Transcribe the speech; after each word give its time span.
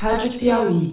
Rádio 0.00 0.38
Piauí. 0.38 0.92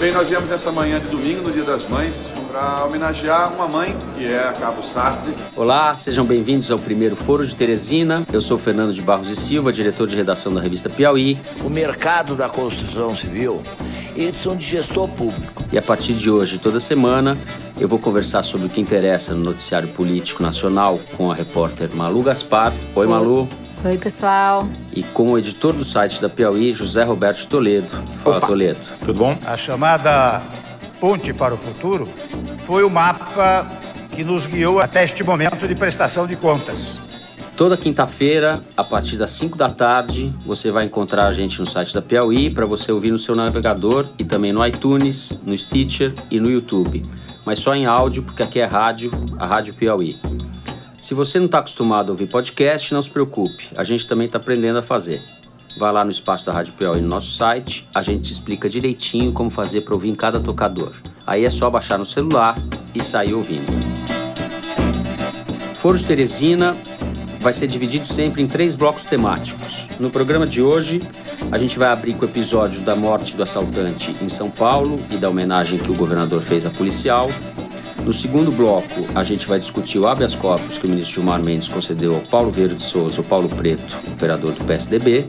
Bem, 0.00 0.12
nós 0.12 0.28
viemos 0.28 0.48
nessa 0.48 0.72
manhã 0.72 0.98
de 0.98 1.06
domingo, 1.06 1.42
no 1.42 1.52
Dia 1.52 1.62
das 1.62 1.88
Mães, 1.88 2.34
para 2.50 2.84
homenagear 2.84 3.54
uma 3.54 3.68
mãe, 3.68 3.96
que 4.16 4.26
é 4.26 4.40
a 4.40 4.52
Cabo 4.52 4.82
Sastre. 4.82 5.32
Olá, 5.54 5.94
sejam 5.94 6.24
bem-vindos 6.24 6.70
ao 6.72 6.80
primeiro 6.80 7.14
Foro 7.14 7.46
de 7.46 7.54
Teresina. 7.54 8.26
Eu 8.32 8.40
sou 8.40 8.58
Fernando 8.58 8.92
de 8.92 9.00
Barros 9.00 9.30
e 9.30 9.36
Silva, 9.36 9.72
diretor 9.72 10.08
de 10.08 10.16
redação 10.16 10.52
da 10.52 10.60
revista 10.60 10.90
Piauí. 10.90 11.38
O 11.64 11.70
mercado 11.70 12.34
da 12.34 12.48
construção 12.48 13.14
civil, 13.14 13.62
eles 14.16 14.36
são 14.36 14.56
de 14.56 14.66
gestor 14.66 15.08
público. 15.08 15.62
E 15.72 15.78
a 15.78 15.82
partir 15.82 16.14
de 16.14 16.28
hoje, 16.28 16.58
toda 16.58 16.80
semana, 16.80 17.38
eu 17.78 17.86
vou 17.86 18.00
conversar 18.00 18.42
sobre 18.42 18.66
o 18.66 18.70
que 18.70 18.80
interessa 18.80 19.32
no 19.32 19.44
noticiário 19.44 19.88
político 19.88 20.42
nacional 20.42 20.98
com 21.16 21.30
a 21.30 21.34
repórter 21.34 21.88
Malu 21.94 22.22
Gaspar. 22.22 22.72
Oi, 22.96 23.06
Malu. 23.06 23.48
Oi, 23.84 23.98
pessoal. 23.98 24.68
E 24.92 25.02
com 25.02 25.32
o 25.32 25.38
editor 25.38 25.72
do 25.72 25.84
site 25.84 26.20
da 26.20 26.28
Piauí, 26.28 26.72
José 26.72 27.04
Roberto 27.04 27.46
Toledo. 27.46 27.88
Fala, 28.22 28.38
Opa. 28.38 28.46
Toledo. 28.46 28.78
Tudo 29.04 29.14
bom? 29.18 29.38
A 29.46 29.56
chamada 29.56 30.42
Ponte 31.00 31.32
para 31.32 31.54
o 31.54 31.56
Futuro 31.56 32.08
foi 32.64 32.82
o 32.82 32.90
mapa 32.90 33.70
que 34.12 34.24
nos 34.24 34.46
guiou 34.46 34.80
até 34.80 35.04
este 35.04 35.22
momento 35.22 35.68
de 35.68 35.74
prestação 35.74 36.26
de 36.26 36.34
contas. 36.36 36.98
Toda 37.56 37.76
quinta-feira, 37.76 38.62
a 38.76 38.84
partir 38.84 39.16
das 39.16 39.30
5 39.30 39.56
da 39.56 39.70
tarde, 39.70 40.34
você 40.44 40.70
vai 40.70 40.84
encontrar 40.84 41.26
a 41.26 41.32
gente 41.32 41.58
no 41.60 41.66
site 41.66 41.94
da 41.94 42.02
Piauí 42.02 42.52
para 42.52 42.66
você 42.66 42.92
ouvir 42.92 43.10
no 43.10 43.18
seu 43.18 43.34
navegador 43.34 44.06
e 44.18 44.24
também 44.24 44.52
no 44.52 44.66
iTunes, 44.66 45.38
no 45.44 45.56
Stitcher 45.56 46.12
e 46.30 46.38
no 46.38 46.50
YouTube. 46.50 47.02
Mas 47.46 47.58
só 47.60 47.74
em 47.74 47.86
áudio, 47.86 48.22
porque 48.24 48.42
aqui 48.42 48.60
é 48.60 48.64
rádio, 48.64 49.10
a 49.38 49.46
Rádio 49.46 49.72
Piauí. 49.72 50.16
Se 50.96 51.14
você 51.14 51.38
não 51.38 51.46
está 51.46 51.58
acostumado 51.58 52.08
a 52.08 52.12
ouvir 52.12 52.26
podcast, 52.26 52.92
não 52.92 53.02
se 53.02 53.10
preocupe, 53.10 53.68
a 53.76 53.84
gente 53.84 54.06
também 54.06 54.26
está 54.26 54.38
aprendendo 54.38 54.78
a 54.78 54.82
fazer. 54.82 55.22
Vá 55.78 55.90
lá 55.90 56.02
no 56.02 56.10
espaço 56.10 56.46
da 56.46 56.52
Rádio 56.52 56.72
Piauí 56.72 57.02
no 57.02 57.08
nosso 57.08 57.32
site, 57.32 57.86
a 57.94 58.00
gente 58.00 58.22
te 58.22 58.32
explica 58.32 58.68
direitinho 58.68 59.30
como 59.32 59.50
fazer 59.50 59.82
para 59.82 59.92
ouvir 59.92 60.08
em 60.08 60.14
cada 60.14 60.40
tocador. 60.40 60.92
Aí 61.26 61.44
é 61.44 61.50
só 61.50 61.68
baixar 61.68 61.98
no 61.98 62.06
celular 62.06 62.56
e 62.94 63.04
sair 63.04 63.34
ouvindo. 63.34 63.70
Foro 65.74 65.98
de 65.98 66.06
Teresina 66.06 66.74
vai 67.40 67.52
ser 67.52 67.66
dividido 67.66 68.06
sempre 68.06 68.42
em 68.42 68.46
três 68.46 68.74
blocos 68.74 69.04
temáticos. 69.04 69.86
No 70.00 70.10
programa 70.10 70.46
de 70.46 70.62
hoje, 70.62 71.02
a 71.52 71.58
gente 71.58 71.78
vai 71.78 71.88
abrir 71.88 72.14
com 72.14 72.24
o 72.24 72.28
episódio 72.28 72.80
da 72.80 72.96
morte 72.96 73.36
do 73.36 73.42
assaltante 73.42 74.16
em 74.22 74.28
São 74.28 74.50
Paulo 74.50 74.98
e 75.10 75.16
da 75.16 75.28
homenagem 75.28 75.78
que 75.78 75.90
o 75.90 75.94
governador 75.94 76.40
fez 76.40 76.64
à 76.64 76.70
policial. 76.70 77.30
No 78.06 78.12
segundo 78.12 78.52
bloco, 78.52 79.04
a 79.16 79.24
gente 79.24 79.48
vai 79.48 79.58
discutir 79.58 79.98
o 79.98 80.06
habeas 80.06 80.32
corpus 80.32 80.78
que 80.78 80.86
o 80.86 80.88
ministro 80.88 81.16
Gilmar 81.16 81.42
Mendes 81.42 81.66
concedeu 81.66 82.14
ao 82.14 82.20
Paulo 82.20 82.52
Vieira 82.52 82.72
de 82.72 82.84
Souza, 82.84 83.20
o 83.20 83.24
Paulo 83.24 83.48
Preto, 83.48 83.96
operador 84.12 84.52
do 84.52 84.64
PSDB. 84.64 85.26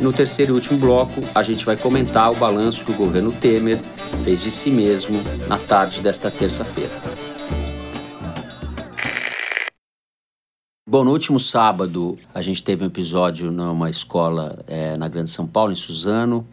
No 0.00 0.10
terceiro 0.10 0.52
e 0.52 0.54
último 0.54 0.78
bloco, 0.78 1.22
a 1.34 1.42
gente 1.42 1.66
vai 1.66 1.76
comentar 1.76 2.32
o 2.32 2.34
balanço 2.34 2.82
que 2.82 2.92
o 2.92 2.94
governo 2.94 3.30
Temer 3.30 3.78
fez 4.24 4.40
de 4.40 4.50
si 4.50 4.70
mesmo 4.70 5.22
na 5.48 5.58
tarde 5.58 6.00
desta 6.00 6.30
terça-feira. 6.30 6.94
Bom, 10.88 11.04
no 11.04 11.10
último 11.10 11.38
sábado 11.38 12.18
a 12.34 12.40
gente 12.40 12.64
teve 12.64 12.84
um 12.84 12.86
episódio 12.86 13.52
numa 13.52 13.90
escola 13.90 14.64
é, 14.66 14.96
na 14.96 15.08
Grande 15.08 15.28
São 15.28 15.46
Paulo, 15.46 15.72
em 15.72 15.76
Suzano, 15.76 16.46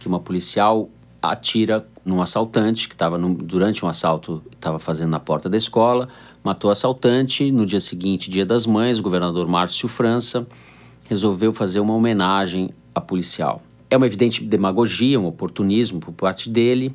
que 0.00 0.08
uma 0.08 0.18
policial 0.18 0.88
atira 1.30 1.86
num 2.04 2.20
assaltante 2.20 2.88
que 2.88 2.94
estava 2.94 3.18
durante 3.18 3.84
um 3.84 3.88
assalto 3.88 4.42
estava 4.52 4.78
fazendo 4.78 5.10
na 5.10 5.20
porta 5.20 5.48
da 5.48 5.56
escola, 5.56 6.08
matou 6.42 6.68
o 6.68 6.72
assaltante. 6.72 7.50
No 7.50 7.64
dia 7.64 7.80
seguinte, 7.80 8.30
Dia 8.30 8.44
das 8.44 8.66
Mães, 8.66 8.98
o 8.98 9.02
governador 9.02 9.46
Márcio 9.46 9.88
França 9.88 10.46
resolveu 11.08 11.52
fazer 11.52 11.80
uma 11.80 11.94
homenagem 11.94 12.70
à 12.94 13.00
policial. 13.00 13.60
É 13.90 13.96
uma 13.96 14.06
evidente 14.06 14.44
demagogia, 14.44 15.20
um 15.20 15.26
oportunismo 15.26 16.00
por 16.00 16.12
parte 16.12 16.50
dele. 16.50 16.94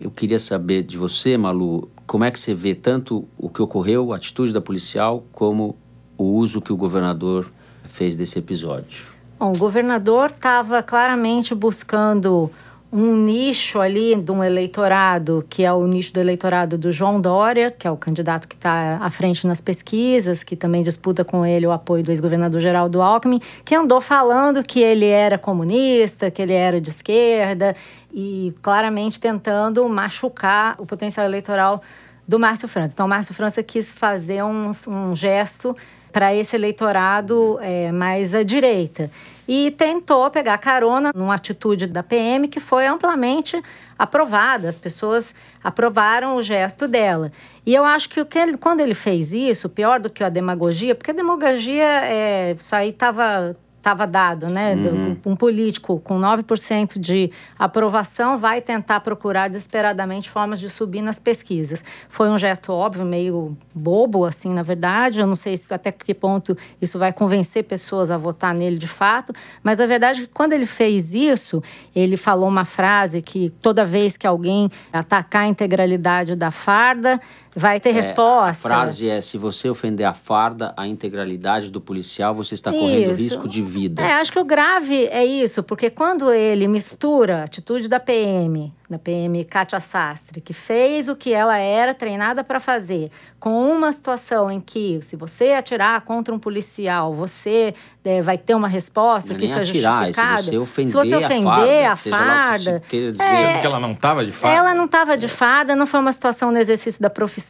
Eu 0.00 0.10
queria 0.10 0.38
saber 0.38 0.82
de 0.82 0.98
você, 0.98 1.36
Malu, 1.36 1.88
como 2.06 2.24
é 2.24 2.30
que 2.30 2.38
você 2.38 2.52
vê 2.52 2.74
tanto 2.74 3.26
o 3.38 3.48
que 3.48 3.62
ocorreu, 3.62 4.12
a 4.12 4.16
atitude 4.16 4.52
da 4.52 4.60
policial, 4.60 5.24
como 5.32 5.76
o 6.18 6.24
uso 6.24 6.60
que 6.60 6.72
o 6.72 6.76
governador 6.76 7.48
fez 7.84 8.16
desse 8.16 8.38
episódio? 8.38 9.06
Bom, 9.38 9.52
o 9.52 9.58
governador 9.58 10.30
estava 10.30 10.82
claramente 10.82 11.54
buscando 11.54 12.50
um 12.96 13.16
nicho 13.16 13.80
ali 13.80 14.14
de 14.14 14.30
um 14.30 14.44
eleitorado, 14.44 15.44
que 15.50 15.64
é 15.64 15.72
o 15.72 15.84
nicho 15.84 16.14
do 16.14 16.20
eleitorado 16.20 16.78
do 16.78 16.92
João 16.92 17.18
Dória, 17.18 17.72
que 17.76 17.88
é 17.88 17.90
o 17.90 17.96
candidato 17.96 18.46
que 18.46 18.54
está 18.54 18.98
à 19.00 19.10
frente 19.10 19.44
nas 19.48 19.60
pesquisas, 19.60 20.44
que 20.44 20.54
também 20.54 20.80
disputa 20.80 21.24
com 21.24 21.44
ele 21.44 21.66
o 21.66 21.72
apoio 21.72 22.04
do 22.04 22.12
ex-governador 22.12 22.60
Geraldo 22.60 23.02
Alckmin, 23.02 23.40
que 23.64 23.74
andou 23.74 24.00
falando 24.00 24.62
que 24.62 24.78
ele 24.78 25.08
era 25.08 25.36
comunista, 25.36 26.30
que 26.30 26.40
ele 26.40 26.52
era 26.52 26.80
de 26.80 26.90
esquerda, 26.90 27.74
e 28.12 28.54
claramente 28.62 29.20
tentando 29.20 29.88
machucar 29.88 30.76
o 30.78 30.86
potencial 30.86 31.26
eleitoral 31.26 31.82
do 32.28 32.38
Márcio 32.38 32.68
França. 32.68 32.92
Então, 32.94 33.06
o 33.06 33.08
Márcio 33.08 33.34
França 33.34 33.60
quis 33.60 33.88
fazer 33.88 34.44
um, 34.44 34.70
um 34.86 35.16
gesto 35.16 35.76
para 36.12 36.32
esse 36.32 36.54
eleitorado 36.54 37.58
é, 37.60 37.90
mais 37.90 38.36
à 38.36 38.44
direita. 38.44 39.10
E 39.46 39.70
tentou 39.72 40.30
pegar 40.30 40.58
carona 40.58 41.12
numa 41.14 41.34
atitude 41.34 41.86
da 41.86 42.02
PM 42.02 42.48
que 42.48 42.60
foi 42.60 42.86
amplamente 42.86 43.62
aprovada. 43.98 44.68
As 44.68 44.78
pessoas 44.78 45.34
aprovaram 45.62 46.36
o 46.36 46.42
gesto 46.42 46.88
dela. 46.88 47.30
E 47.66 47.74
eu 47.74 47.84
acho 47.84 48.08
que, 48.08 48.20
o 48.20 48.26
que 48.26 48.38
ele, 48.38 48.56
quando 48.56 48.80
ele 48.80 48.94
fez 48.94 49.32
isso, 49.32 49.68
pior 49.68 50.00
do 50.00 50.10
que 50.10 50.24
a 50.24 50.28
demagogia, 50.28 50.94
porque 50.94 51.10
a 51.10 51.14
demagogia, 51.14 51.84
é, 52.04 52.52
isso 52.52 52.74
aí 52.74 52.90
estava 52.90 53.56
estava 53.84 54.06
dado, 54.06 54.48
né? 54.48 54.74
Uhum. 54.74 55.16
Um 55.26 55.36
político 55.36 56.00
com 56.00 56.18
9% 56.18 56.98
de 56.98 57.30
aprovação 57.58 58.38
vai 58.38 58.62
tentar 58.62 59.00
procurar 59.00 59.48
desesperadamente 59.48 60.30
formas 60.30 60.58
de 60.58 60.70
subir 60.70 61.02
nas 61.02 61.18
pesquisas. 61.18 61.84
Foi 62.08 62.30
um 62.30 62.38
gesto 62.38 62.72
óbvio, 62.72 63.04
meio 63.04 63.54
bobo, 63.74 64.24
assim, 64.24 64.54
na 64.54 64.62
verdade. 64.62 65.20
Eu 65.20 65.26
não 65.26 65.36
sei 65.36 65.54
até 65.70 65.92
que 65.92 66.14
ponto 66.14 66.56
isso 66.80 66.98
vai 66.98 67.12
convencer 67.12 67.64
pessoas 67.64 68.10
a 68.10 68.16
votar 68.16 68.54
nele 68.54 68.78
de 68.78 68.88
fato, 68.88 69.34
mas 69.62 69.80
a 69.80 69.86
verdade 69.86 70.22
é 70.22 70.26
que 70.26 70.32
quando 70.32 70.54
ele 70.54 70.66
fez 70.66 71.12
isso, 71.12 71.62
ele 71.94 72.16
falou 72.16 72.48
uma 72.48 72.64
frase 72.64 73.20
que 73.20 73.50
toda 73.60 73.84
vez 73.84 74.16
que 74.16 74.26
alguém 74.26 74.70
atacar 74.90 75.42
a 75.42 75.46
integralidade 75.46 76.34
da 76.34 76.50
farda, 76.50 77.20
vai 77.54 77.78
ter 77.80 77.90
É, 77.90 77.92
resposta. 77.92 78.66
A 78.66 78.70
frase 78.70 79.08
é: 79.08 79.20
se 79.20 79.38
você 79.38 79.68
ofender 79.68 80.06
a 80.06 80.12
farda, 80.12 80.72
a 80.76 80.86
integralidade 80.86 81.70
do 81.70 81.80
policial, 81.80 82.34
você 82.34 82.54
está 82.54 82.70
correndo 82.72 83.12
Isso. 83.12 83.22
risco 83.22 83.48
de 83.48 83.62
vida. 83.62 84.02
É, 84.02 84.14
acho 84.14 84.32
que 84.32 84.38
o 84.38 84.44
grave 84.44 85.06
é 85.06 85.24
isso, 85.24 85.62
porque 85.62 85.90
quando 85.90 86.32
ele 86.32 86.66
mistura 86.68 87.40
a 87.40 87.44
atitude 87.44 87.88
da 87.88 88.00
PM, 88.00 88.72
da 88.88 88.98
PM 88.98 89.42
Kátia 89.44 89.80
Sastre, 89.80 90.40
que 90.40 90.52
fez 90.52 91.08
o 91.08 91.16
que 91.16 91.32
ela 91.32 91.58
era 91.58 91.94
treinada 91.94 92.44
para 92.44 92.60
fazer, 92.60 93.10
com 93.40 93.70
uma 93.70 93.92
situação 93.92 94.50
em 94.50 94.60
que, 94.60 95.00
se 95.02 95.16
você 95.16 95.52
atirar 95.52 96.00
contra 96.02 96.34
um 96.34 96.38
policial, 96.38 97.12
você 97.14 97.74
é, 98.04 98.20
vai 98.22 98.36
ter 98.38 98.54
uma 98.54 98.68
resposta, 98.68 99.30
Não 99.30 99.36
é 99.36 99.38
que 99.38 99.44
isso 99.46 99.58
é 99.58 99.62
atirar, 99.62 100.08
é 100.08 100.12
se 100.12 100.20
justificado. 100.20 100.42
você 100.44 100.58
ofender 100.58 100.90
se 100.90 100.96
você 100.96 101.14
a 101.14 101.18
ofender 101.18 101.42
farda, 101.44 101.90
a 101.92 101.96
que 101.96 102.10
farda, 102.10 102.82
queira 102.88 103.12
dizer. 103.12 103.24
é, 103.24 103.52
Porque 103.54 103.66
ela 103.66 103.80
não 103.80 103.92
estava 103.92 104.24
de 104.24 104.32
fato. 104.32 104.52
ela 104.54 104.74
não 104.74 104.84
estava 104.84 105.16
de 105.16 105.28
fada, 105.28 105.74
não 105.76 105.86
foi 105.86 106.00
uma 106.00 106.12
situação 106.12 106.50
no 106.52 106.58
exercício 106.58 107.00
da 107.02 107.10
profissão. 107.10 107.43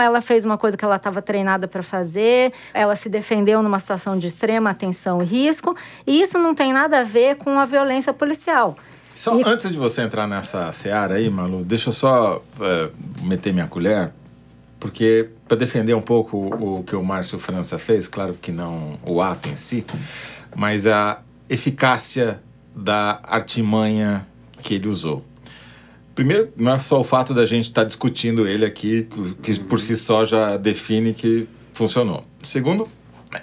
Ela 0.00 0.20
fez 0.20 0.44
uma 0.44 0.58
coisa 0.58 0.76
que 0.76 0.84
ela 0.84 0.96
estava 0.96 1.22
treinada 1.22 1.66
para 1.66 1.82
fazer. 1.82 2.52
Ela 2.74 2.94
se 2.96 3.08
defendeu 3.08 3.62
numa 3.62 3.78
situação 3.78 4.18
de 4.18 4.26
extrema 4.26 4.70
atenção 4.70 5.22
e 5.22 5.24
risco. 5.24 5.76
E 6.06 6.20
isso 6.20 6.38
não 6.38 6.54
tem 6.54 6.72
nada 6.72 7.00
a 7.00 7.04
ver 7.04 7.36
com 7.36 7.58
a 7.58 7.64
violência 7.64 8.12
policial. 8.12 8.76
Só 9.14 9.36
E- 9.36 9.42
antes 9.44 9.70
de 9.70 9.76
você 9.76 10.02
entrar 10.02 10.28
nessa 10.28 10.72
seara 10.72 11.14
aí, 11.14 11.28
Malu, 11.28 11.64
deixa 11.64 11.88
eu 11.88 11.92
só 11.92 12.40
é, 12.60 12.90
meter 13.22 13.52
minha 13.52 13.66
colher, 13.66 14.12
porque 14.78 15.28
para 15.48 15.56
defender 15.56 15.94
um 15.94 16.00
pouco 16.00 16.36
o, 16.36 16.78
o 16.78 16.84
que 16.84 16.94
o 16.94 17.02
Márcio 17.02 17.38
França 17.38 17.78
fez, 17.80 18.06
claro 18.06 18.34
que 18.40 18.52
não 18.52 18.96
o 19.04 19.20
ato 19.20 19.48
em 19.48 19.56
si, 19.56 19.84
mas 20.54 20.86
a 20.86 21.18
eficácia 21.48 22.40
da 22.76 23.18
artimanha 23.24 24.24
que 24.62 24.74
ele 24.74 24.86
usou. 24.86 25.24
Primeiro, 26.18 26.48
não 26.56 26.72
é 26.72 26.80
só 26.80 27.00
o 27.00 27.04
fato 27.04 27.32
da 27.32 27.46
gente 27.46 27.66
estar 27.66 27.84
discutindo 27.84 28.48
ele 28.48 28.64
aqui, 28.64 29.06
que 29.40 29.56
por 29.60 29.78
si 29.78 29.96
só 29.96 30.24
já 30.24 30.56
define 30.56 31.14
que 31.14 31.46
funcionou. 31.72 32.24
Segundo, 32.42 32.88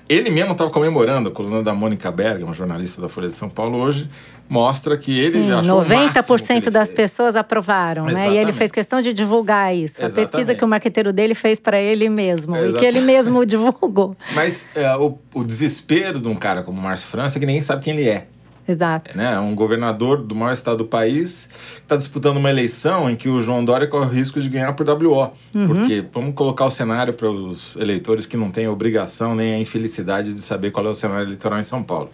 ele 0.10 0.30
mesmo 0.30 0.52
estava 0.52 0.70
comemorando, 0.70 1.30
a 1.30 1.32
coluna 1.32 1.64
da 1.64 1.74
Mônica 1.74 2.12
Berger, 2.12 2.44
uma 2.44 2.54
jornalista 2.54 3.02
da 3.02 3.08
Folha 3.08 3.30
de 3.30 3.34
São 3.34 3.48
Paulo 3.48 3.78
hoje, 3.78 4.10
mostra 4.50 4.98
que 4.98 5.18
ele 5.18 5.44
Sim, 5.44 5.52
achou 5.54 5.82
o 5.82 5.88
máximo 5.88 6.12
que 6.12 6.34
90% 6.34 6.56
ele 6.58 6.70
das 6.70 6.88
fez. 6.90 6.98
pessoas 6.98 7.38
aprovaram, 7.38 8.08
né? 8.08 8.12
E 8.12 8.16
ele 8.16 8.28
Exatamente. 8.28 8.58
fez 8.58 8.72
questão 8.74 9.02
de 9.02 9.14
divulgar 9.14 9.74
isso. 9.74 10.02
A 10.02 10.10
pesquisa 10.10 10.22
Exatamente. 10.24 10.58
que 10.58 10.66
o 10.66 10.68
marqueteiro 10.68 11.14
dele 11.14 11.34
fez 11.34 11.62
para 11.62 11.80
ele 11.80 12.10
mesmo. 12.10 12.58
E 12.58 12.60
que 12.60 12.66
Exatamente. 12.66 12.88
ele 12.88 13.00
mesmo 13.06 13.46
divulgou. 13.46 14.18
Mas 14.34 14.68
é, 14.76 14.94
o, 14.98 15.18
o 15.34 15.46
desespero 15.46 16.20
de 16.20 16.28
um 16.28 16.36
cara 16.36 16.62
como 16.62 16.78
o 16.78 16.84
Márcio 16.84 17.08
França 17.08 17.38
é 17.38 17.40
que 17.40 17.46
ninguém 17.46 17.64
sabe 17.64 17.86
quem 17.86 17.94
ele 17.94 18.10
é. 18.10 18.28
Exato. 18.68 19.16
né? 19.18 19.34
É 19.34 19.40
um 19.40 19.54
governador 19.54 20.22
do 20.22 20.36
maior 20.36 20.54
estado 20.54 20.80
do 20.80 20.86
país 20.86 21.50
está 21.82 21.96
disputando 21.96 22.38
uma 22.38 22.50
eleição 22.50 23.10
em 23.10 23.16
que 23.16 23.30
o 23.30 23.40
João 23.40 23.64
Dória 23.64 23.88
corre 23.88 24.06
o 24.08 24.10
risco 24.10 24.42
de 24.42 24.50
ganhar 24.50 24.74
por 24.74 24.90
WO. 24.90 25.32
Porque, 25.68 26.04
vamos 26.12 26.34
colocar 26.34 26.66
o 26.66 26.72
cenário 26.72 27.14
para 27.14 27.30
os 27.30 27.76
eleitores 27.76 28.26
que 28.26 28.36
não 28.36 28.50
têm 28.50 28.66
a 28.66 28.72
obrigação 28.72 29.36
nem 29.36 29.54
a 29.54 29.60
infelicidade 29.60 30.34
de 30.34 30.40
saber 30.40 30.72
qual 30.72 30.86
é 30.86 30.90
o 30.90 30.96
cenário 30.96 31.26
eleitoral 31.26 31.60
em 31.60 31.64
São 31.64 31.84
Paulo. 31.84 32.10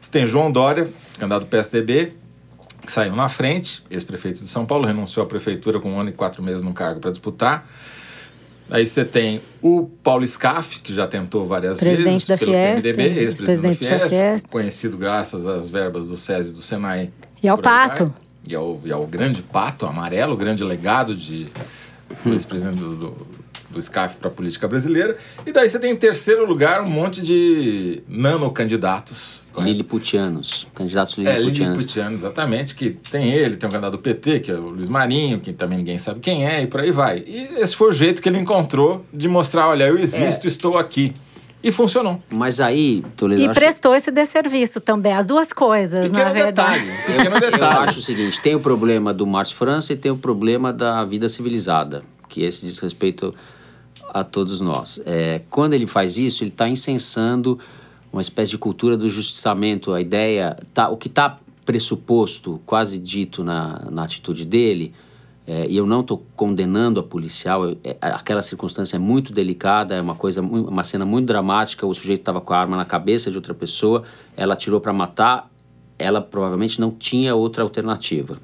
Você 0.00 0.10
tem 0.10 0.24
João 0.24 0.50
Dória, 0.50 0.88
candidato 1.18 1.42
do 1.42 1.48
PSDB, 1.48 2.12
que 2.86 2.92
saiu 2.92 3.14
na 3.14 3.28
frente, 3.28 3.84
ex-prefeito 3.90 4.40
de 4.40 4.48
São 4.48 4.64
Paulo, 4.64 4.86
renunciou 4.86 5.24
à 5.24 5.28
prefeitura 5.28 5.80
com 5.80 5.92
um 5.92 6.00
ano 6.00 6.10
e 6.10 6.12
quatro 6.12 6.42
meses 6.42 6.62
no 6.62 6.72
cargo 6.72 7.00
para 7.00 7.10
disputar. 7.10 7.68
Aí 8.70 8.86
você 8.86 9.04
tem 9.04 9.40
o 9.62 9.88
Paulo 10.02 10.26
Scaff, 10.26 10.80
que 10.80 10.92
já 10.92 11.06
tentou 11.06 11.46
várias 11.46 11.78
Presidente 11.78 12.12
vezes 12.12 12.26
da 12.26 12.36
pelo 12.36 12.52
Fiesp, 12.52 12.82
PMDB, 12.82 13.20
ex-presidente 13.20 13.88
da 13.88 13.96
da 13.96 14.08
Fiesp, 14.08 14.48
conhecido 14.48 14.96
graças 14.96 15.46
às 15.46 15.70
verbas 15.70 16.08
do 16.08 16.16
SESI 16.16 16.50
e 16.50 16.52
do 16.52 16.60
Senai. 16.60 17.10
E 17.42 17.48
ao 17.48 17.56
Pato. 17.56 18.12
E 18.44 18.54
ao, 18.54 18.80
e 18.84 18.92
ao 18.92 19.06
grande 19.06 19.42
Pato 19.42 19.86
Amarelo, 19.86 20.34
o 20.34 20.36
grande 20.36 20.62
legado 20.62 21.14
de 21.14 21.46
do 22.24 22.32
ex-presidente 22.32 22.78
do, 22.78 22.96
do, 22.96 23.26
do 23.70 23.80
SCAF 23.80 24.16
para 24.16 24.28
a 24.28 24.30
política 24.30 24.66
brasileira. 24.66 25.16
E 25.46 25.52
daí 25.52 25.68
você 25.68 25.78
tem 25.78 25.92
em 25.92 25.96
terceiro 25.96 26.46
lugar 26.46 26.80
um 26.82 26.88
monte 26.88 27.20
de 27.20 28.02
nanocandidatos. 28.08 29.42
Liliputianos, 29.58 30.66
candidatos 30.74 31.18
É, 31.18 31.36
liliputianos. 31.38 31.58
Liliputiano, 31.58 32.14
exatamente, 32.14 32.74
que 32.76 32.90
tem 32.90 33.32
ele, 33.32 33.56
tem 33.56 33.68
um 33.68 33.72
candidato 33.72 33.92
do 33.92 33.98
PT, 33.98 34.40
que 34.40 34.50
é 34.52 34.54
o 34.54 34.68
Luiz 34.68 34.88
Marinho, 34.88 35.40
que 35.40 35.52
também 35.52 35.78
ninguém 35.78 35.98
sabe 35.98 36.20
quem 36.20 36.46
é, 36.46 36.62
e 36.62 36.66
por 36.66 36.80
aí 36.80 36.92
vai. 36.92 37.18
E 37.26 37.48
esse 37.58 37.74
foi 37.74 37.88
o 37.88 37.92
jeito 37.92 38.22
que 38.22 38.28
ele 38.28 38.38
encontrou 38.38 39.04
de 39.12 39.26
mostrar, 39.26 39.68
olha, 39.68 39.84
eu 39.84 39.98
existo, 39.98 40.46
É. 40.46 40.48
estou 40.48 40.78
aqui. 40.78 41.12
E 41.60 41.72
funcionou. 41.72 42.20
Mas 42.30 42.60
aí, 42.60 43.02
Toledo, 43.16 43.40
E 43.42 43.44
eu 43.46 43.50
acho- 43.50 43.58
prestou 43.58 43.92
esse 43.92 44.12
desserviço 44.12 44.80
também, 44.80 45.12
as 45.12 45.26
duas 45.26 45.52
coisas, 45.52 46.06
Pequeno 46.06 46.24
na 46.24 46.32
verdade. 46.32 46.84
detalhe, 46.84 47.02
pequeno 47.04 47.34
Eu 47.36 47.40
detalhe. 47.50 47.88
acho 47.88 47.98
o 47.98 48.02
seguinte: 48.02 48.40
tem 48.40 48.54
o 48.54 48.60
problema 48.60 49.12
do 49.12 49.26
Márcio 49.26 49.56
França 49.56 49.92
e 49.92 49.96
tem 49.96 50.12
o 50.12 50.16
problema 50.16 50.72
da 50.72 51.04
vida 51.04 51.28
civilizada, 51.28 52.04
que 52.28 52.42
esse 52.44 52.64
diz 52.64 52.78
respeito 52.78 53.34
a 54.12 54.24
todos 54.24 54.60
nós. 54.60 55.00
É, 55.04 55.42
quando 55.50 55.74
ele 55.74 55.86
faz 55.86 56.16
isso, 56.16 56.42
ele 56.42 56.50
está 56.50 56.68
incensando 56.68 57.58
uma 58.12 58.22
espécie 58.22 58.50
de 58.52 58.58
cultura 58.58 58.96
do 58.96 59.08
justiçamento. 59.08 59.92
A 59.92 60.00
ideia, 60.00 60.56
tá, 60.72 60.88
o 60.88 60.96
que 60.96 61.08
está 61.08 61.38
pressuposto, 61.64 62.60
quase 62.64 62.98
dito 62.98 63.44
na, 63.44 63.86
na 63.90 64.04
atitude 64.04 64.44
dele, 64.44 64.92
é, 65.46 65.66
e 65.66 65.76
eu 65.76 65.86
não 65.86 66.00
estou 66.00 66.24
condenando 66.36 67.00
a 67.00 67.02
policial, 67.02 67.64
eu- 67.66 67.78
é, 67.84 67.96
aquela 68.00 68.42
circunstância 68.42 68.96
é 68.96 68.98
muito 68.98 69.32
delicada, 69.32 69.94
é 69.94 70.00
uma 70.00 70.14
coisa, 70.14 70.42
uma 70.42 70.84
cena 70.84 71.04
muito 71.06 71.26
dramática. 71.26 71.86
O 71.86 71.94
sujeito 71.94 72.20
estava 72.20 72.40
com 72.40 72.52
a 72.52 72.58
arma 72.58 72.76
na 72.76 72.84
cabeça 72.84 73.30
de 73.30 73.36
outra 73.36 73.54
pessoa, 73.54 74.04
ela 74.36 74.54
atirou 74.54 74.80
para 74.80 74.92
matar, 74.92 75.50
ela 75.98 76.20
provavelmente 76.20 76.80
não 76.80 76.90
tinha 76.90 77.34
outra 77.34 77.62
alternativa. 77.62 78.38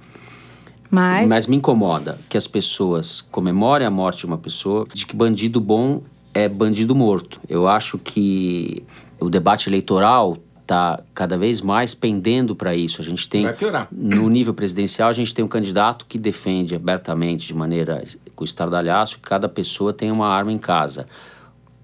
Mas, 0.95 1.29
Mas 1.29 1.47
me 1.49 1.57
incomoda 1.57 2.17
que 2.29 2.37
as 2.37 2.47
pessoas 2.47 3.21
comemorem 3.21 3.85
a 3.85 3.91
morte 3.91 4.21
de 4.21 4.27
uma 4.27 4.39
pessoa, 4.39 4.85
de 4.95 5.05
que 5.05 5.17
bandido 5.17 5.61
bom 5.61 6.03
é 6.33 6.49
bandido 6.49 6.95
morto. 6.95 7.41
Eu 7.49 7.67
acho 7.67 7.99
que 7.99 8.85
o 9.19 9.29
debate 9.29 9.69
eleitoral 9.69 10.37
está 10.63 11.03
cada 11.13 11.37
vez 11.37 11.61
mais 11.61 11.95
pendendo 11.95 12.55
para 12.55 12.77
isso. 12.77 13.01
A 13.01 13.05
gente 13.05 13.29
tem 13.29 13.43
Vai 13.43 13.55
piorar. 13.55 13.89
no 13.91 14.29
nível 14.29 14.55
presidencial 14.55 15.09
a 15.09 15.13
gente 15.13 15.35
tem 15.35 15.45
um 15.45 15.49
candidato 15.49 16.07
que 16.07 16.17
defende 16.17 16.77
abertamente, 16.77 17.47
de 17.47 17.55
maneira 17.55 18.03
com 18.37 18.45
estardalhaço, 18.45 19.17
que 19.17 19.23
cada 19.23 19.49
pessoa 19.49 19.93
tem 19.93 20.13
uma 20.13 20.29
arma 20.29 20.53
em 20.53 20.59
casa. 20.59 21.07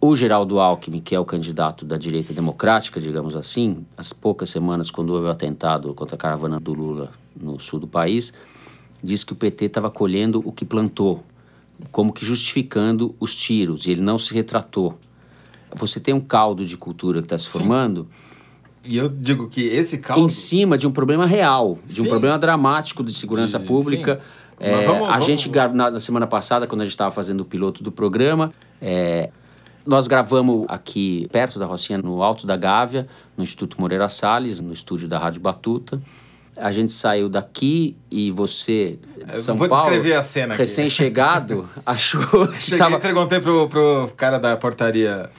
O 0.00 0.16
Geraldo 0.16 0.60
Alckmin, 0.60 1.00
que 1.00 1.14
é 1.14 1.20
o 1.20 1.24
candidato 1.24 1.84
da 1.84 1.98
direita 1.98 2.32
democrática, 2.32 3.00
digamos 3.00 3.34
assim, 3.36 3.84
as 3.98 4.12
poucas 4.12 4.48
semanas 4.48 4.90
quando 4.90 5.10
houve 5.10 5.26
o 5.26 5.30
atentado 5.30 5.92
contra 5.94 6.14
a 6.14 6.18
caravana 6.18 6.58
do 6.58 6.72
Lula 6.72 7.10
no 7.38 7.60
sul 7.60 7.78
do 7.80 7.86
país, 7.86 8.32
disse 9.02 9.24
que 9.26 9.32
o 9.32 9.36
PT 9.36 9.66
estava 9.66 9.90
colhendo 9.90 10.42
o 10.44 10.52
que 10.52 10.64
plantou, 10.64 11.22
como 11.90 12.12
que 12.12 12.24
justificando 12.24 13.14
os 13.18 13.34
tiros, 13.34 13.86
e 13.86 13.90
ele 13.90 14.00
não 14.02 14.18
se 14.18 14.32
retratou. 14.34 14.92
Você 15.76 16.00
tem 16.00 16.12
um 16.14 16.20
caldo 16.20 16.64
de 16.64 16.76
cultura 16.76 17.20
que 17.20 17.26
está 17.26 17.38
se 17.38 17.48
formando 17.48 18.04
E 18.84 18.96
eu 18.96 19.08
digo 19.08 19.48
que 19.48 19.62
esse 19.62 19.98
caldo... 19.98 20.22
em 20.24 20.28
cima 20.28 20.76
de 20.76 20.86
um 20.86 20.90
problema 20.90 21.24
real, 21.26 21.78
de 21.86 22.00
um 22.00 22.04
Sim. 22.04 22.10
problema 22.10 22.38
dramático 22.38 23.04
de 23.04 23.14
segurança 23.14 23.58
De- 23.58 23.66
pública. 23.66 24.20
sim. 24.20 24.40
É, 24.62 24.84
vamos- 24.86 25.04
a 25.08 25.12
vamos- 25.12 25.24
gente, 25.24 25.48
gra- 25.48 25.68
na, 25.72 25.90
na 25.90 26.00
semana 26.00 26.26
passada, 26.26 26.66
quando 26.66 26.82
a 26.82 26.84
gente 26.84 26.92
estava 26.92 27.10
fazendo 27.10 27.40
o 27.40 27.44
piloto 27.46 27.82
do 27.82 27.90
programa, 27.90 28.52
é, 28.82 29.30
nós 29.86 30.06
gravamos 30.06 30.66
aqui 30.68 31.26
perto 31.32 31.58
da 31.58 31.64
Rocinha, 31.64 31.98
no 31.98 32.22
Alto 32.22 32.46
da 32.46 32.56
Gávea, 32.56 33.06
no 33.38 33.42
Instituto 33.42 33.80
Moreira 33.80 34.06
Salles, 34.08 34.60
no 34.60 34.72
estúdio 34.72 35.08
da 35.08 35.18
Rádio 35.18 35.40
Batuta. 35.40 36.02
A 36.56 36.72
gente 36.72 36.92
saiu 36.92 37.28
daqui 37.28 37.96
e 38.10 38.30
você, 38.30 38.98
de 39.26 39.40
São 39.40 39.56
vou 39.56 39.68
Paulo, 39.68 39.90
descrever 39.90 40.14
a 40.14 40.22
cena 40.22 40.54
aqui. 40.54 40.62
recém-chegado, 40.62 41.68
achou 41.86 42.48
que 42.48 42.62
Cheguei 42.62 42.78
tava... 42.78 42.96
e 42.96 43.00
perguntei 43.00 43.40
pro, 43.40 43.68
pro 43.68 44.10
cara 44.16 44.38
da 44.38 44.56
portaria, 44.56 45.30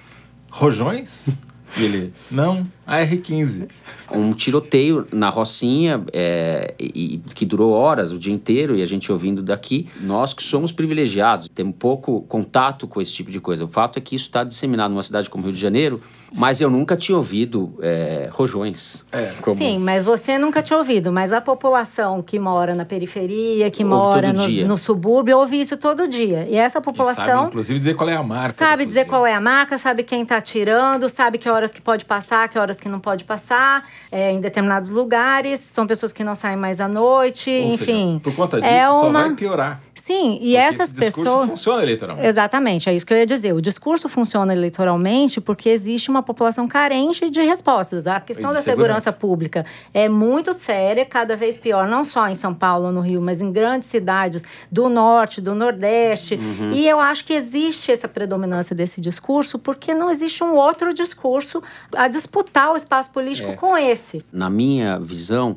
rojões? 0.49 1.29
E 1.77 1.83
ele, 1.83 2.13
não, 2.29 2.65
AR-15. 2.91 3.67
um 4.13 4.33
tiroteio 4.33 5.07
na 5.11 5.29
Rocinha 5.29 6.03
é, 6.11 6.73
e, 6.79 7.21
que 7.33 7.45
durou 7.45 7.71
horas, 7.73 8.11
o 8.11 8.17
dia 8.19 8.33
inteiro, 8.33 8.75
e 8.75 8.81
a 8.81 8.85
gente 8.85 9.11
ouvindo 9.11 9.41
daqui. 9.41 9.87
Nós 10.01 10.33
que 10.33 10.43
somos 10.43 10.71
privilegiados, 10.71 11.47
temos 11.47 11.75
pouco 11.79 12.21
contato 12.23 12.87
com 12.87 12.99
esse 13.01 13.13
tipo 13.13 13.31
de 13.31 13.39
coisa. 13.39 13.63
O 13.63 13.67
fato 13.67 13.97
é 13.97 14.01
que 14.01 14.15
isso 14.15 14.25
está 14.25 14.43
disseminado 14.43 14.91
numa 14.91 15.03
cidade 15.03 15.29
como 15.29 15.43
Rio 15.45 15.53
de 15.53 15.59
Janeiro, 15.61 16.01
mas 16.35 16.59
eu 16.61 16.69
nunca 16.69 16.95
tinha 16.97 17.17
ouvido 17.17 17.73
é, 17.81 18.29
rojões. 18.31 19.05
É. 19.11 19.31
como- 19.41 19.57
Sim, 19.57 19.79
mas 19.79 20.03
você 20.03 20.37
nunca 20.37 20.61
tinha 20.61 20.77
ouvido. 20.77 21.11
Mas 21.11 21.31
a 21.33 21.39
população 21.41 22.21
que 22.21 22.37
mora 22.39 22.75
na 22.75 22.85
periferia, 22.85 23.69
que 23.71 23.83
Ouve 23.83 23.95
mora 23.95 24.33
no, 24.33 24.47
no 24.67 24.77
subúrbio, 24.77 25.37
ouve 25.37 25.59
isso 25.59 25.77
todo 25.77 26.07
dia. 26.07 26.47
E 26.49 26.55
essa 26.55 26.79
E 26.79 26.81
sabe, 26.81 26.85
população 26.85 27.47
inclusive, 27.47 27.79
dizer 27.79 27.93
qual 27.95 28.09
é 28.09 28.15
a 28.15 28.23
marca. 28.23 28.53
sabe 28.53 28.85
dizer 28.85 29.05
qual 29.05 29.25
é 29.25 29.33
a 29.33 29.41
marca, 29.41 29.77
sabe 29.77 30.03
quem 30.03 30.23
está 30.23 30.37
atirando, 30.37 31.07
sabe 31.09 31.37
que 31.37 31.49
horas 31.49 31.71
que 31.71 31.81
pode 31.81 32.05
passar, 32.05 32.47
que 32.49 32.57
horas 32.59 32.77
que 32.81 32.89
não 32.89 32.99
pode 32.99 33.23
passar, 33.23 33.87
é, 34.11 34.31
em 34.31 34.41
determinados 34.41 34.89
lugares. 34.89 35.59
São 35.61 35.87
pessoas 35.87 36.11
que 36.11 36.23
não 36.23 36.35
saem 36.35 36.57
mais 36.57 36.81
à 36.81 36.87
noite, 36.87 37.49
Ou 37.49 37.73
enfim. 37.73 37.85
seja, 38.17 38.19
por 38.23 38.35
conta 38.35 38.59
disso, 38.59 38.73
é 38.73 38.85
só 38.85 39.07
uma... 39.07 39.21
vai 39.21 39.35
piorar. 39.35 39.79
Sim, 40.01 40.33
e 40.33 40.37
Porque 40.39 40.57
essas 40.57 40.89
esse 40.89 40.93
discurso 40.99 41.21
pessoas. 41.23 41.49
funciona 41.51 41.83
eleitoralmente. 41.83 42.27
Exatamente, 42.27 42.89
é 42.89 42.95
isso 42.95 43.05
que 43.05 43.13
eu 43.13 43.17
ia 43.17 43.25
dizer. 43.25 43.53
O 43.53 43.61
discurso 43.61 44.09
funciona 44.09 44.51
eleitoralmente 44.51 45.39
porque 45.39 45.69
existe 45.69 46.09
uma 46.09 46.23
população 46.23 46.67
carente 46.67 47.29
de 47.29 47.39
respostas. 47.43 48.07
A 48.07 48.19
questão 48.19 48.49
da 48.49 48.55
segurança. 48.61 49.11
segurança. 49.11 49.13
pública 49.13 49.65
é 49.93 50.09
muito 50.09 50.53
séria, 50.53 51.05
cada 51.05 51.35
vez 51.35 51.55
pior, 51.57 51.87
não 51.87 52.03
só 52.03 52.27
em 52.27 52.33
São 52.35 52.51
Paulo, 52.51 52.91
no 52.91 52.99
Rio, 52.99 53.21
mas 53.21 53.41
em 53.43 53.51
grandes 53.51 53.89
cidades 53.89 54.43
do 54.71 54.89
norte, 54.89 55.39
do 55.39 55.53
nordeste. 55.53 56.33
Uhum. 56.33 56.71
E 56.71 56.87
eu 56.87 56.99
acho 56.99 57.23
que 57.23 57.33
existe 57.33 57.91
essa 57.91 58.07
predominância 58.07 58.75
desse 58.75 58.99
discurso 58.99 59.59
porque 59.59 59.93
não 59.93 60.09
existe 60.09 60.43
um 60.43 60.55
outro 60.55 60.93
discurso 60.95 61.61
a 61.95 62.07
disputar 62.07 62.71
o 62.71 62.75
espaço 62.75 63.11
político 63.11 63.51
É. 63.51 63.55
com 63.55 63.77
esse. 63.77 64.25
Na 64.33 64.49
minha 64.49 64.99
visão, 64.99 65.55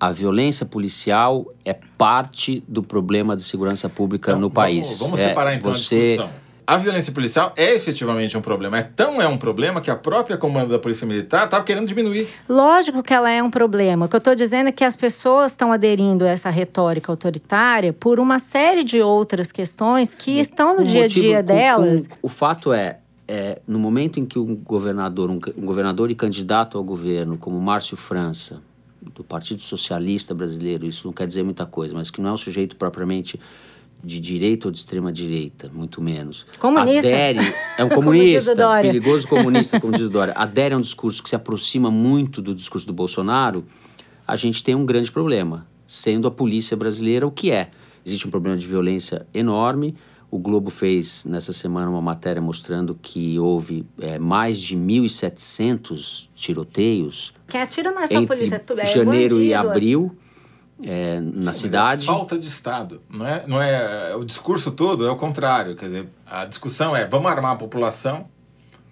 a 0.00 0.10
violência 0.10 0.64
policial 0.66 1.46
é 1.64 1.74
parte 1.98 2.64
do 2.66 2.82
problema 2.82 3.36
de 3.36 3.42
segurança 3.42 3.88
pública 3.88 4.30
Então, 4.30 4.40
no 4.40 4.48
vamos- 4.48 4.54
país. 4.54 4.98
Vamos, 4.98 5.20
É, 5.20 5.28
separar 5.28 5.54
então 5.54 5.74
você... 5.74 5.94
a 5.94 5.98
discussão. 6.00 6.30
A 6.66 6.76
violência 6.76 7.12
policial 7.12 7.52
é 7.56 7.74
efetivamente 7.74 8.38
um 8.38 8.40
problema. 8.40 8.78
É 8.78 8.82
tão 8.84 9.20
é 9.20 9.26
um 9.26 9.36
problema 9.36 9.80
que 9.80 9.90
a 9.90 9.96
própria 9.96 10.36
comando 10.36 10.68
da 10.70 10.78
Polícia 10.78 11.04
Militar 11.04 11.46
estava 11.46 11.64
querendo 11.64 11.88
diminuir. 11.88 12.28
Lógico 12.48 13.02
que 13.02 13.12
ela 13.12 13.28
é 13.28 13.42
um 13.42 13.50
problema. 13.50 14.06
O 14.06 14.08
que 14.08 14.14
eu 14.14 14.18
estou 14.18 14.36
dizendo 14.36 14.68
é 14.68 14.72
que 14.72 14.84
as 14.84 14.94
pessoas 14.94 15.50
estão 15.50 15.72
aderindo 15.72 16.24
a 16.24 16.28
essa 16.28 16.48
retórica 16.48 17.10
autoritária 17.10 17.92
por 17.92 18.20
uma 18.20 18.38
série 18.38 18.84
de 18.84 19.00
outras 19.02 19.50
questões 19.50 20.14
que 20.14 20.38
estão 20.38 20.76
no 20.76 20.82
O 20.82 20.84
dia 20.84 21.04
a 21.04 21.08
dia 21.08 21.38
com- 21.38 21.46
delas. 21.46 22.06
com- 22.06 22.16
o 22.22 22.28
fato 22.28 22.72
é, 22.72 22.98
é, 23.26 23.60
no 23.66 23.78
momento 23.80 24.20
em 24.20 24.24
que 24.24 24.38
um 24.38 24.54
governador, 24.54 25.28
um, 25.28 25.40
um 25.58 25.66
governador 25.66 26.08
e 26.08 26.14
candidato 26.14 26.78
ao 26.78 26.84
governo, 26.84 27.36
como 27.36 27.60
Márcio 27.60 27.96
França, 27.96 28.58
do 29.00 29.24
Partido 29.24 29.62
Socialista 29.62 30.34
Brasileiro, 30.34 30.86
isso 30.86 31.06
não 31.06 31.12
quer 31.12 31.26
dizer 31.26 31.42
muita 31.42 31.66
coisa, 31.66 31.94
mas 31.94 32.10
que 32.10 32.20
não 32.20 32.30
é 32.30 32.32
um 32.32 32.36
sujeito 32.36 32.76
propriamente 32.76 33.38
de 34.02 34.18
direita 34.18 34.68
ou 34.68 34.72
de 34.72 34.78
extrema 34.78 35.12
direita, 35.12 35.70
muito 35.72 36.02
menos. 36.02 36.44
Comunista. 36.58 37.08
Adere, 37.08 37.54
é 37.76 37.84
um 37.84 37.88
comunista, 37.90 38.80
perigoso 38.80 39.28
comunista, 39.28 39.80
como 39.80 39.92
diz 39.92 40.06
o 40.06 40.10
Dória. 40.10 40.32
Adere 40.34 40.74
a 40.74 40.78
um 40.78 40.80
discurso 40.80 41.22
que 41.22 41.28
se 41.28 41.36
aproxima 41.36 41.90
muito 41.90 42.40
do 42.40 42.54
discurso 42.54 42.86
do 42.86 42.92
Bolsonaro, 42.92 43.64
a 44.26 44.36
gente 44.36 44.62
tem 44.62 44.74
um 44.74 44.86
grande 44.86 45.10
problema, 45.10 45.66
sendo 45.86 46.26
a 46.28 46.30
polícia 46.30 46.76
brasileira 46.76 47.26
o 47.26 47.30
que 47.30 47.50
é. 47.50 47.70
Existe 48.04 48.26
um 48.26 48.30
problema 48.30 48.56
de 48.56 48.66
violência 48.66 49.26
enorme. 49.34 49.94
O 50.30 50.38
Globo 50.38 50.70
fez 50.70 51.24
nessa 51.24 51.52
semana 51.52 51.90
uma 51.90 52.00
matéria 52.00 52.40
mostrando 52.40 52.96
que 53.00 53.38
houve 53.38 53.84
é, 54.00 54.18
mais 54.18 54.60
de 54.60 54.76
1.700 54.76 56.28
tiroteios 56.34 57.32
Quem 57.48 57.60
atira 57.60 57.90
não 57.90 58.02
é 58.02 58.06
só 58.06 58.14
a 58.14 58.16
entre 58.18 58.36
polícia, 58.36 58.54
é 58.54 58.58
tudo. 58.58 58.80
É 58.80 58.84
janeiro 58.84 59.42
e 59.42 59.50
bandido. 59.50 59.68
abril 59.70 60.16
é, 60.82 61.20
na 61.20 61.52
Sim, 61.52 61.62
cidade. 61.62 62.04
É 62.04 62.06
falta 62.06 62.38
de 62.38 62.46
Estado. 62.46 63.02
Não 63.08 63.26
é, 63.26 63.44
não 63.46 63.62
é, 63.62 64.14
o 64.14 64.24
discurso 64.24 64.70
todo 64.70 65.06
é 65.06 65.10
o 65.10 65.16
contrário. 65.16 65.76
Quer 65.76 65.86
dizer, 65.86 66.08
a 66.26 66.44
discussão 66.44 66.94
é 66.94 67.06
vamos 67.06 67.30
armar 67.30 67.52
a 67.52 67.56
população 67.56 68.26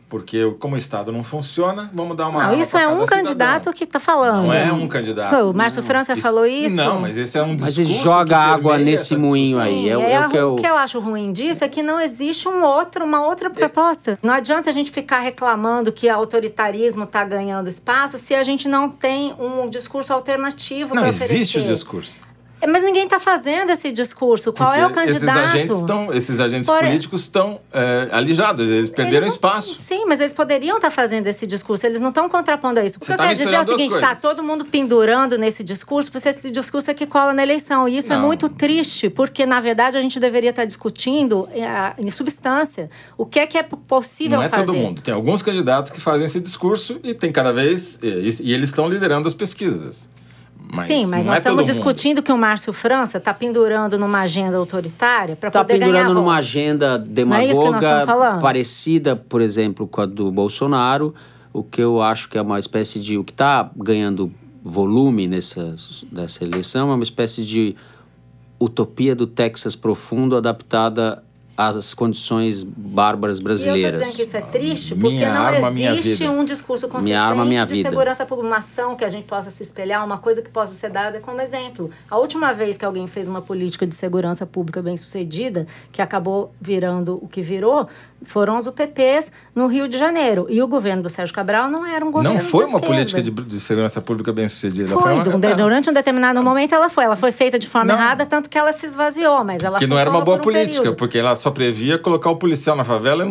porque 0.09 0.51
como 0.59 0.75
o 0.75 0.79
Estado 0.79 1.13
não 1.13 1.23
funciona, 1.23 1.91
vamos 1.93 2.17
dar 2.17 2.29
uma 2.29 2.45
Não, 2.49 2.59
isso 2.61 2.77
é 2.79 2.89
um 2.89 3.01
cidadão. 3.01 3.07
candidato 3.25 3.73
que 3.73 3.85
está 3.85 4.01
falando. 4.01 4.47
Não 4.47 4.53
é 4.55 4.73
um 4.73 4.89
candidato. 4.89 5.31
Foi, 5.31 5.43
o 5.43 5.53
Márcio 5.53 5.83
França 5.83 6.15
Isso- 6.15 6.23
falou 6.23 6.47
isso. 6.47 6.77
Não, 6.77 7.01
mas 7.01 7.17
esse 7.17 7.37
é 7.37 7.43
um 7.43 7.49
Mas 7.59 7.75
discurso 7.75 7.81
ele 7.81 7.95
joga 8.03 8.29
que 8.29 8.35
água 8.35 8.79
nesse 8.79 9.17
moinho 9.17 9.61
aí. 9.61 9.89
É, 9.89 9.97
o- 9.97 10.01
É, 10.01 10.13
é 10.15 10.27
o 10.27 10.29
que 10.29 10.37
eu... 10.37 10.55
o 10.55 10.57
que 10.57 10.67
eu 10.67 10.77
acho 10.77 10.99
ruim 11.01 11.33
disso 11.33 11.63
é 11.65 11.69
que 11.69 11.83
não 11.83 12.01
existe 12.01 12.49
um 12.49 12.63
outro, 12.65 13.05
uma 13.05 13.27
outra 13.27 13.51
proposta. 13.51 14.19
Não 14.23 14.33
adianta 14.33 14.71
a 14.71 14.73
gente 14.73 14.91
ficar 14.91 15.21
reclamando 15.21 15.93
que 15.93 16.09
o 16.09 16.15
autoritarismo 16.15 17.05
está 17.05 17.23
ganhando 17.25 17.69
espaço 17.69 18.17
se 18.19 18.35
a 18.35 18.43
gente 18.43 18.69
não 18.69 18.89
tem 18.89 19.35
um 19.39 19.69
discurso 19.69 20.13
alternativo 20.13 20.95
Não 20.95 21.03
para 21.03 21.09
existe 21.11 21.25
oferecer. 21.59 21.59
o 21.61 21.65
discurso. 21.65 22.21
É, 22.61 22.67
Mas 22.67 22.83
ninguém 22.83 23.05
está 23.05 23.21
fazendo 23.21 23.71
esse 23.71 23.93
discurso. 23.93 24.53
Qual 24.53 24.73
é 24.73 24.85
o 24.85 24.91
Porque 24.91 25.07
candidato? 25.07 25.39
Esses 25.39 25.51
agentes, 25.55 25.79
estão, 25.79 26.13
esses 26.13 26.41
agentes 26.41 26.67
Por- 26.69 26.79
políticos 26.81 27.23
estão 27.23 27.61
é, 27.73 28.09
alijados, 28.11 28.69
eles 28.69 28.91
perderam 28.91 29.19
Eles 29.19 29.29
não- 29.29 29.35
espaço. 29.35 29.75
Sim, 29.75 30.05
mas 30.07 30.21
eles 30.21 30.33
poderiam 30.33 30.77
estar 30.77 30.91
fazendo 30.91 31.27
esse 31.29 31.47
discurso. 31.47 31.87
Eles 31.87 32.01
não 32.01 32.09
estão 32.09 32.29
contrapondo 32.29 32.81
a 32.81 32.85
isso. 32.85 32.97
O 32.97 33.01
que 33.01 33.07
Você 33.07 33.13
eu 33.13 33.17
tá 33.17 33.25
quero 33.29 33.39
dizer 33.39 33.55
é 33.55 33.61
o 33.61 33.65
seguinte: 33.65 33.95
está 33.95 34.15
todo 34.17 34.43
mundo 34.43 34.65
pendurando 34.65 35.39
nesse 35.39 35.63
discurso, 35.63 36.11
porque 36.11 36.29
esse 36.29 36.51
discurso 36.51 36.91
é 36.91 36.95
que 36.95 37.07
cola 37.07 37.33
na 37.33 37.43
eleição. 37.43 37.89
E 37.89 37.97
isso 37.97 38.13
é 38.13 38.17
Não. 38.17 38.27
muito 38.27 38.49
triste, 38.49 39.09
porque, 39.09 39.47
na 39.47 39.61
verdade, 39.61 39.97
a 39.97 40.01
gente 40.01 40.19
deveria 40.19 40.51
estar 40.51 40.65
discutindo 40.65 41.49
eh, 41.53 41.93
em 41.99 42.11
substância 42.11 42.91
o 43.17 43.25
que 43.25 43.39
é 43.39 43.47
que 43.47 43.57
é 43.57 43.63
possível 43.63 44.39
Não 44.39 44.45
é 44.45 44.49
fazer. 44.49 44.67
todo 44.67 44.75
mundo. 44.77 45.01
Tem 45.03 45.15
alguns 45.15 45.43
candidatos 45.43 45.91
que 45.91 46.01
fazem 46.01 46.27
esse 46.27 46.41
discurso 46.41 46.99
e 47.05 47.15
tem 47.15 47.31
cada 47.31 47.53
vez. 47.53 47.99
E, 48.03 48.07
e 48.43 48.53
eles 48.53 48.69
estão 48.71 48.89
liderando 48.89 49.29
as 49.29 49.35
pesquisas. 49.35 50.09
Mas 50.75 50.87
Sim, 50.87 51.07
mas 51.07 51.11
não 51.21 51.25
nós 51.25 51.35
é 51.37 51.39
estamos 51.39 51.63
mundo. 51.63 51.73
discutindo 51.73 52.23
que 52.23 52.31
o 52.31 52.37
Márcio 52.37 52.73
França 52.73 53.19
está 53.19 53.33
pendurando 53.33 53.99
numa 53.99 54.21
agenda 54.21 54.57
autoritária 54.57 55.35
para 55.35 55.49
Está 55.49 55.65
poder 55.65 55.79
ganhar 55.79 55.93
pendurando 55.93 56.15
numa 56.15 56.37
agenda 56.37 56.95
é 56.95 56.99
demagoga 56.99 58.05
falando? 58.07 58.41
parecida, 58.43 59.17
por 59.17 59.41
exemplo, 59.41 59.87
com 59.87 60.01
a 60.03 60.07
do 60.07 60.31
Bolsonaro, 60.31 61.13
o 61.53 61.63
que 61.63 61.81
eu 61.81 62.03
acho 62.03 62.29
que 62.29 62.37
é 62.37 62.43
uma 62.43 62.59
espécie 62.59 63.01
de. 63.01 63.17
O 63.17 63.25
que 63.25 63.33
está 63.33 63.71
ganhando 63.77 64.31
volume 64.63 65.27
nessa, 65.27 65.75
nessa 66.13 66.45
eleição 66.45 66.91
é 66.91 66.95
uma 66.95 67.03
espécie 67.03 67.45
de 67.45 67.75
utopia 68.61 69.15
do 69.15 69.27
Texas 69.27 69.75
profundo 69.75 70.37
adaptada 70.37 71.23
às 71.61 71.93
condições 71.93 72.63
bárbaras 72.63 73.39
E 73.39 73.41
eu 73.41 73.45
brasileiras. 73.45 74.01
estou 74.01 74.13
dizendo 74.13 74.17
que 74.17 74.23
isso 74.23 74.37
é 74.37 74.41
triste 74.41 74.95
Minha 74.95 75.11
porque 75.11 75.27
não 75.27 75.43
arma, 75.45 75.71
minha 75.73 75.93
existe 75.93 76.19
vida. 76.23 76.31
um 76.31 76.45
discurso 76.45 76.87
consistente 76.87 77.19
arma, 77.19 77.45
minha 77.45 77.67
de 77.67 77.75
vida. 77.75 77.91
segurança 77.91 78.25
pública, 78.25 78.49
uma 78.49 78.59
ação 78.59 78.95
que 78.95 79.05
a 79.05 79.09
gente 79.09 79.25
possa 79.27 79.51
se 79.51 79.65
espelhar, 79.65 80.05
uma 80.05 80.19
coisa 80.19 80.41
que 80.41 80.49
possa 80.51 80.73
ser 80.75 80.89
dada 80.89 81.19
como 81.19 81.41
exemplo. 81.41 81.91
A 82.09 82.17
última 82.17 82.53
vez 82.53 82.77
que 82.79 82.85
alguém 82.85 83.09
fez 83.09 83.27
uma 83.27 83.43
política 83.43 83.85
de 83.85 83.95
segurança 83.97 84.47
pública 84.47 84.81
bem 84.81 84.97
sucedida, 84.97 85.67
que 85.91 86.01
acabou 86.01 86.53
virando 86.61 87.19
o 87.21 87.27
que 87.27 87.43
virou, 87.43 87.89
foram 88.23 88.57
os 88.57 88.67
UPPs 88.69 89.31
no 89.53 89.67
Rio 89.67 89.89
de 89.89 89.99
Janeiro. 89.99 90.47
E 90.49 90.63
o 90.63 90.69
governo 90.69 91.03
do 91.03 91.11
Sérgio 91.11 91.35
Cabral 91.35 91.69
não 91.69 91.85
era 91.85 92.05
um 92.05 92.13
governo 92.13 92.35
Não 92.39 92.41
foi 92.45 92.65
de 92.67 92.71
uma 92.71 92.81
política 92.81 93.21
de, 93.21 93.31
de 93.33 93.59
segurança 93.61 94.01
pública 94.01 94.33
bem 94.33 94.47
sucedida. 94.47 94.89
Foi, 94.97 95.13
uma, 95.15 95.25
de- 95.39 95.55
durante 95.55 95.91
um 95.91 95.93
determinado 95.93 96.41
momento 96.43 96.73
ela 96.73 96.89
foi. 96.89 97.05
Ela 97.05 97.17
foi 97.17 97.33
feita 97.33 97.59
de 97.59 97.67
forma 97.67 97.93
Não. 97.93 97.99
errada, 98.01 98.25
tanto 98.27 98.49
que 98.49 98.57
ela 98.57 98.73
se 98.73 98.87
esvaziou, 98.87 99.43
mas 99.45 99.65
ela 99.65 99.79
que 99.79 99.87
não 99.89 99.99
era 99.99 100.09
uma 100.09 100.21
boa 100.21 100.37
um 100.37 100.41
política, 100.41 100.79
período. 100.79 100.97
porque 100.97 101.19
ela 101.19 101.35
só 101.35 101.48
previa 101.53 101.99
colocar 101.99 102.31
o 102.31 102.37
policial 102.37 102.77
na 102.77 102.85
favela, 102.85 103.25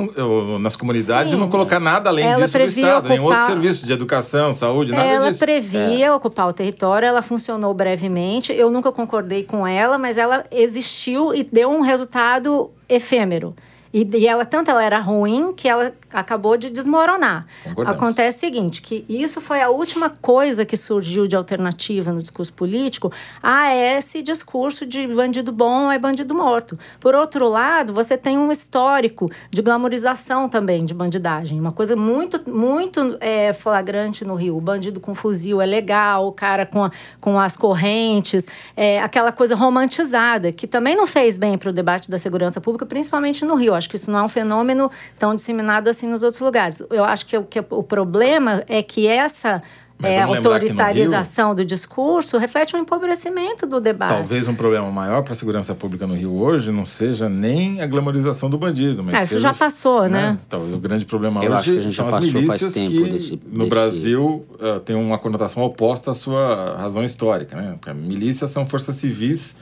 nas 0.60 0.76
comunidades 0.76 1.32
Sim. 1.32 1.38
e 1.38 1.40
não 1.40 1.50
colocar 1.50 1.80
nada 1.80 2.10
além 2.10 2.26
Ela 2.26 2.46
disso 2.46 2.58
do 2.58 2.64
Estado, 2.66 3.10
nenhum 3.10 3.24
outro 3.24 3.38
ocupar- 3.40 3.52
serviço 3.52 3.86
de 3.86 3.94
educação, 3.94 4.54
saúde, 4.54 4.92
nada 4.92 5.06
ela 5.08 5.28
disso. 5.30 5.40
previa 5.40 6.14
ocupar 6.16 6.48
o 6.48 6.54
território, 6.54 7.06
ela 7.08 7.22
funcionou 7.22 7.74
brevemente. 7.74 8.52
Eu 8.54 8.70
nunca 8.72 8.92
concordei 8.92 9.44
com 9.44 9.66
ela, 9.68 9.98
mas 9.98 10.18
ela 10.18 10.46
existiu 10.52 11.34
e 11.34 11.44
deu 11.44 11.70
um 11.70 11.82
resultado 11.82 12.70
efêmero. 12.90 13.56
E, 13.94 14.08
e 14.18 14.28
ela, 14.28 14.44
tanto 14.46 14.70
ela 14.70 14.84
era 14.84 15.00
ruim 15.00 15.54
que 15.54 15.68
ela 15.68 15.94
acabou 16.14 16.56
de 16.58 16.70
desmoronar. 16.70 17.46
Concordamos. 17.64 18.02
Acontece 18.02 18.38
o 18.38 18.40
seguinte, 18.40 18.82
que 18.82 19.06
isso 19.10 19.42
foi 19.42 19.62
a 19.62 19.70
última 19.70 20.10
coisa 20.10 20.66
que 20.66 20.78
surgiu 20.78 21.28
de 21.28 21.36
alternativa 21.36 22.12
no 22.12 22.22
discurso 22.22 22.54
político 22.54 23.12
a 23.44 23.74
esse 23.76 24.22
discurso 24.24 24.86
de 24.86 25.06
bandido 25.08 25.52
bom 25.52 25.92
é 25.92 26.00
bandido 26.00 26.34
morto. 26.34 26.78
Por 27.00 27.16
outro 27.16 27.48
lado, 27.50 27.94
você 27.94 28.16
tem 28.18 28.38
um 28.38 28.52
histórico 28.52 29.30
de 29.50 29.62
glamorização 29.62 30.48
também 30.48 30.86
de 30.86 30.94
bandidagem. 30.94 31.60
Uma 31.60 31.72
coisa 31.72 31.96
muito, 31.96 32.42
muito 32.50 33.18
é, 33.20 33.52
flagrante 33.54 34.24
no 34.24 34.36
Rio. 34.36 34.56
O 34.58 34.62
bandido 34.62 35.00
com 35.00 35.14
fuzil 35.16 35.62
é 35.62 35.66
legal, 35.66 36.28
o 36.28 36.32
cara 36.32 36.66
com, 36.66 36.84
a- 36.86 36.92
com 37.20 37.40
as 37.40 37.58
correntes, 37.58 38.46
é, 38.76 39.02
aquela 39.02 39.32
coisa 39.32 39.56
romantizada, 39.56 40.52
que 40.52 40.68
também 40.68 40.96
não 40.96 41.08
fez 41.08 41.38
bem 41.38 41.58
para 41.58 41.70
o 41.70 41.74
debate 41.74 42.10
da 42.12 42.18
segurança 42.18 42.60
pública, 42.62 42.86
principalmente 42.86 43.44
no 43.46 43.56
Rio. 43.56 43.74
Acho 43.74 43.90
que 43.90 43.96
isso 43.96 44.12
não 44.12 44.20
é 44.20 44.24
um 44.24 44.28
fenômeno 44.30 44.92
tão 45.18 45.34
disseminado 45.36 45.88
assim 45.90 45.97
nos 46.06 46.22
outros 46.22 46.42
lugares. 46.42 46.84
Eu 46.92 47.04
acho 47.04 47.26
que, 47.26 47.38
o- 47.38 47.44
que 47.46 47.64
o 47.70 47.82
problema 47.82 48.64
é 48.68 48.84
que 48.84 49.08
essa 49.08 49.62
é, 50.04 50.22
autoritarização 50.22 51.56
do 51.56 51.66
discurso 51.66 52.38
reflete 52.38 52.76
um 52.76 52.80
empobrecimento 52.80 53.66
do 53.66 53.80
debate. 53.82 54.10
Talvez 54.10 54.48
um 54.48 54.54
problema 54.54 54.92
maior 54.92 55.24
para 55.24 55.32
a 55.34 55.36
segurança 55.36 55.74
pública 55.74 56.06
no 56.06 56.14
Rio 56.14 56.36
hoje 56.40 56.72
não 56.72 56.86
seja 56.86 57.28
nem 57.28 57.82
a 57.82 57.88
glamorização 57.88 58.50
do 58.50 58.58
bandido, 58.58 59.04
mas 59.04 59.16
Ah, 59.16 59.18
isso 59.24 59.28
seja 59.34 59.48
já 59.50 59.54
passou, 59.56 60.08
né? 60.08 60.38
Talvez 60.48 60.74
o 60.74 60.78
grande 60.78 61.06
problema 61.06 61.44
Eu 61.44 61.54
acho 61.54 61.64
que 61.64 61.70
a 61.72 61.74
hoje 61.74 61.84
gente 61.84 61.96
são 61.96 62.12
já 62.12 62.18
as 62.18 62.24
milícias 62.26 62.74
tempo 62.76 62.92
que 62.92 63.10
desse- 63.10 63.40
no 63.48 63.60
desse- 63.60 63.70
Brasil 63.70 64.46
ah, 64.60 64.80
tem 64.84 64.96
uma 64.96 65.18
conotação 65.18 65.64
oposta 65.64 66.12
à 66.12 66.14
sua 66.14 66.76
razão 66.78 67.04
histórica, 67.04 67.56
né? 67.56 67.76
Porque 67.80 67.92
milícias 67.98 68.52
são 68.52 68.66
forças 68.68 68.96
civis 68.98 69.56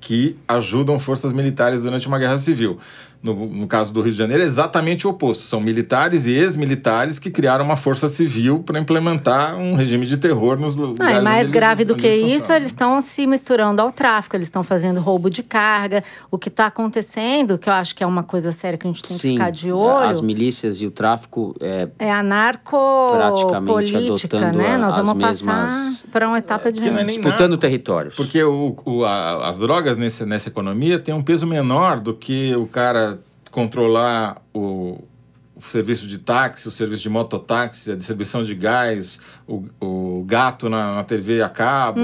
que 0.00 0.36
ajudam 0.48 0.98
forças 0.98 1.32
militares 1.32 1.82
durante 1.82 2.06
uma 2.08 2.18
guerra 2.18 2.38
civil. 2.38 2.78
No, 3.22 3.46
no 3.46 3.66
caso 3.68 3.92
do 3.92 4.00
Rio 4.02 4.10
de 4.10 4.18
Janeiro, 4.18 4.42
é 4.42 4.46
exatamente 4.46 5.06
o 5.06 5.10
oposto. 5.10 5.44
São 5.44 5.60
militares 5.60 6.26
e 6.26 6.32
ex-militares 6.32 7.20
que 7.20 7.30
criaram 7.30 7.64
uma 7.64 7.76
força 7.76 8.08
civil 8.08 8.58
para 8.64 8.80
implementar 8.80 9.56
um 9.56 9.74
regime 9.76 10.04
de 10.06 10.16
terror 10.16 10.58
nos 10.58 10.74
lu- 10.74 10.86
lugares. 10.88 11.12
Não, 11.14 11.20
onde 11.20 11.30
mais 11.30 11.42
eles- 11.44 11.50
grave 11.52 11.84
do 11.84 11.94
que 11.94 12.04
eles 12.06 12.42
isso, 12.42 12.52
eles 12.52 12.68
estão 12.68 13.00
se 13.00 13.24
misturando 13.26 13.80
ao 13.80 13.92
tráfico, 13.92 14.34
eles 14.34 14.48
estão 14.48 14.64
fazendo 14.64 14.98
roubo 15.00 15.30
de 15.30 15.42
carga. 15.42 16.02
O 16.32 16.36
que 16.38 16.48
está 16.48 16.66
acontecendo, 16.66 17.56
que 17.58 17.68
eu 17.68 17.72
acho 17.72 17.94
que 17.94 18.02
é 18.02 18.06
uma 18.06 18.24
coisa 18.24 18.50
séria 18.50 18.76
que 18.76 18.86
a 18.88 18.90
gente 18.90 19.02
tem 19.02 19.16
que 19.16 19.22
Sim, 19.22 19.32
ficar 19.34 19.50
de 19.50 19.70
olho, 19.70 20.08
as 20.08 20.20
milícias 20.20 20.80
e 20.80 20.86
o 20.86 20.90
tráfico 20.90 21.54
é, 21.60 21.82
é 22.00 22.06
praticamente 22.08 22.10
anarcopolítica, 23.22 24.36
adotando 24.38 24.58
né? 24.58 24.76
Nós 24.76 24.98
as 24.98 25.06
vamos 25.06 25.22
passar 25.22 25.62
mesmas- 25.64 26.04
para 26.10 26.26
uma 26.28 26.38
etapa 26.38 26.72
de... 26.72 26.80
que 26.80 26.88
é 26.88 27.04
disputando 27.04 27.56
territórios. 27.56 28.16
Porque 28.16 28.42
o, 28.42 28.76
o- 28.84 29.04
a- 29.04 29.48
as 29.48 29.58
drogas 29.58 29.96
nesse, 29.96 30.24
nessa 30.26 30.48
economia 30.48 30.98
têm 30.98 31.14
um 31.14 31.22
peso 31.22 31.46
menor 31.46 32.00
do 32.00 32.14
que 32.14 32.54
o 32.56 32.66
cara 32.66 33.11
controlar 33.52 34.42
o, 34.52 34.98
o 35.54 35.60
serviço 35.60 36.08
de 36.08 36.18
táxi, 36.18 36.66
o 36.66 36.70
serviço 36.70 37.02
de 37.02 37.10
mototáxi, 37.10 37.92
a 37.92 37.94
distribuição 37.94 38.42
de 38.42 38.54
gás, 38.54 39.20
o, 39.46 39.64
o 39.80 40.24
gato 40.26 40.68
na, 40.68 40.96
na 40.96 41.04
TV 41.04 41.42
a 41.42 41.48
cabo. 41.48 42.00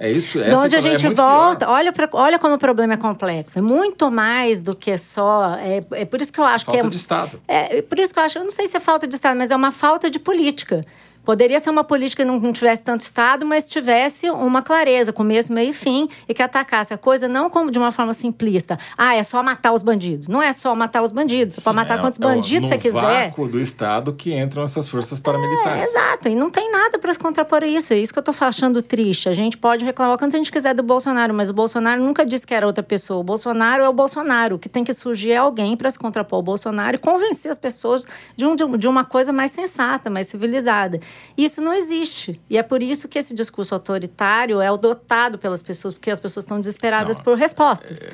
É 0.00 0.10
isso. 0.10 0.42
De 0.42 0.54
onde 0.54 0.74
a 0.74 0.78
é 0.78 0.82
gente 0.82 1.04
muito 1.04 1.16
volta, 1.16 1.66
pior. 1.66 1.74
olha, 1.74 1.92
pra, 1.92 2.08
olha 2.14 2.38
como 2.38 2.54
o 2.54 2.58
problema 2.58 2.94
é 2.94 2.96
complexo. 2.96 3.58
É 3.58 3.62
muito 3.62 4.10
mais 4.10 4.62
do 4.62 4.74
que 4.74 4.96
só. 4.96 5.54
É, 5.60 5.84
é 5.92 6.04
por 6.06 6.20
isso 6.20 6.32
que 6.32 6.40
eu 6.40 6.44
acho 6.44 6.64
Falta 6.64 6.80
que 6.80 6.86
é. 6.86 6.90
de 6.90 6.96
Estado. 6.96 7.42
É, 7.46 7.82
por 7.82 7.98
isso 7.98 8.12
que 8.12 8.18
eu 8.18 8.24
acho, 8.24 8.38
eu 8.38 8.44
não 8.44 8.50
sei 8.50 8.66
se 8.66 8.76
é 8.76 8.80
falta 8.80 9.06
de 9.06 9.14
Estado, 9.14 9.36
mas 9.36 9.50
é 9.50 9.56
uma 9.56 9.70
falta 9.70 10.10
de 10.10 10.18
política. 10.18 10.84
Poderia 11.26 11.58
ser 11.58 11.70
uma 11.70 11.82
política 11.82 12.24
que 12.24 12.30
não, 12.30 12.52
tivesse 12.52 12.82
tanto 12.82 13.00
Estado, 13.00 13.44
mas 13.44 13.68
tivesse 13.68 14.30
uma 14.30 14.62
clareza, 14.62 15.12
começo, 15.12 15.52
meio 15.52 15.70
e 15.70 15.72
fim, 15.72 16.08
e 16.28 16.32
que 16.32 16.40
atacasse 16.40 16.94
a 16.94 16.96
coisa 16.96 17.26
não 17.26 17.50
como 17.50 17.68
de 17.68 17.78
uma 17.80 17.90
forma 17.90 18.14
simplista. 18.14 18.78
Ah, 18.96 19.16
é 19.16 19.24
só 19.24 19.42
matar 19.42 19.72
os 19.72 19.82
bandidos. 19.82 20.28
Não 20.28 20.40
é 20.40 20.52
só 20.52 20.72
matar 20.76 21.02
os 21.02 21.10
bandidos. 21.10 21.56
Você 21.56 21.60
pode 21.62 21.74
matar 21.74 21.98
É- 21.98 22.00
quantos 22.00 22.20
é 22.20 22.22
bandidos 22.22 22.68
você 22.68 22.78
quiser. 22.78 23.00
vácuo 23.30 23.48
do 23.48 23.60
Estado 23.60 24.12
que 24.12 24.32
entram 24.32 24.62
essas 24.62 24.88
forças 24.88 25.18
É, 25.18 25.22
paramilitares. 25.22 25.90
exato, 25.90 26.28
e 26.28 26.36
não 26.36 26.48
tem 26.48 26.70
nada 26.70 26.96
para 26.96 27.12
se 27.12 27.18
contrapor 27.18 27.64
a 27.64 27.66
isso. 27.66 27.92
É 27.92 27.98
isso 27.98 28.12
que 28.12 28.18
eu 28.20 28.22
tô 28.22 28.32
achando 28.40 28.80
triste. 28.80 29.28
A 29.28 29.32
gente 29.32 29.58
pode 29.58 29.84
reclamar 29.84 30.16
quanto 30.18 30.34
a 30.34 30.38
gente 30.38 30.52
quiser 30.52 30.74
do 30.74 30.82
Bolsonaro, 30.84 31.34
mas 31.34 31.50
o 31.50 31.52
Bolsonaro 31.52 32.00
nunca 32.04 32.24
disse 32.24 32.46
que 32.46 32.54
era 32.54 32.64
outra 32.64 32.84
pessoa. 32.84 33.18
O 33.18 33.24
Bolsonaro 33.24 33.82
é 33.82 33.88
o 33.88 33.92
Bolsonaro. 33.92 34.54
O 34.54 34.58
que 34.60 34.68
tem 34.68 34.84
que 34.84 34.92
surgir 34.92 35.32
é 35.32 35.38
alguém 35.38 35.76
para 35.76 35.90
se 35.90 35.98
contrapor 35.98 36.36
ao 36.36 36.42
Bolsonaro 36.42 36.94
e 36.94 36.98
convencer 36.98 37.50
as 37.50 37.58
pessoas 37.58 38.04
de 38.36 38.46
um- 38.46 38.54
de 38.54 38.86
uma 38.86 39.04
coisa 39.04 39.32
mais 39.32 39.50
sensata, 39.50 40.08
mais 40.08 40.28
civilizada. 40.28 41.00
Isso 41.36 41.60
não 41.60 41.72
existe. 41.72 42.40
E 42.48 42.56
é 42.56 42.62
por 42.62 42.82
isso 42.82 43.08
que 43.08 43.18
esse 43.18 43.34
discurso 43.34 43.74
autoritário 43.74 44.60
é 44.60 44.68
adotado 44.68 45.38
pelas 45.38 45.62
pessoas, 45.62 45.94
porque 45.94 46.10
as 46.10 46.20
pessoas 46.20 46.44
estão 46.44 46.58
desesperadas 46.60 47.18
Não, 47.18 47.24
por 47.24 47.36
respostas. 47.36 48.06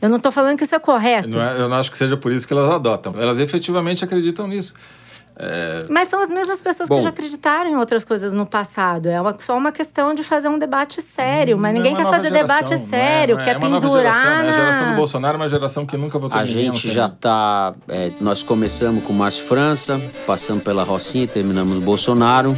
Eu 0.00 0.08
não 0.08 0.16
estou 0.18 0.30
falando 0.30 0.56
que 0.56 0.64
isso 0.64 0.74
é 0.74 0.78
correto. 0.78 1.28
Não 1.28 1.42
é- 1.42 1.60
eu 1.60 1.68
não 1.68 1.76
acho 1.76 1.90
que 1.90 1.98
seja 1.98 2.16
por 2.16 2.30
isso 2.30 2.46
que 2.46 2.52
elas 2.52 2.70
adotam. 2.70 3.14
Elas 3.20 3.40
efetivamente 3.40 4.04
acreditam 4.04 4.46
nisso. 4.46 4.74
É, 5.40 5.84
Mas 5.88 6.08
são 6.08 6.20
as 6.20 6.28
mesmas 6.28 6.60
pessoas 6.60 6.88
Bom. 6.88 6.96
que 6.96 7.02
já 7.02 7.10
acreditaram 7.10 7.70
em 7.70 7.76
outras 7.76 8.04
coisas 8.04 8.32
no 8.32 8.44
passado. 8.44 9.08
É 9.08 9.20
uma- 9.20 9.36
só 9.38 9.56
uma 9.56 9.70
questão 9.70 10.12
de 10.12 10.24
fazer 10.24 10.48
um 10.48 10.58
debate 10.58 11.00
sério. 11.00 11.56
Mas 11.56 11.72
Não 11.72 11.78
ninguém 11.80 11.92
é 11.92 11.96
quer 11.96 12.02
nova 12.02 12.16
fazer 12.16 12.30
debate 12.32 12.70
geração, 12.70 12.88
não 12.90 12.96
é- 12.98 13.08
sério, 13.08 13.34
não 13.36 13.42
é, 13.42 13.44
quer 13.44 13.54
é 13.54 13.58
uma 13.58 13.68
nova 13.68 13.80
pendurar 13.86 14.12
geração, 14.14 14.42
né? 14.42 14.48
A 14.48 14.52
geração 14.52 14.84
do 14.84 14.90
na... 14.90 14.96
Bolsonaro 14.96 15.34
é 15.34 15.40
uma 15.40 15.48
geração 15.48 15.86
que 15.86 15.96
nunca 15.96 16.18
votou 16.18 16.38
A 16.40 16.44
gente 16.44 16.86
não 16.88 16.92
já 16.92 17.06
está. 17.06 17.74
nós 18.20 18.42
começamos 18.42 19.04
com 19.04 19.12
o 19.12 19.16
Márcio 19.16 19.44
França, 19.46 20.00
passamos 20.26 20.64
pela 20.64 20.82
Rocinha 20.82 21.22
e 21.24 21.28
terminamos 21.28 21.72
no 21.74 21.80
Bolsonaro. 21.82 22.56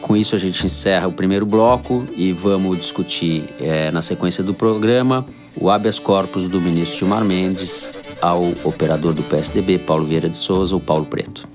Com 0.00 0.16
isso, 0.16 0.34
a 0.34 0.38
gente 0.38 0.64
encerra 0.64 1.06
o 1.06 1.12
primeiro 1.12 1.44
bloco 1.46 2.06
e 2.16 2.32
vamos 2.32 2.78
discutir, 2.80 3.44
eh, 3.60 3.90
na 3.92 4.00
sequência 4.02 4.42
do 4.42 4.52
programa, 4.54 5.24
o 5.54 5.70
habeas 5.70 5.98
corpus 5.98 6.48
do 6.48 6.60
ministro 6.60 6.98
Gilmar 6.98 7.22
Mendes 7.24 7.88
ao 8.20 8.42
operador 8.64 9.12
do 9.12 9.22
PSDB, 9.22 9.78
Paulo 9.78 10.04
Vieira 10.04 10.28
de 10.28 10.36
Souza, 10.36 10.74
o 10.74 10.80
Paulo 10.80 11.04
Preto. 11.04 11.51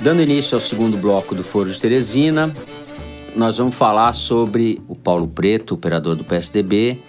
Dando 0.00 0.22
início 0.22 0.54
ao 0.54 0.60
segundo 0.60 0.96
bloco 0.96 1.34
do 1.34 1.42
Foro 1.42 1.68
de 1.68 1.80
Teresina, 1.80 2.54
nós 3.34 3.58
vamos 3.58 3.74
falar 3.74 4.12
sobre 4.12 4.80
o 4.86 4.94
Paulo 4.94 5.26
Preto, 5.26 5.74
operador 5.74 6.14
do 6.14 6.22
PSDB, 6.22 7.02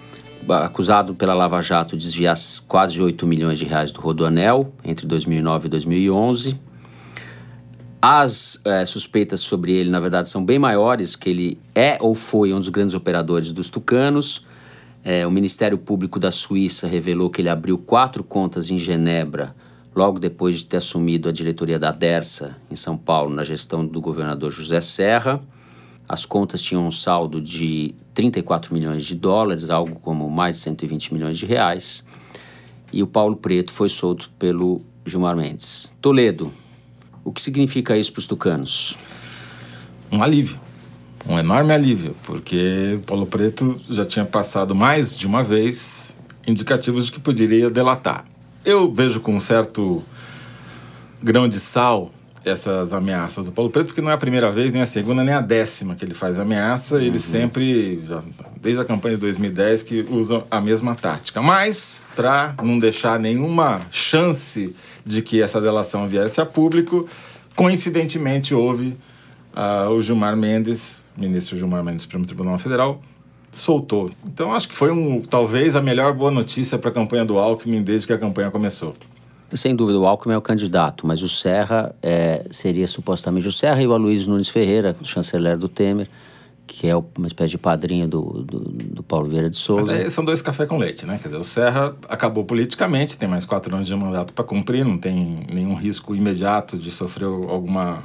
acusado 0.48 1.14
pela 1.14 1.32
Lava 1.32 1.62
Jato 1.62 1.96
de 1.96 2.02
desviar 2.02 2.34
quase 2.66 3.00
8 3.00 3.24
milhões 3.28 3.60
de 3.60 3.64
reais 3.64 3.92
do 3.92 4.00
Rodoanel 4.00 4.74
entre 4.84 5.06
2009 5.06 5.66
e 5.66 5.70
2011. 5.70 6.60
As 8.02 8.60
é, 8.64 8.84
suspeitas 8.84 9.38
sobre 9.40 9.72
ele, 9.72 9.88
na 9.88 10.00
verdade, 10.00 10.28
são 10.28 10.44
bem 10.44 10.58
maiores, 10.58 11.14
que 11.14 11.30
ele 11.30 11.58
é 11.72 11.96
ou 12.00 12.14
foi 12.16 12.52
um 12.52 12.58
dos 12.58 12.70
grandes 12.70 12.94
operadores 12.94 13.52
dos 13.52 13.68
tucanos. 13.68 14.44
É, 15.04 15.24
o 15.24 15.30
Ministério 15.30 15.78
Público 15.78 16.18
da 16.18 16.32
Suíça 16.32 16.88
revelou 16.88 17.30
que 17.30 17.40
ele 17.40 17.48
abriu 17.48 17.78
quatro 17.78 18.24
contas 18.24 18.68
em 18.68 18.78
Genebra, 18.78 19.54
logo 19.94 20.18
depois 20.18 20.58
de 20.58 20.66
ter 20.66 20.76
assumido 20.78 21.28
a 21.28 21.32
diretoria 21.32 21.78
da 21.78 21.90
Dersa, 21.90 22.56
em 22.70 22.76
São 22.76 22.96
Paulo, 22.96 23.34
na 23.34 23.44
gestão 23.44 23.84
do 23.84 24.00
governador 24.00 24.50
José 24.50 24.80
Serra. 24.80 25.42
As 26.08 26.24
contas 26.24 26.60
tinham 26.60 26.86
um 26.86 26.90
saldo 26.90 27.40
de 27.40 27.94
34 28.14 28.74
milhões 28.74 29.04
de 29.04 29.14
dólares, 29.14 29.70
algo 29.70 29.98
como 30.00 30.28
mais 30.28 30.56
de 30.56 30.60
120 30.60 31.14
milhões 31.14 31.38
de 31.38 31.46
reais. 31.46 32.04
E 32.92 33.02
o 33.02 33.06
Paulo 33.06 33.36
Preto 33.36 33.72
foi 33.72 33.88
solto 33.88 34.30
pelo 34.38 34.80
Gilmar 35.06 35.36
Mendes. 35.36 35.94
Toledo, 36.00 36.52
o 37.24 37.32
que 37.32 37.40
significa 37.40 37.96
isso 37.96 38.12
para 38.12 38.20
os 38.20 38.26
tucanos? 38.26 38.96
Um 40.10 40.22
alívio. 40.22 40.58
Um 41.28 41.38
enorme 41.38 41.72
alívio, 41.72 42.16
porque 42.24 42.98
Paulo 43.06 43.26
Preto 43.26 43.80
já 43.88 44.04
tinha 44.04 44.24
passado 44.24 44.74
mais 44.74 45.16
de 45.16 45.26
uma 45.26 45.42
vez 45.42 46.16
indicativos 46.46 47.06
de 47.06 47.12
que 47.12 47.20
poderia 47.20 47.70
delatar. 47.70 48.24
Eu 48.64 48.92
vejo 48.92 49.20
com 49.20 49.34
um 49.34 49.40
certo 49.40 50.02
grão 51.22 51.48
de 51.48 51.58
sal 51.58 52.10
essas 52.44 52.92
ameaças 52.92 53.46
do 53.46 53.52
Paulo 53.52 53.70
Preto, 53.70 53.88
porque 53.88 54.00
não 54.00 54.10
é 54.10 54.14
a 54.14 54.18
primeira 54.18 54.50
vez, 54.50 54.72
nem 54.72 54.80
a 54.80 54.86
segunda, 54.86 55.22
nem 55.22 55.34
a 55.34 55.40
décima 55.40 55.94
que 55.94 56.04
ele 56.04 56.14
faz 56.14 56.38
ameaça. 56.38 56.96
Uhum. 56.96 57.02
Ele 57.02 57.18
sempre, 57.18 58.02
já, 58.06 58.22
desde 58.60 58.80
a 58.80 58.84
campanha 58.84 59.14
de 59.14 59.20
2010, 59.20 59.82
que 59.82 60.06
usa 60.10 60.44
a 60.50 60.60
mesma 60.60 60.94
tática. 60.94 61.42
Mas, 61.42 62.02
para 62.16 62.54
não 62.62 62.78
deixar 62.78 63.18
nenhuma 63.18 63.80
chance 63.90 64.74
de 65.04 65.22
que 65.22 65.42
essa 65.42 65.60
delação 65.60 66.08
viesse 66.08 66.40
a 66.40 66.46
público, 66.46 67.08
coincidentemente 67.54 68.54
houve 68.54 68.96
uh, 69.54 69.90
o 69.90 70.00
Gilmar 70.00 70.36
Mendes, 70.36 71.04
ministro 71.16 71.58
Gilmar 71.58 71.84
Mendes 71.84 72.02
do 72.02 72.02
Supremo 72.02 72.24
Tribunal 72.24 72.58
Federal, 72.58 73.02
soltou. 73.52 74.10
Então 74.24 74.52
acho 74.52 74.68
que 74.68 74.76
foi 74.76 74.90
um, 74.90 75.20
talvez 75.20 75.74
a 75.76 75.82
melhor 75.82 76.14
boa 76.14 76.30
notícia 76.30 76.78
para 76.78 76.90
a 76.90 76.92
campanha 76.92 77.24
do 77.24 77.38
Alckmin 77.38 77.82
desde 77.82 78.06
que 78.06 78.12
a 78.12 78.18
campanha 78.18 78.50
começou. 78.50 78.94
Sem 79.52 79.74
dúvida, 79.74 79.98
o 79.98 80.06
Alckmin 80.06 80.34
é 80.34 80.38
o 80.38 80.42
candidato, 80.42 81.06
mas 81.06 81.22
o 81.22 81.28
Serra 81.28 81.92
é, 82.00 82.46
seria 82.50 82.86
supostamente 82.86 83.48
o 83.48 83.52
Serra 83.52 83.82
e 83.82 83.86
o 83.86 83.92
Aloysio 83.92 84.30
Nunes 84.30 84.48
Ferreira, 84.48 84.94
chanceler 85.02 85.58
do 85.58 85.66
Temer, 85.66 86.08
que 86.68 86.86
é 86.86 86.94
uma 86.94 87.26
espécie 87.26 87.50
de 87.50 87.58
padrinho 87.58 88.06
do, 88.06 88.44
do, 88.44 88.60
do 88.60 89.02
Paulo 89.02 89.28
Vieira 89.28 89.50
de 89.50 89.56
Souza. 89.56 90.08
São 90.08 90.24
dois 90.24 90.40
café 90.40 90.66
com 90.66 90.78
leite, 90.78 91.04
né? 91.04 91.18
Quer 91.20 91.26
dizer, 91.26 91.40
o 91.40 91.42
Serra 91.42 91.96
acabou 92.08 92.44
politicamente, 92.44 93.18
tem 93.18 93.28
mais 93.28 93.44
quatro 93.44 93.74
anos 93.74 93.88
de 93.88 93.94
mandato 93.96 94.32
para 94.32 94.44
cumprir, 94.44 94.84
não 94.84 94.96
tem 94.96 95.44
nenhum 95.52 95.74
risco 95.74 96.14
imediato 96.14 96.78
de 96.78 96.92
sofrer 96.92 97.26
alguma 97.26 98.04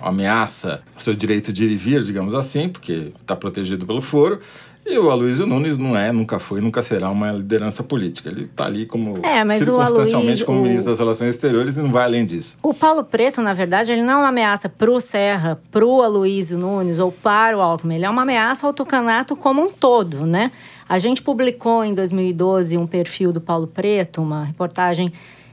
ameaça 0.00 0.80
ao 0.94 1.00
seu 1.00 1.14
direito 1.14 1.52
de 1.52 1.64
ir 1.64 1.72
e 1.72 1.76
vir, 1.76 2.04
digamos 2.04 2.34
assim, 2.34 2.68
porque 2.68 3.12
está 3.20 3.34
protegido 3.34 3.84
pelo 3.84 4.00
foro. 4.00 4.38
E 4.86 4.98
o 4.98 5.10
Aloysio 5.10 5.46
Nunes 5.46 5.78
não 5.78 5.96
é, 5.96 6.12
nunca 6.12 6.38
foi, 6.38 6.60
nunca 6.60 6.82
será 6.82 7.08
uma 7.08 7.32
liderança 7.32 7.82
política. 7.82 8.28
Ele 8.28 8.44
está 8.44 8.66
ali 8.66 8.84
como 8.84 9.18
é, 9.24 9.42
mas 9.42 9.64
circunstancialmente 9.64 10.14
Aloysio, 10.14 10.46
como 10.46 10.60
ministro 10.60 10.90
das 10.90 10.98
Relações 10.98 11.34
Exteriores 11.34 11.76
e 11.76 11.80
não 11.80 11.90
vai 11.90 12.04
além 12.04 12.26
disso. 12.26 12.58
O 12.62 12.74
Paulo 12.74 13.02
Preto, 13.02 13.40
na 13.40 13.54
verdade, 13.54 13.92
ele 13.92 14.02
não 14.02 14.14
é 14.14 14.16
uma 14.16 14.28
ameaça 14.28 14.68
para 14.68 14.90
o 14.90 15.00
Serra, 15.00 15.58
para 15.70 15.84
o 15.84 16.02
Aloysio 16.02 16.58
Nunes 16.58 16.98
ou 16.98 17.10
para 17.10 17.56
o 17.56 17.62
Alckmin. 17.62 17.94
Ele 17.94 18.04
é 18.04 18.10
uma 18.10 18.22
ameaça 18.22 18.66
ao 18.66 18.74
tucanato 18.74 19.34
como 19.34 19.62
um 19.62 19.70
todo, 19.70 20.26
né? 20.26 20.52
A 20.86 20.98
gente 20.98 21.22
publicou 21.22 21.82
em 21.82 21.94
2012 21.94 22.76
um 22.76 22.86
perfil 22.86 23.32
do 23.32 23.40
Paulo 23.40 23.66
Preto, 23.66 24.20
uma 24.20 24.44
reportagem 24.44 25.10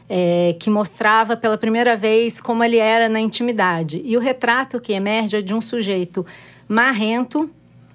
é, 0.10 0.54
que 0.60 0.70
mostrava 0.70 1.38
pela 1.38 1.58
primeira 1.58 1.96
vez 1.96 2.42
como 2.42 2.62
ele 2.66 2.78
era 2.78 3.08
na 3.08 3.22
intimidade. 3.22 4.02
E 4.04 4.18
o 4.18 4.20
retrato 4.20 4.78
que 4.82 4.92
emerge 4.92 5.38
é 5.38 5.42
de 5.42 5.54
um 5.54 5.62
sujeito 5.62 6.26
marrento, 6.68 7.50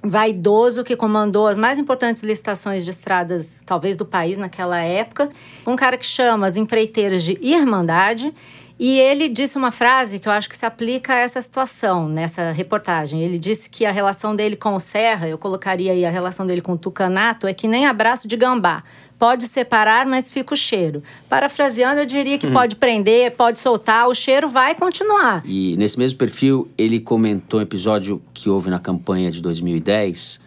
vaidoso 0.09 0.85
que 0.85 0.97
comandou 0.97 1.47
as 1.47 1.59
mais 1.59 1.79
importantes 1.79 2.23
licitações 2.23 2.85
de 2.85 2.91
estradas, 2.91 3.63
talvez 3.65 3.97
do 3.97 4.05
país 4.05 4.37
naquela 4.37 4.81
época, 4.81 5.31
um 5.67 5.77
cara 5.77 5.97
que 5.97 6.07
chama 6.07 6.47
as 6.47 6.57
empreiteiras 6.57 7.23
de 7.23 7.39
Irmandade. 7.41 8.33
E 8.79 8.99
ele 8.99 9.29
disse 9.29 9.57
uma 9.57 9.71
frase 9.71 10.19
que 10.19 10.29
eu 10.29 10.33
acho 10.33 10.51
que 10.51 10.57
se 10.57 10.67
aplica 10.67 11.15
a 11.15 11.17
essa 11.17 11.41
situação, 11.41 12.09
nessa 12.09 12.53
reportagem. 12.53 13.23
Ele 13.23 13.39
disse 13.39 13.71
que 13.71 13.87
a 13.87 13.91
relação 13.91 14.37
dele 14.37 14.55
com 14.55 14.75
o 14.75 14.81
Serra, 14.81 15.27
eu 15.27 15.39
colocaria 15.39 15.93
aí 15.93 16.05
a 16.05 16.11
relação 16.11 16.45
dele 16.47 16.61
com 16.61 16.73
o 16.73 16.79
Tucanato, 16.79 17.47
é 17.47 17.55
que 17.55 17.67
nem 17.67 17.87
abraço 17.87 18.29
de 18.29 18.37
gambá. 18.37 18.85
Pode 19.19 19.47
separar, 19.47 20.05
mas 20.05 20.29
fica 20.29 20.53
o 20.53 20.57
cheiro. 20.57 21.03
Parafraseando, 21.27 22.01
eu 22.01 22.07
diria 22.07 22.37
que 22.37 22.47
hum. 22.47 22.53
pode 22.53 22.77
prender, 22.77 23.35
pode 23.35 23.59
soltar, 23.59 24.09
o 24.09 24.15
cheiro 24.15 24.51
vai 24.51 24.75
continuar. 24.75 25.43
E 25.47 25.75
nesse 25.79 25.99
mesmo 25.99 26.19
perfil, 26.19 26.69
ele 26.77 27.01
comentou 27.01 27.61
um 27.61 27.63
episódio 27.63 28.21
que 28.35 28.51
houve 28.51 28.69
na 28.69 28.79
campanha 28.79 29.31
de 29.31 29.41
2010. 29.41 30.45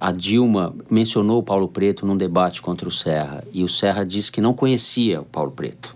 A 0.00 0.12
Dilma 0.12 0.74
mencionou 0.90 1.40
o 1.40 1.42
Paulo 1.42 1.68
Preto 1.68 2.06
num 2.06 2.16
debate 2.16 2.62
contra 2.62 2.88
o 2.88 2.92
Serra. 2.92 3.44
E 3.52 3.62
o 3.62 3.68
Serra 3.68 4.02
disse 4.02 4.32
que 4.32 4.40
não 4.40 4.54
conhecia 4.54 5.20
o 5.20 5.24
Paulo 5.26 5.50
Preto. 5.50 5.94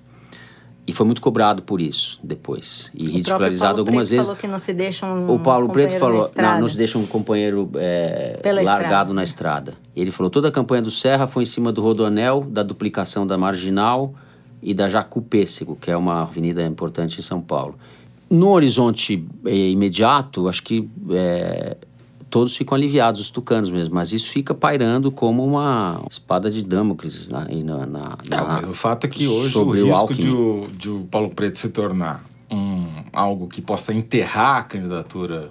E 0.90 0.92
foi 0.92 1.06
muito 1.06 1.20
cobrado 1.20 1.62
por 1.62 1.80
isso 1.80 2.18
depois. 2.20 2.90
E 2.92 3.06
o 3.06 3.10
ridicularizado 3.12 3.78
algumas 3.78 4.08
Preto 4.08 4.16
vezes. 4.16 4.26
falou 4.26 4.40
que 4.40 4.48
não 4.48 4.58
se 4.58 4.72
deixa 4.72 5.06
um 5.06 5.32
O 5.32 5.38
Paulo 5.38 5.68
Preto 5.68 5.96
falou: 5.96 6.28
não, 6.36 6.62
não 6.62 6.66
se 6.68 6.76
deixa 6.76 6.98
um 6.98 7.06
companheiro 7.06 7.70
é, 7.76 8.40
largado 8.44 8.82
estrada. 8.82 9.14
na 9.14 9.22
estrada. 9.22 9.74
Ele 9.94 10.10
falou: 10.10 10.28
toda 10.28 10.48
a 10.48 10.50
campanha 10.50 10.82
do 10.82 10.90
Serra 10.90 11.28
foi 11.28 11.44
em 11.44 11.46
cima 11.46 11.70
do 11.70 11.80
Rodoanel, 11.80 12.40
da 12.40 12.64
duplicação 12.64 13.24
da 13.24 13.38
Marginal 13.38 14.12
e 14.60 14.74
da 14.74 14.88
Jacu 14.88 15.22
Pêssego, 15.22 15.76
que 15.80 15.92
é 15.92 15.96
uma 15.96 16.22
avenida 16.22 16.66
importante 16.66 17.20
em 17.20 17.22
São 17.22 17.40
Paulo. 17.40 17.76
No 18.28 18.48
horizonte 18.48 19.24
é, 19.46 19.54
imediato, 19.70 20.48
acho 20.48 20.64
que 20.64 20.90
é, 21.12 21.76
todos 22.30 22.56
ficam 22.56 22.76
aliviados, 22.76 23.20
os 23.20 23.30
tucanos 23.30 23.70
mesmo, 23.70 23.94
mas 23.94 24.12
isso 24.12 24.30
fica 24.30 24.54
pairando 24.54 25.10
como 25.10 25.44
uma 25.44 26.02
espada 26.08 26.50
de 26.50 26.64
Damocles 26.64 27.28
na, 27.28 27.44
na, 27.44 27.86
na, 27.86 28.18
Não, 28.30 28.46
mas 28.46 28.68
o 28.68 28.72
fato 28.72 29.04
é 29.04 29.08
que 29.08 29.26
hoje 29.26 29.58
o 29.58 29.70
risco 29.70 30.14
de 30.14 30.30
o, 30.30 30.68
de 30.72 30.90
o 30.90 31.00
Paulo 31.10 31.30
Preto 31.30 31.58
se 31.58 31.68
tornar 31.68 32.24
um, 32.50 32.86
algo 33.12 33.48
que 33.48 33.60
possa 33.60 33.92
enterrar 33.92 34.58
a 34.58 34.62
candidatura 34.62 35.50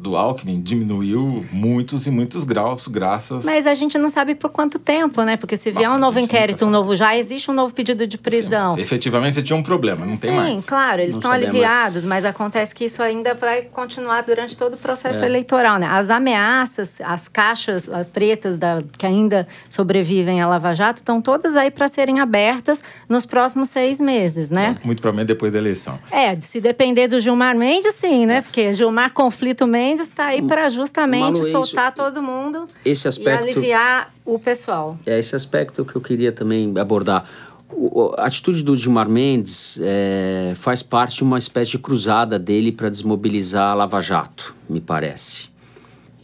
do 0.00 0.16
Alckmin 0.16 0.60
diminuiu 0.60 1.44
muitos 1.52 2.06
e 2.06 2.10
muitos 2.10 2.44
graus, 2.44 2.88
graças. 2.88 3.44
Mas 3.44 3.66
a 3.66 3.74
gente 3.74 3.98
não 3.98 4.08
sabe 4.08 4.34
por 4.34 4.50
quanto 4.50 4.78
tempo, 4.78 5.22
né? 5.22 5.36
Porque 5.36 5.56
se 5.56 5.70
vier 5.70 5.88
Bom, 5.88 5.96
um 5.96 5.98
novo 5.98 6.18
inquérito, 6.18 6.64
um 6.64 6.70
novo 6.70 6.94
já, 6.96 7.16
existe 7.16 7.50
um 7.50 7.54
novo 7.54 7.74
pedido 7.74 8.06
de 8.06 8.16
prisão. 8.18 8.74
Sim, 8.74 8.80
efetivamente 8.80 9.34
você 9.34 9.42
tinha 9.42 9.56
um 9.56 9.62
problema, 9.62 10.06
não 10.06 10.14
Sim, 10.14 10.20
tem 10.20 10.32
mais. 10.32 10.60
Sim, 10.60 10.66
claro, 10.66 11.02
eles 11.02 11.12
não 11.12 11.18
estão 11.18 11.32
aliviados, 11.32 12.04
mas 12.04 12.24
acontece 12.24 12.74
que 12.74 12.84
isso 12.84 13.02
ainda 13.02 13.34
vai 13.34 13.62
continuar 13.62 14.22
durante 14.22 14.56
todo 14.56 14.74
o 14.74 14.76
processo 14.76 15.22
é. 15.22 15.26
eleitoral, 15.26 15.78
né? 15.78 15.86
As 15.86 16.10
ameaças, 16.10 17.00
as 17.00 17.28
caixas 17.28 17.88
pretas 18.12 18.56
da, 18.56 18.82
que 18.96 19.06
ainda 19.06 19.46
sobrevivem 19.68 20.40
à 20.40 20.48
Lava 20.48 20.74
Jato 20.74 21.00
estão 21.00 21.20
todas 21.20 21.56
aí 21.56 21.70
para 21.70 21.88
serem 21.88 22.20
abertas 22.20 22.82
nos 23.08 23.26
próximos 23.26 23.68
seis 23.68 24.00
meses, 24.00 24.50
né? 24.50 24.76
Muito 24.84 25.00
provavelmente 25.00 25.28
depois 25.28 25.52
da 25.52 25.58
eleição. 25.58 25.98
É, 26.10 26.38
se 26.40 26.60
depender 26.60 27.08
do 27.08 27.20
Gilmar 27.20 27.56
Mendes, 27.56 27.94
sim, 27.94 28.26
né? 28.26 28.38
É. 28.38 28.40
Porque 28.40 28.72
Gilmar 28.72 29.12
conflita 29.12 29.47
Lito 29.48 29.66
Mendes 29.66 30.08
está 30.08 30.26
aí 30.26 30.42
para 30.42 30.68
justamente 30.70 31.40
Malu, 31.40 31.50
soltar 31.50 31.92
isso, 31.92 31.96
todo 31.96 32.22
mundo 32.22 32.66
esse 32.84 33.08
aspecto, 33.08 33.46
e 33.46 33.50
aliviar 33.50 34.14
o 34.24 34.38
pessoal. 34.38 34.96
É 35.06 35.18
esse 35.18 35.34
aspecto 35.34 35.84
que 35.84 35.96
eu 35.96 36.00
queria 36.00 36.32
também 36.32 36.72
abordar. 36.78 37.28
O, 37.70 38.14
a 38.16 38.26
atitude 38.26 38.62
do 38.62 38.76
Gilmar 38.76 39.08
Mendes 39.08 39.78
é, 39.82 40.52
faz 40.56 40.82
parte 40.82 41.16
de 41.16 41.22
uma 41.22 41.38
espécie 41.38 41.72
de 41.72 41.78
cruzada 41.78 42.38
dele 42.38 42.72
para 42.72 42.88
desmobilizar 42.88 43.72
a 43.72 43.74
Lava 43.74 44.00
Jato, 44.00 44.54
me 44.68 44.80
parece. 44.80 45.48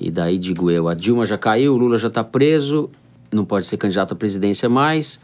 E 0.00 0.10
daí 0.10 0.38
digo 0.38 0.70
eu, 0.70 0.88
a 0.88 0.94
Dilma 0.94 1.26
já 1.26 1.38
caiu, 1.38 1.74
o 1.74 1.76
Lula 1.76 1.98
já 1.98 2.08
está 2.08 2.24
preso, 2.24 2.90
não 3.32 3.44
pode 3.44 3.66
ser 3.66 3.76
candidato 3.76 4.12
à 4.12 4.16
presidência 4.16 4.68
mais 4.68 5.20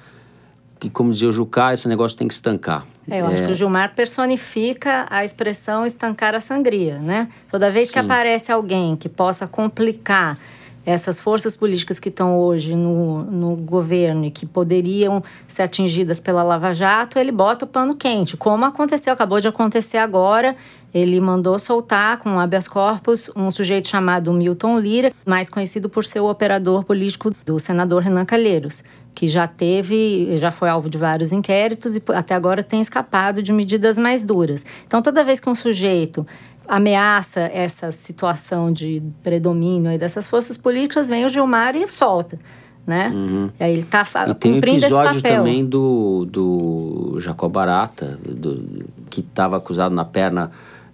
que, 0.80 0.88
como 0.88 1.12
dizia 1.12 1.28
o 1.28 1.32
Jucá, 1.32 1.74
esse 1.74 1.86
negócio 1.86 2.16
tem 2.16 2.26
que 2.26 2.32
estancar. 2.32 2.84
É, 3.08 3.20
eu 3.20 3.26
é... 3.26 3.34
acho 3.34 3.44
que 3.44 3.52
o 3.52 3.54
Gilmar 3.54 3.94
personifica 3.94 5.06
a 5.10 5.24
expressão 5.24 5.84
estancar 5.84 6.34
a 6.34 6.40
sangria, 6.40 6.98
né? 6.98 7.28
Toda 7.50 7.70
vez 7.70 7.88
Sim. 7.88 7.92
que 7.92 7.98
aparece 7.98 8.50
alguém 8.50 8.96
que 8.96 9.08
possa 9.08 9.46
complicar 9.46 10.38
essas 10.84 11.20
forças 11.20 11.54
políticas 11.54 12.00
que 12.00 12.08
estão 12.08 12.38
hoje 12.38 12.74
no, 12.74 13.22
no 13.24 13.54
governo 13.54 14.24
e 14.24 14.30
que 14.30 14.46
poderiam 14.46 15.22
ser 15.46 15.62
atingidas 15.62 16.18
pela 16.18 16.42
Lava 16.42 16.72
Jato, 16.72 17.18
ele 17.18 17.30
bota 17.30 17.66
o 17.66 17.68
pano 17.68 17.94
quente, 17.94 18.34
como 18.34 18.64
aconteceu, 18.64 19.12
acabou 19.12 19.40
de 19.40 19.48
acontecer 19.48 19.98
agora. 19.98 20.56
Ele 20.92 21.20
mandou 21.20 21.56
soltar 21.58 22.16
com 22.16 22.40
habeas 22.40 22.66
corpus 22.66 23.30
um 23.36 23.48
sujeito 23.50 23.86
chamado 23.86 24.32
Milton 24.32 24.78
Lira, 24.78 25.12
mais 25.24 25.48
conhecido 25.48 25.88
por 25.88 26.04
ser 26.04 26.20
o 26.20 26.28
operador 26.28 26.82
político 26.82 27.32
do 27.44 27.60
senador 27.60 28.02
Renan 28.02 28.24
Calheiros 28.24 28.82
que 29.14 29.28
já 29.28 29.46
teve, 29.46 30.36
já 30.36 30.50
foi 30.50 30.68
alvo 30.68 30.88
de 30.88 30.96
vários 30.96 31.32
inquéritos 31.32 31.96
e 31.96 32.02
até 32.14 32.34
agora 32.34 32.62
tem 32.62 32.80
escapado 32.80 33.42
de 33.42 33.52
medidas 33.52 33.98
mais 33.98 34.24
duras. 34.24 34.64
Então, 34.86 35.02
toda 35.02 35.24
vez 35.24 35.40
que 35.40 35.48
um 35.48 35.54
sujeito 35.54 36.26
ameaça 36.66 37.40
essa 37.40 37.90
situação 37.90 38.70
de 38.70 39.02
predomínio 39.22 39.98
dessas 39.98 40.28
forças 40.28 40.56
políticas, 40.56 41.08
vem 41.08 41.24
o 41.24 41.28
Gilmar 41.28 41.74
e 41.74 41.88
solta. 41.88 42.38
Né? 42.86 43.10
Uhum. 43.14 43.50
E 43.60 43.62
aí 43.64 43.72
ele 43.72 43.80
está 43.82 44.02
E 44.28 44.34
tem 44.34 44.52
um 44.52 44.54
cumprindo 44.54 44.84
episódio 44.84 45.20
também 45.22 45.64
do, 45.64 46.24
do 46.24 47.16
Jacob 47.20 47.52
Barata, 47.52 48.18
do- 48.24 48.84
que 49.10 49.20
estava 49.20 49.58
acusado 49.58 49.94
na 49.94 50.04
perna 50.04 50.50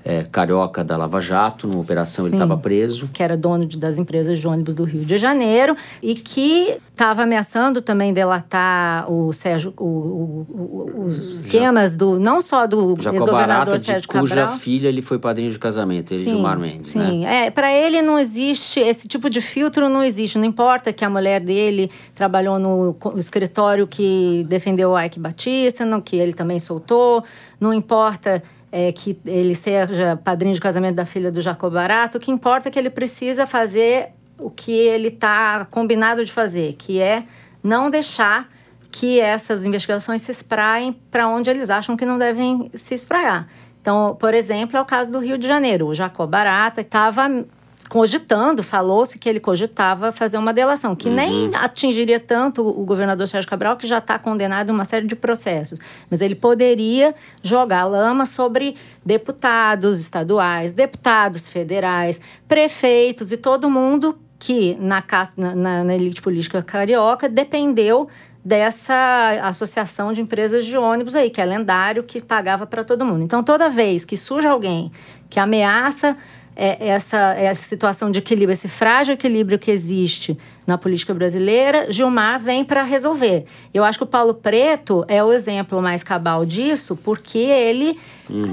é, 0.08 0.22
carioca 0.30 0.84
da 0.84 0.96
Lava 0.96 1.20
Jato, 1.20 1.66
numa 1.66 1.80
operação 1.80 2.26
ele 2.26 2.36
Sim. 2.36 2.42
estava 2.42 2.56
preso. 2.56 3.08
que 3.12 3.22
era 3.22 3.36
dono 3.36 3.64
de- 3.66 3.76
das 3.76 3.98
empresas 3.98 4.38
de 4.38 4.46
ônibus 4.46 4.72
do 4.74 4.84
Rio 4.84 5.04
de 5.04 5.18
Janeiro 5.18 5.76
e 6.00 6.14
que 6.14 6.76
estava 6.92 7.22
ameaçando 7.24 7.82
também 7.82 8.12
delatar 8.14 9.10
o 9.10 9.32
Sérgio, 9.32 9.74
o- 9.76 9.84
o- 9.84 10.46
o- 10.48 11.04
os 11.06 11.40
esquemas 11.40 11.96
do 11.96 12.20
não 12.20 12.40
só 12.40 12.66
do 12.68 12.94
ex-governador 13.12 13.78
Sérgio 13.80 14.08
cuja 14.08 14.34
Cabral. 14.36 14.56
filha 14.58 14.86
ele 14.88 15.02
foi 15.02 15.18
padrinho 15.18 15.50
de 15.50 15.58
casamento, 15.58 16.14
ele 16.14 16.22
e 16.22 16.28
Gilmar 16.28 16.56
Mendes, 16.58 16.94
né? 16.94 17.06
Sim, 17.06 17.26
é, 17.26 17.50
para 17.50 17.72
ele 17.74 18.00
não 18.00 18.16
existe 18.18 18.78
esse 18.78 19.08
tipo 19.08 19.28
de 19.28 19.40
filtro 19.40 19.88
não 19.88 20.04
existe. 20.04 20.38
Não 20.38 20.44
importa 20.44 20.92
que 20.92 21.04
a 21.04 21.10
mulher 21.10 21.40
dele 21.40 21.90
trabalhou 22.14 22.58
no 22.60 22.96
escritório 23.16 23.86
que 23.88 24.46
defendeu 24.48 24.90
o 24.90 25.00
Ike 25.00 25.18
Batista, 25.18 25.84
não, 25.84 26.00
que 26.00 26.14
ele 26.16 26.32
também 26.32 26.58
soltou. 26.60 27.24
Não 27.58 27.72
importa 27.72 28.42
é, 28.76 28.92
que 28.92 29.18
ele 29.24 29.54
seja 29.54 30.20
padrinho 30.22 30.54
de 30.54 30.60
casamento 30.60 30.96
da 30.96 31.06
filha 31.06 31.32
do 31.32 31.40
Jacob 31.40 31.72
Barato. 31.72 32.18
O 32.18 32.20
que 32.20 32.30
importa 32.30 32.68
é 32.68 32.70
que 32.70 32.78
ele 32.78 32.90
precisa 32.90 33.46
fazer 33.46 34.10
o 34.38 34.50
que 34.50 34.70
ele 34.70 35.08
está 35.08 35.64
combinado 35.70 36.22
de 36.22 36.30
fazer, 36.30 36.74
que 36.74 37.00
é 37.00 37.24
não 37.62 37.88
deixar 37.88 38.46
que 38.90 39.18
essas 39.18 39.64
investigações 39.64 40.20
se 40.20 40.30
espraiem 40.30 40.92
para 41.10 41.26
onde 41.26 41.48
eles 41.48 41.70
acham 41.70 41.96
que 41.96 42.04
não 42.04 42.18
devem 42.18 42.70
se 42.74 42.92
espraiar. 42.92 43.48
Então, 43.80 44.14
por 44.20 44.34
exemplo, 44.34 44.76
é 44.76 44.80
o 44.80 44.84
caso 44.84 45.10
do 45.10 45.20
Rio 45.20 45.38
de 45.38 45.48
Janeiro. 45.48 45.86
O 45.86 45.94
Jacob 45.94 46.28
Barata 46.28 46.82
estava 46.82 47.30
cogitando, 47.88 48.62
falou-se 48.62 49.18
que 49.18 49.28
ele 49.28 49.40
cogitava 49.40 50.10
fazer 50.12 50.38
uma 50.38 50.52
delação, 50.52 50.94
que 50.96 51.08
nem 51.08 51.50
atingiria 51.54 52.18
tanto 52.20 52.66
o 52.66 52.84
governador 52.84 53.26
Sérgio 53.26 53.48
Cabral, 53.48 53.76
que 53.76 53.86
já 53.86 53.98
está 53.98 54.18
condenado 54.18 54.70
em 54.70 54.72
uma 54.72 54.84
série 54.84 55.06
de 55.06 55.14
processos. 55.16 55.78
Mas 56.10 56.20
ele 56.20 56.34
poderia 56.34 57.14
jogar 57.42 57.84
lama 57.84 58.26
sobre 58.26 58.76
deputados 59.04 60.00
estaduais, 60.00 60.72
deputados 60.72 61.48
federais, 61.48 62.20
prefeitos 62.46 63.32
e 63.32 63.36
todo 63.36 63.70
mundo 63.70 64.18
que 64.38 64.76
na- 64.78 65.02
na- 65.36 65.84
na 65.84 65.94
elite 65.94 66.20
política 66.20 66.62
carioca 66.62 67.28
dependeu 67.28 68.08
dessa 68.44 69.40
associação 69.42 70.12
de 70.12 70.20
empresas 70.20 70.64
de 70.64 70.76
ônibus 70.76 71.16
aí, 71.16 71.30
que 71.30 71.40
é 71.40 71.44
lendário, 71.44 72.04
que 72.04 72.22
pagava 72.22 72.64
para 72.64 72.84
todo 72.84 73.04
mundo. 73.04 73.22
Então, 73.24 73.42
toda 73.42 73.68
vez 73.68 74.04
que 74.04 74.16
surge 74.16 74.46
alguém 74.46 74.92
que 75.28 75.40
ameaça 75.40 76.16
é, 76.56 76.88
essa, 76.88 77.34
essa 77.34 77.62
situação 77.62 78.10
de 78.10 78.18
equilíbrio, 78.18 78.52
esse 78.52 78.66
frágil 78.66 79.12
equilíbrio 79.12 79.58
que 79.58 79.70
existe 79.70 80.36
na 80.66 80.78
política 80.78 81.12
brasileira, 81.12 81.92
Gilmar 81.92 82.40
vem 82.40 82.64
para 82.64 82.82
resolver. 82.82 83.44
Eu 83.72 83.84
acho 83.84 83.98
que 83.98 84.04
o 84.04 84.06
Paulo 84.06 84.32
Preto 84.32 85.04
é 85.06 85.22
o 85.22 85.32
exemplo 85.32 85.82
mais 85.82 86.02
cabal 86.02 86.46
disso, 86.46 86.96
porque 86.96 87.38
ele 87.38 87.98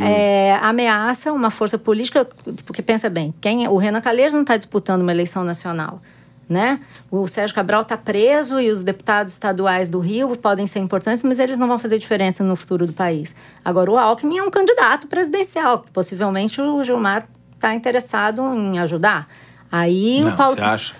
é, 0.01 0.59
ameaça 0.61 1.31
uma 1.31 1.49
força 1.49 1.77
política. 1.77 2.27
Porque 2.65 2.81
pensa 2.81 3.09
bem, 3.09 3.33
quem, 3.39 3.63
é- 3.65 3.69
o 3.69 3.77
Renan 3.77 4.01
Calheiros 4.01 4.33
não 4.33 4.41
está 4.41 4.57
disputando 4.57 5.01
uma 5.01 5.11
eleição 5.11 5.43
nacional. 5.43 6.01
Né? 6.47 6.81
O 7.09 7.25
Sérgio 7.25 7.55
Cabral 7.55 7.83
está 7.83 7.95
preso 7.95 8.59
e 8.59 8.69
os 8.69 8.83
deputados 8.83 9.31
estaduais 9.31 9.89
do 9.89 9.99
Rio 9.99 10.35
podem 10.35 10.67
ser 10.67 10.79
importantes, 10.79 11.23
mas 11.23 11.39
eles 11.39 11.57
não 11.57 11.69
vão 11.69 11.79
fazer 11.79 11.97
diferença 11.97 12.43
no 12.43 12.55
futuro 12.57 12.85
do 12.85 12.91
país. 12.91 13.33
Agora, 13.63 13.89
o 13.89 13.97
Alckmin 13.97 14.39
é 14.39 14.43
um 14.43 14.51
candidato 14.51 15.07
presidencial, 15.07 15.79
que 15.79 15.89
possivelmente 15.89 16.61
o 16.61 16.83
Gilmar 16.83 17.25
está 17.63 17.73
interessado 17.73 18.41
em 18.53 18.77
ajudar. 18.79 19.29
Aí 19.71 20.21
Não, 20.21 20.33
o 20.33 20.37
Paulo. 20.37 20.55
você 20.55 20.61
acha? 20.61 20.93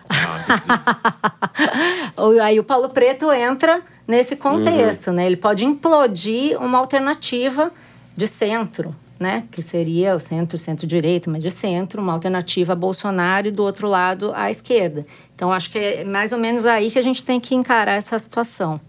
Aí 2.41 2.59
o 2.59 2.63
Paulo 2.63 2.89
Preto 2.89 3.31
entra 3.31 3.81
nesse 4.07 4.35
contexto, 4.35 5.11
né? 5.11 5.25
Ele 5.25 5.37
pode 5.37 5.65
implodir 5.65 6.59
uma 6.59 6.79
alternativa 6.79 7.71
de 8.15 8.25
centro, 8.25 8.95
né? 9.19 9.43
Que 9.51 9.61
seria 9.61 10.15
o 10.15 10.19
centro, 10.19 10.57
centro-direita, 10.57 11.29
mas 11.29 11.43
de 11.43 11.51
centro, 11.51 12.01
uma 12.01 12.13
alternativa 12.13 12.73
a 12.73 12.75
Bolsonaro 12.75 13.47
e 13.47 13.51
do 13.51 13.61
outro 13.61 13.87
lado 13.87 14.31
à 14.33 14.49
esquerda. 14.49 15.05
Então, 15.35 15.51
acho 15.51 15.69
que 15.69 15.77
é 15.77 16.03
mais 16.03 16.31
ou 16.31 16.39
menos 16.39 16.65
aí 16.65 16.89
que 16.89 16.97
a 16.97 17.03
gente 17.03 17.23
tem 17.23 17.39
que 17.39 17.53
encarar 17.53 17.93
essa 17.93 18.17
situação. 18.17 18.79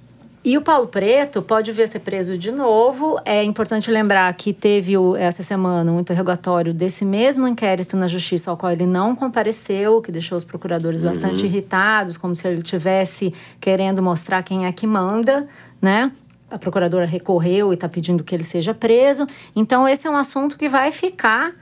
E 0.44 0.58
o 0.58 0.60
Paulo 0.60 0.86
Preto 0.86 1.40
pode 1.40 1.72
vir 1.72 1.84
a 1.84 1.86
ser 1.86 2.00
preso 2.00 2.36
de 2.36 2.52
novo. 2.52 3.18
É 3.24 3.42
importante 3.42 3.90
lembrar 3.90 4.30
que 4.34 4.52
teve 4.52 4.92
essa 5.16 5.42
semana 5.42 5.90
um 5.90 5.98
interrogatório 5.98 6.74
desse 6.74 7.02
mesmo 7.02 7.48
inquérito 7.48 7.96
na 7.96 8.06
justiça 8.06 8.50
ao 8.50 8.56
qual 8.58 8.70
ele 8.70 8.84
não 8.84 9.16
compareceu, 9.16 10.02
que 10.02 10.12
deixou 10.12 10.36
os 10.36 10.44
procuradores 10.44 11.02
bastante 11.02 11.46
irritados, 11.46 12.18
como 12.18 12.36
se 12.36 12.46
ele 12.46 12.62
tivesse 12.62 13.32
querendo 13.58 14.02
mostrar 14.02 14.42
quem 14.42 14.66
é 14.66 14.72
que 14.72 14.86
manda, 14.86 15.48
né? 15.80 16.12
A 16.50 16.58
procuradora 16.58 17.06
recorreu 17.06 17.72
e 17.72 17.74
está 17.74 17.88
pedindo 17.88 18.22
que 18.22 18.34
ele 18.34 18.44
seja 18.44 18.74
preso. 18.74 19.26
Então, 19.56 19.88
esse 19.88 20.06
é 20.06 20.10
um 20.10 20.16
assunto 20.16 20.58
que 20.58 20.68
vai 20.68 20.92
ficar 20.92 21.54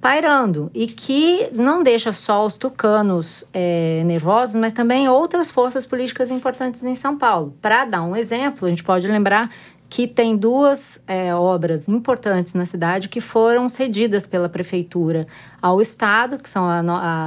pairando 0.00 0.70
e 0.74 0.86
que 0.86 1.50
não 1.52 1.82
deixa 1.82 2.12
só 2.12 2.44
os 2.44 2.54
tucanos 2.54 3.44
é, 3.52 4.02
nervosos, 4.04 4.56
mas 4.56 4.72
também 4.72 5.08
outras 5.08 5.50
forças 5.50 5.84
políticas 5.84 6.30
importantes 6.30 6.82
em 6.82 6.94
São 6.94 7.18
Paulo. 7.18 7.54
Para 7.60 7.84
dar 7.84 8.02
um 8.02 8.16
exemplo, 8.16 8.66
a 8.66 8.70
gente 8.70 8.82
pode 8.82 9.06
lembrar 9.06 9.50
que 9.90 10.06
tem 10.06 10.36
duas 10.36 11.02
é, 11.06 11.34
obras 11.34 11.88
importantes 11.88 12.54
na 12.54 12.64
cidade 12.64 13.08
que 13.08 13.20
foram 13.20 13.68
cedidas 13.68 14.26
pela 14.26 14.48
prefeitura 14.48 15.26
ao 15.60 15.80
Estado, 15.80 16.38
que 16.38 16.48
são 16.48 16.64
a, 16.64 16.78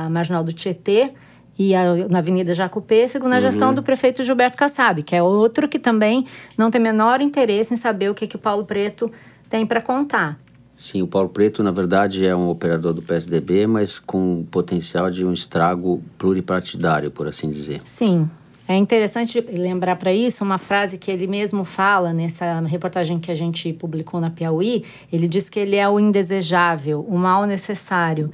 a 0.06 0.10
Marginal 0.10 0.44
do 0.44 0.54
Tietê 0.54 1.12
e 1.60 1.76
a, 1.76 2.08
na 2.08 2.20
Avenida 2.20 2.54
Jacopêssego, 2.54 3.28
na 3.28 3.40
gestão 3.40 3.74
do 3.74 3.84
prefeito 3.84 4.24
Gilberto 4.24 4.58
Kassab, 4.58 5.04
que 5.04 5.16
é 5.16 5.22
outro 5.22 5.68
que 5.68 5.78
também 5.78 6.26
não 6.58 6.72
tem 6.72 6.82
menor 6.82 7.22
interesse 7.22 7.74
em 7.74 7.78
saber 7.78 8.10
o 8.10 8.16
que, 8.16 8.26
que 8.26 8.38
o 8.38 8.40
Paulo 8.40 8.66
Preto 8.66 9.12
tem 9.50 9.66
para 9.66 9.82
contar. 9.82 10.40
Sim, 10.84 11.02
o 11.02 11.08
Paulo 11.08 11.30
Preto, 11.30 11.64
na 11.64 11.72
verdade, 11.72 12.26
é 12.26 12.36
um 12.36 12.50
operador 12.50 12.92
do 12.92 13.02
PSDB, 13.02 13.66
mas 13.68 14.00
com 14.00 14.46
potencial 14.52 15.10
de 15.10 15.26
um 15.26 15.32
estrago 15.32 16.04
pluripartidário, 16.18 17.10
por 17.10 17.26
assim 17.26 17.50
dizer. 17.50 17.80
Sim. 17.86 18.30
É 18.74 18.78
interessante 18.78 19.40
lembrar 19.40 19.96
para 19.98 20.12
isso 20.12 20.44
uma 20.44 20.58
frase 20.58 20.98
que 20.98 21.12
ele 21.12 21.28
mesmo 21.28 21.64
fala 21.64 22.12
nessa 22.12 22.60
reportagem 22.62 23.20
que 23.20 23.30
a 23.32 23.36
gente 23.36 23.72
publicou 23.74 24.20
na 24.20 24.30
Piauí. 24.32 24.84
Ele 25.12 25.28
diz 25.28 25.48
que 25.50 25.60
ele 25.60 25.76
é 25.76 25.88
o 25.88 26.00
indesejável, 26.00 27.06
o 27.08 27.18
mal 27.18 27.46
necessário. 27.46 28.32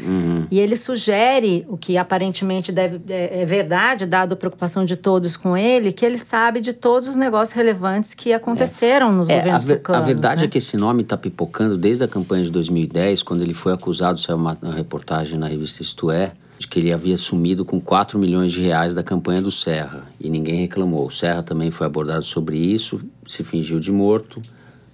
E 0.50 0.58
ele 0.60 0.76
sugere, 0.76 1.66
o 1.68 1.78
que 1.78 1.98
aparentemente 1.98 2.72
deve, 2.72 3.02
é, 3.10 3.42
é 3.42 3.46
verdade, 3.46 4.06
dado 4.06 4.34
a 4.34 4.36
preocupação 4.36 4.86
de 4.86 4.96
todos 4.96 5.36
com 5.36 5.58
ele, 5.58 5.92
que 5.92 6.06
ele 6.06 6.18
sabe 6.18 6.62
de 6.62 6.72
todos 6.72 7.08
os 7.10 7.16
negócios 7.16 7.54
relevantes 7.56 8.14
que 8.14 8.32
aconteceram 8.32 9.12
nos 9.12 9.28
É, 9.28 9.34
a, 9.34 9.38
governos 9.40 9.66
ver- 9.66 9.82
a 9.88 10.00
verdade 10.00 10.42
né? 10.42 10.46
é 10.48 10.50
que 10.50 10.58
esse 10.58 10.78
nome 10.78 11.02
está 11.04 11.18
pipocando 11.18 11.78
desde 11.78 12.04
a 12.04 12.08
campanha 12.08 12.44
de 12.46 12.52
2010, 12.52 13.24
quando 13.24 13.42
ele 13.42 13.54
foi 13.54 13.74
acusado, 13.74 14.20
saiu 14.20 14.38
uma, 14.38 14.58
uma 14.62 14.74
reportagem 14.74 15.38
na 15.38 15.48
revista 15.48 15.84
Isto 15.84 16.10
É, 16.12 16.32
de 16.58 16.68
que 16.68 16.80
ele 16.80 16.92
havia 16.92 17.16
sumido 17.16 17.64
com 17.64 17.80
4 17.80 18.20
milhões 18.20 18.52
de 18.52 18.62
reais 18.62 18.94
da 18.94 19.02
campanha 19.02 19.42
do 19.42 19.50
Serra, 19.52 20.08
e 20.20 20.30
ninguém 20.30 20.60
reclamou. 20.60 21.08
O 21.08 21.12
Serra 21.12 21.42
também 21.42 21.72
foi 21.72 21.88
abordado 21.88 22.24
sobre 22.24 22.58
isso, 22.58 23.00
se 23.28 23.44
fingiu 23.44 23.80
de 23.80 23.92
morto, 23.92 24.42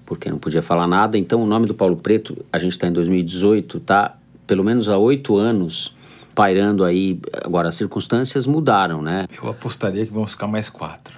porque 0.06 0.30
não 0.30 0.38
podia 0.38 0.62
falar 0.62 0.88
nada. 0.88 1.18
Então, 1.18 1.42
o 1.42 1.46
nome 1.46 1.66
do 1.66 1.74
Paulo 1.74 1.96
Preto, 1.96 2.38
a 2.52 2.58
gente 2.58 2.74
está 2.74 2.88
em 2.88 2.94
2018, 2.94 3.78
está 3.78 4.16
pelo 4.46 4.64
menos 4.64 4.88
há 4.88 4.98
oito 4.98 5.36
anos 5.36 5.96
pairando 6.36 6.84
aí. 6.84 7.20
Agora, 7.44 7.70
as 7.70 7.76
circunstâncias 7.76 8.46
mudaram, 8.46 9.02
né? 9.02 9.26
Eu 9.42 9.50
apostaria 9.50 10.06
que 10.06 10.14
vão 10.14 10.28
ficar 10.28 10.48
mais 10.48 10.70
quatro, 10.70 11.18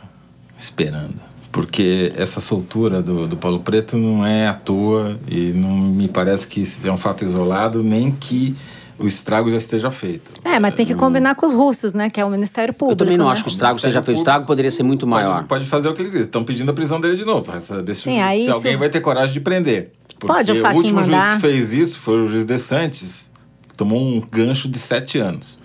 esperando. 0.57 1.19
Porque 1.51 2.13
essa 2.15 2.39
soltura 2.39 3.01
do, 3.01 3.27
do 3.27 3.35
Paulo 3.35 3.59
Preto 3.61 3.97
não 3.97 4.25
é 4.25 4.47
à 4.47 4.53
toa 4.53 5.17
e 5.27 5.51
não 5.53 5.75
me 5.75 6.07
parece 6.07 6.47
que 6.47 6.63
é 6.83 6.91
um 6.91 6.97
fato 6.97 7.25
isolado, 7.25 7.81
nem 7.81 8.11
que 8.11 8.55
o 8.99 9.07
estrago 9.07 9.49
já 9.51 9.57
esteja 9.57 9.91
feito. 9.91 10.31
É, 10.43 10.59
mas 10.59 10.73
tem 10.75 10.85
que 10.85 10.95
combinar 10.95 11.35
com 11.35 11.45
os 11.45 11.53
russos, 11.53 11.93
né? 11.93 12.09
Que 12.09 12.19
é 12.19 12.25
o 12.25 12.29
Ministério 12.29 12.71
Eu 12.71 12.75
Público. 12.75 12.97
também 12.99 13.17
não 13.17 13.25
né? 13.25 13.31
acho 13.31 13.43
que 13.43 13.49
o 13.49 13.51
estrago 13.51 13.79
seja 13.79 14.01
feito. 14.01 14.17
O 14.17 14.21
estrago 14.21 14.45
poderia 14.45 14.71
ser 14.71 14.83
muito 14.83 15.05
maior. 15.05 15.35
Pode, 15.35 15.47
pode 15.47 15.65
fazer 15.65 15.89
o 15.89 15.93
que 15.93 16.01
eles 16.01 16.11
quiserem. 16.11 16.25
Estão 16.25 16.43
pedindo 16.43 16.69
a 16.71 16.73
prisão 16.73 16.99
dele 16.99 17.15
de 17.15 17.25
novo, 17.25 17.43
para 17.43 17.61
saber 17.61 17.93
se, 17.93 18.01
Sim, 18.01 18.19
se 18.43 18.49
alguém 18.49 18.75
vai 18.77 18.89
ter 18.89 19.01
coragem 19.01 19.33
de 19.33 19.39
prender. 19.39 19.91
Porque 20.19 20.33
Pode 20.33 20.51
o 20.51 20.55
o 20.55 20.75
último 20.75 21.03
juiz 21.03 21.15
mandar. 21.15 21.35
que 21.35 21.41
fez 21.41 21.73
isso 21.73 21.99
foi 21.99 22.21
o 22.21 22.27
juiz 22.27 22.43
De 22.45 22.57
Santos, 22.57 23.29
tomou 23.75 23.99
um 24.01 24.19
gancho 24.31 24.67
de 24.67 24.79
sete 24.79 25.19
anos. 25.19 25.59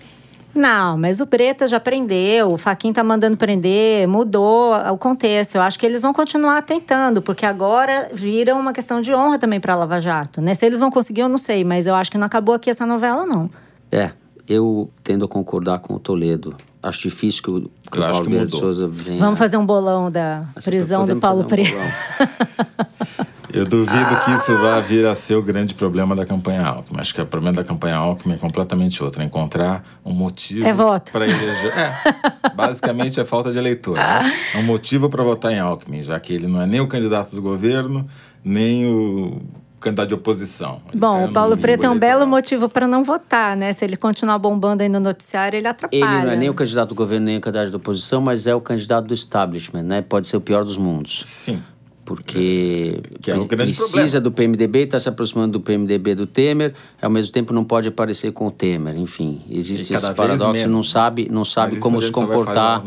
Não, 0.55 0.97
mas 0.97 1.19
o 1.19 1.25
Preta 1.25 1.65
já 1.65 1.79
prendeu, 1.79 2.51
o 2.51 2.57
Faquin 2.57 2.93
tá 2.93 3.03
mandando 3.03 3.35
prender, 3.35 4.07
mudou 4.07 4.75
o 4.75 4.97
contexto. 4.97 5.55
Eu 5.55 5.61
acho 5.61 5.79
que 5.79 5.85
eles 5.85 6.01
vão 6.03 6.13
continuar 6.13 6.61
tentando, 6.61 7.21
porque 7.21 7.45
agora 7.45 8.09
vira 8.13 8.53
uma 8.55 8.71
questão 8.71 9.01
de 9.01 9.13
honra 9.13 9.39
também 9.39 9.59
para 9.59 9.75
Lava 9.75 9.99
Jato, 9.99 10.41
né? 10.41 10.53
Se 10.53 10.65
eles 10.65 10.79
vão 10.79 10.91
conseguir, 10.91 11.21
eu 11.21 11.29
não 11.29 11.37
sei, 11.39 11.63
mas 11.63 11.87
eu 11.87 11.95
acho 11.95 12.11
que 12.11 12.17
não 12.17 12.27
acabou 12.27 12.53
aqui 12.53 12.69
essa 12.69 12.85
novela, 12.85 13.25
não. 13.25 13.49
É, 13.91 14.11
Eu 14.47 14.89
tendo 15.03 15.25
a 15.25 15.27
concordar 15.27 15.79
com 15.79 15.95
o 15.95 15.99
Toledo. 15.99 16.55
Acho 16.81 17.03
difícil 17.03 17.41
que 17.41 17.49
o, 17.49 17.61
que 17.89 17.97
acho 17.97 18.09
Paulo 18.09 18.23
que 18.25 18.29
Vieira 18.29 18.45
de. 18.45 18.51
Souza 18.57 18.87
venha. 18.87 19.17
Vamos 19.17 19.39
fazer 19.39 19.55
um 19.55 19.65
bolão 19.65 20.11
da 20.11 20.43
Assim, 20.53 20.69
prisão 20.69 21.05
do 21.05 21.15
Paulo 21.15 21.47
fazer 21.47 21.63
um 21.63 21.65
Preto. 21.65 23.25
Eu 23.53 23.65
duvido 23.65 24.19
que 24.25 24.31
isso 24.31 24.57
vá 24.57 24.79
vir 24.79 25.05
a 25.05 25.13
ser 25.13 25.35
o 25.35 25.41
grande 25.41 25.75
problema 25.75 26.15
da 26.15 26.25
campanha 26.25 26.65
Alckmin. 26.65 26.99
Acho 26.99 27.13
que 27.13 27.21
o 27.21 27.25
problema 27.25 27.55
da 27.55 27.63
campanha 27.63 27.95
Alckmin 27.97 28.33
é 28.33 28.37
completamente 28.37 29.03
outro. 29.03 29.21
É 29.21 29.25
encontrar 29.25 29.83
um 30.03 30.11
motivo 30.11 30.65
É 30.65 30.73
voto. 30.73 31.11
para 31.11 31.25
eleger. 31.25 31.71
É, 31.77 32.49
basicamente 32.55 33.19
é 33.19 33.25
falta 33.25 33.51
de 33.51 33.57
eleitor. 33.57 33.95
Né? 33.95 34.33
É 34.55 34.57
um 34.57 34.63
motivo 34.63 35.09
para 35.09 35.23
votar 35.23 35.51
em 35.51 35.59
Alckmin, 35.59 36.01
já 36.01 36.19
que 36.19 36.33
ele 36.33 36.47
não 36.47 36.61
é 36.61 36.65
nem 36.65 36.79
o 36.79 36.87
candidato 36.87 37.35
do 37.35 37.41
governo, 37.41 38.07
nem 38.43 38.87
o 38.87 39.41
candidato 39.79 40.07
de 40.07 40.15
oposição. 40.15 40.81
Ele 40.89 40.99
Bom, 40.99 41.13
caiu 41.13 41.27
o 41.27 41.33
Paulo 41.33 41.57
Preto 41.57 41.85
é 41.85 41.89
um 41.89 41.99
belo 41.99 42.25
motivo 42.25 42.69
para 42.69 42.87
não 42.87 43.03
votar, 43.03 43.55
né? 43.55 43.73
Se 43.73 43.83
ele 43.83 43.97
continuar 43.97 44.39
bombando 44.39 44.81
aí 44.81 44.89
no 44.89 44.99
noticiário, 44.99 45.57
ele 45.57 45.67
atrapalha. 45.67 46.03
Ele 46.03 46.25
não 46.25 46.31
é 46.31 46.35
nem 46.35 46.49
o 46.49 46.53
candidato 46.53 46.89
do 46.89 46.95
governo, 46.95 47.25
nem 47.25 47.37
o 47.37 47.41
candidato 47.41 47.69
da 47.69 47.77
oposição, 47.77 48.21
mas 48.21 48.47
é 48.47 48.55
o 48.55 48.61
candidato 48.61 49.05
do 49.05 49.13
establishment, 49.13 49.83
né? 49.83 50.01
Pode 50.01 50.25
ser 50.25 50.37
o 50.37 50.41
pior 50.41 50.63
dos 50.63 50.77
mundos. 50.77 51.23
Sim. 51.25 51.61
Porque 52.05 52.99
Que 53.21 53.31
é 53.31 53.35
o 53.35 53.45
pre- 53.45 53.55
grande 53.55 53.71
precisa 53.73 53.93
problema. 53.93 54.21
do 54.21 54.31
PMDB, 54.31 54.79
está 54.79 54.99
se 54.99 55.07
aproximando 55.07 55.53
do 55.53 55.61
PMDB 55.61 56.15
do 56.15 56.27
Temer, 56.27 56.73
ao 57.01 57.09
mesmo 57.09 57.31
tempo 57.31 57.53
não 57.53 57.63
pode 57.63 57.87
aparecer 57.87 58.31
com 58.33 58.47
o 58.47 58.51
Temer. 58.51 58.97
Enfim, 58.99 59.41
existe 59.49 59.93
esse 59.93 60.13
paradoxo, 60.13 60.67
não 60.67 60.83
sabe, 60.83 61.29
não 61.31 61.45
sabe 61.45 61.77
como 61.79 62.01
se 62.01 62.11
comportar 62.11 62.83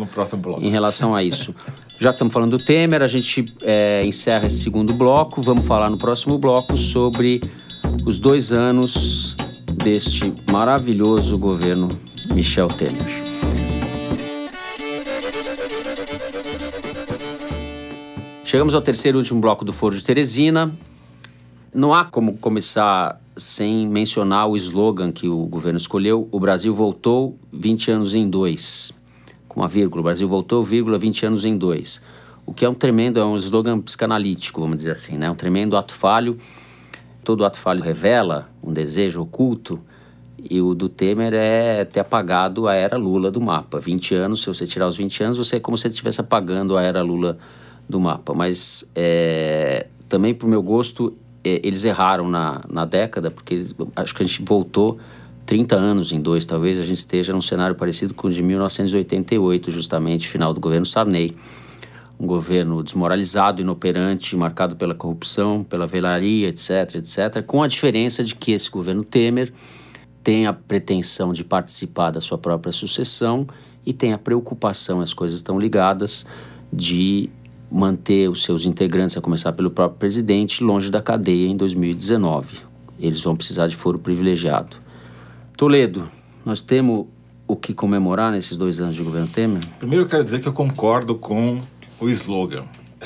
em 0.61 0.69
relação 0.71 1.15
a 1.15 1.23
isso. 1.25 1.55
Já 1.99 2.11
que 2.11 2.17
estamos 2.17 2.35
falando 2.35 2.59
do 2.59 2.65
Temer, 2.65 3.03
a 3.03 3.07
gente 3.07 3.45
é, 3.63 4.05
encerra 4.05 4.47
esse 4.49 4.59
segundo 4.59 4.93
bloco. 4.93 5.41
Vamos 5.41 5.67
falar 5.67 5.89
no 5.89 5.97
próximo 5.99 6.37
bloco 6.39 6.77
sobre 6.77 7.41
os 8.05 8.19
dois 8.19 8.53
anos 8.53 9.35
deste 9.83 10.33
maravilhoso 10.53 11.39
governo 11.39 11.89
Michel 12.35 12.69
Temer. 12.69 13.26
Chegamos 18.57 18.75
ao 18.75 18.81
terceiro 18.81 19.19
e 19.19 19.21
último 19.21 19.39
bloco 19.39 19.67
do 19.67 19.71
Foro 19.71 19.95
de 19.95 20.03
Teresina. 20.03 20.73
Não 21.75 21.93
há 21.93 22.07
como 22.07 22.39
começar 22.39 23.21
sem 23.37 23.87
mencionar 23.87 24.49
o 24.49 24.57
slogan 24.57 25.13
que 25.13 25.29
o 25.29 25.45
governo 25.45 25.77
escolheu: 25.77 26.27
o 26.33 26.41
Brasil 26.41 26.75
voltou 26.75 27.39
20 27.53 27.91
anos 27.91 28.15
em 28.15 28.27
dois. 28.27 28.95
Com 29.47 29.61
uma 29.61 29.69
vírgula, 29.69 30.01
o 30.01 30.05
Brasil 30.05 30.27
voltou, 30.27 30.65
vírgula, 30.65 30.97
20 30.97 31.27
anos 31.27 31.45
em 31.45 31.55
dois. 31.55 32.01
O 32.47 32.55
que 32.55 32.65
é 32.65 32.69
um 32.71 32.73
tremendo, 32.73 33.21
é 33.21 33.25
um 33.27 33.37
slogan 33.37 33.79
psicanalítico, 33.79 34.59
vamos 34.63 34.79
dizer 34.79 34.93
assim, 34.93 35.19
né? 35.19 35.31
Um 35.31 35.35
tremendo 35.35 35.77
ato 35.77 35.93
falho. 35.93 36.35
Todo 37.23 37.45
ato 37.45 37.59
falho 37.59 37.83
revela 37.83 38.49
um 38.63 38.73
desejo 38.73 39.21
oculto. 39.21 39.79
E 40.49 40.63
o 40.63 40.73
do 40.73 40.89
Temer 40.89 41.35
é 41.35 41.85
ter 41.85 42.01
apagado 42.01 42.67
a 42.67 42.75
era 42.75 42.97
Lula 42.97 43.31
do 43.31 43.39
mapa. 43.39 43.79
20 43.79 44.15
anos, 44.15 44.41
se 44.41 44.49
você 44.49 44.67
tirar 44.67 44.89
os 44.89 44.97
20 44.97 45.25
anos, 45.25 45.37
você 45.37 45.57
é 45.57 45.61
como 45.61 45.77
se 45.77 45.89
estivesse 45.89 46.23
apagando 46.23 46.75
a 46.75 46.83
era 46.83 47.03
Lula 47.03 47.35
do 47.35 47.66
mapa. 47.89 48.35
Mas 48.35 48.91
é, 48.95 49.87
também, 50.09 50.35
para 50.35 50.47
o 50.47 50.51
meu 50.51 50.63
gosto, 50.63 51.17
é, 51.45 51.61
eles 51.63 51.85
erraram 51.85 52.29
na, 52.29 52.63
na 52.69 52.85
década, 52.85 53.31
porque 53.31 53.55
eles- 53.55 53.75
acho 53.95 54.15
que 54.15 54.23
a 54.23 54.27
gente 54.27 54.43
voltou 54.43 54.99
30 55.45 55.77
anos 55.77 56.13
em 56.13 56.21
dois. 56.21 56.45
Talvez 56.45 56.79
a 56.79 56.83
gente 56.83 56.99
esteja 56.99 57.33
num 57.33 57.41
cenário 57.41 57.77
parecido 57.77 58.13
com 58.13 58.29
o 58.29 58.31
de 58.31 58.43
1988, 58.43 59.71
justamente, 59.71 60.29
final 60.29 60.53
do 60.53 60.61
governo 60.61 60.85
Sarney. 60.85 61.37
Um 62.19 62.27
governo 62.27 62.83
desmoralizado, 62.83 63.61
inoperante, 63.61 64.35
marcado 64.37 64.75
pela 64.75 64.95
corrupção, 64.95 65.63
pela 65.63 65.87
velaria, 65.87 66.49
etc, 66.49 66.97
etc. 66.97 67.43
Com 67.47 67.63
a 67.63 67.69
diferença 67.69 68.25
de 68.25 68.35
que 68.35 68.53
esse 68.53 68.71
governo 68.71 69.05
Temer 69.05 69.53
tem 70.25 70.47
a 70.47 70.53
pretensão 70.53 71.33
de 71.33 71.45
participar 71.45 72.11
da 72.11 72.21
sua 72.21 72.39
própria 72.39 72.73
sucessão 72.73 73.47
e 73.85 73.93
tem 73.93 74.13
a 74.13 74.19
preocupação, 74.19 75.01
as 75.01 75.15
coisas 75.15 75.37
estão 75.37 75.59
ligadas, 75.59 76.27
de 76.73 77.31
manter 77.71 78.29
os 78.29 78.43
seus 78.43 78.65
integrantes, 78.65 79.17
a 79.17 79.21
começar 79.21 79.53
pelo 79.53 79.71
próprio 79.71 79.99
presidente, 79.99 80.63
longe 80.63 80.91
da 80.91 81.01
cadeia 81.01 81.49
em 81.49 81.57
2019. 81.57 82.59
Eles 82.99 83.21
vão 83.23 83.35
precisar 83.35 83.67
de 83.67 83.77
foro 83.77 83.99
privilegiado. 83.99 84.77
Toledo, 85.57 86.09
nós 86.45 86.61
temos 86.61 87.07
o 87.47 87.57
que 87.57 87.73
comemorar 87.73 88.33
nesses 88.33 88.57
dois 88.57 88.81
anos 88.81 88.95
de 88.95 89.03
governo 89.03 89.29
Temer? 89.29 89.63
Primeiro 89.79 90.05
eu 90.05 90.09
quero 90.09 90.25
dizer 90.25 90.41
que 90.41 90.49
eu 90.49 90.53
concordo 90.53 91.15
com 91.15 91.61
o 92.01 92.09
slogan. 92.09 92.65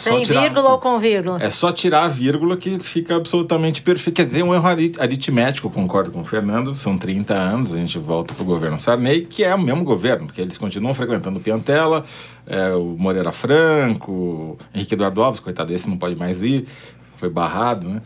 É 0.08 0.12
Sem 0.14 0.22
tirar- 0.22 0.42
vírgula 0.42 0.70
ou 0.70 0.78
com 0.78 0.98
vírgula? 0.98 1.38
É 1.42 1.50
só 1.50 1.70
tirar 1.72 2.04
a 2.04 2.08
vírgula 2.08 2.56
que 2.56 2.78
fica 2.80 3.16
absolutamente 3.16 3.82
perfeito. 3.82 4.16
Quer 4.16 4.24
dizer, 4.24 4.36
tem 4.36 4.44
um 4.44 4.54
erro 4.54 4.66
ari- 4.66 4.92
aritmético, 4.98 5.68
concordo 5.70 6.10
com 6.10 6.20
o 6.20 6.24
Fernando. 6.24 6.74
São 6.74 6.96
30 6.96 7.34
anos, 7.34 7.74
a 7.74 7.78
gente 7.78 7.98
volta 7.98 8.32
para 8.34 8.42
o 8.42 8.46
governo 8.46 8.78
Sarney, 8.78 9.22
que 9.26 9.44
é 9.44 9.54
o 9.54 9.58
mesmo 9.60 9.84
governo, 9.84 10.26
porque 10.26 10.40
eles 10.40 10.56
continuam 10.58 10.94
frequentando 10.94 11.38
o 11.38 11.42
Piantela, 11.42 12.04
é, 12.46 12.72
o 12.72 12.96
Moreira 12.98 13.32
Franco, 13.32 14.58
Henrique 14.74 14.94
Eduardo 14.94 15.22
Alves, 15.22 15.40
coitado, 15.40 15.72
esse 15.72 15.88
não 15.88 15.96
pode 15.96 16.16
mais 16.16 16.42
ir, 16.42 16.66
foi 17.16 17.28
barrado, 17.28 17.88
né? 17.88 18.02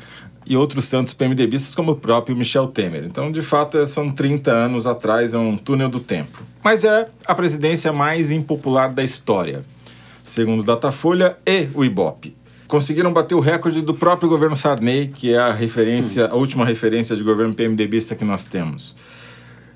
E 0.47 0.59
outros 0.59 0.91
tantos 0.91 1.15
PMDBistas, 1.15 1.75
como 1.75 1.93
o 1.93 1.97
próprio 1.97 2.37
Michel 2.37 2.67
Temer. 2.67 3.05
Então, 3.05 3.33
de 3.33 3.41
fato, 3.41 3.79
é- 3.79 3.87
são 3.87 4.11
30 4.11 4.51
anos 4.53 4.87
atrás, 4.87 5.33
é 5.33 5.39
um 5.39 5.57
túnel 5.57 5.89
do 5.89 6.01
tempo. 6.01 6.43
Mas 6.63 6.85
é 6.85 7.09
a 7.27 7.35
presidência 7.35 7.93
mais 7.95 8.31
impopular 8.31 8.93
da 8.93 9.03
história 9.03 9.65
segundo 10.25 10.63
Datafolha 10.63 11.37
e 11.47 11.69
o 11.75 11.85
Ibope. 11.85 12.35
Conseguiram 12.67 13.13
bater 13.13 13.35
o 13.35 13.41
recorde 13.41 13.83
do 13.83 13.95
próprio 13.95 14.29
governo 14.29 14.57
Sarney, 14.57 15.09
que 15.09 15.35
é 15.35 15.39
a 15.39 15.53
referência, 15.53 16.27
a 16.27 16.35
última 16.35 16.65
referência 16.65 17.15
de 17.15 17.23
governo 17.23 17.55
PMDBista 17.55 18.17
que 18.17 18.25
nós 18.25 18.47
temos. 18.47 18.97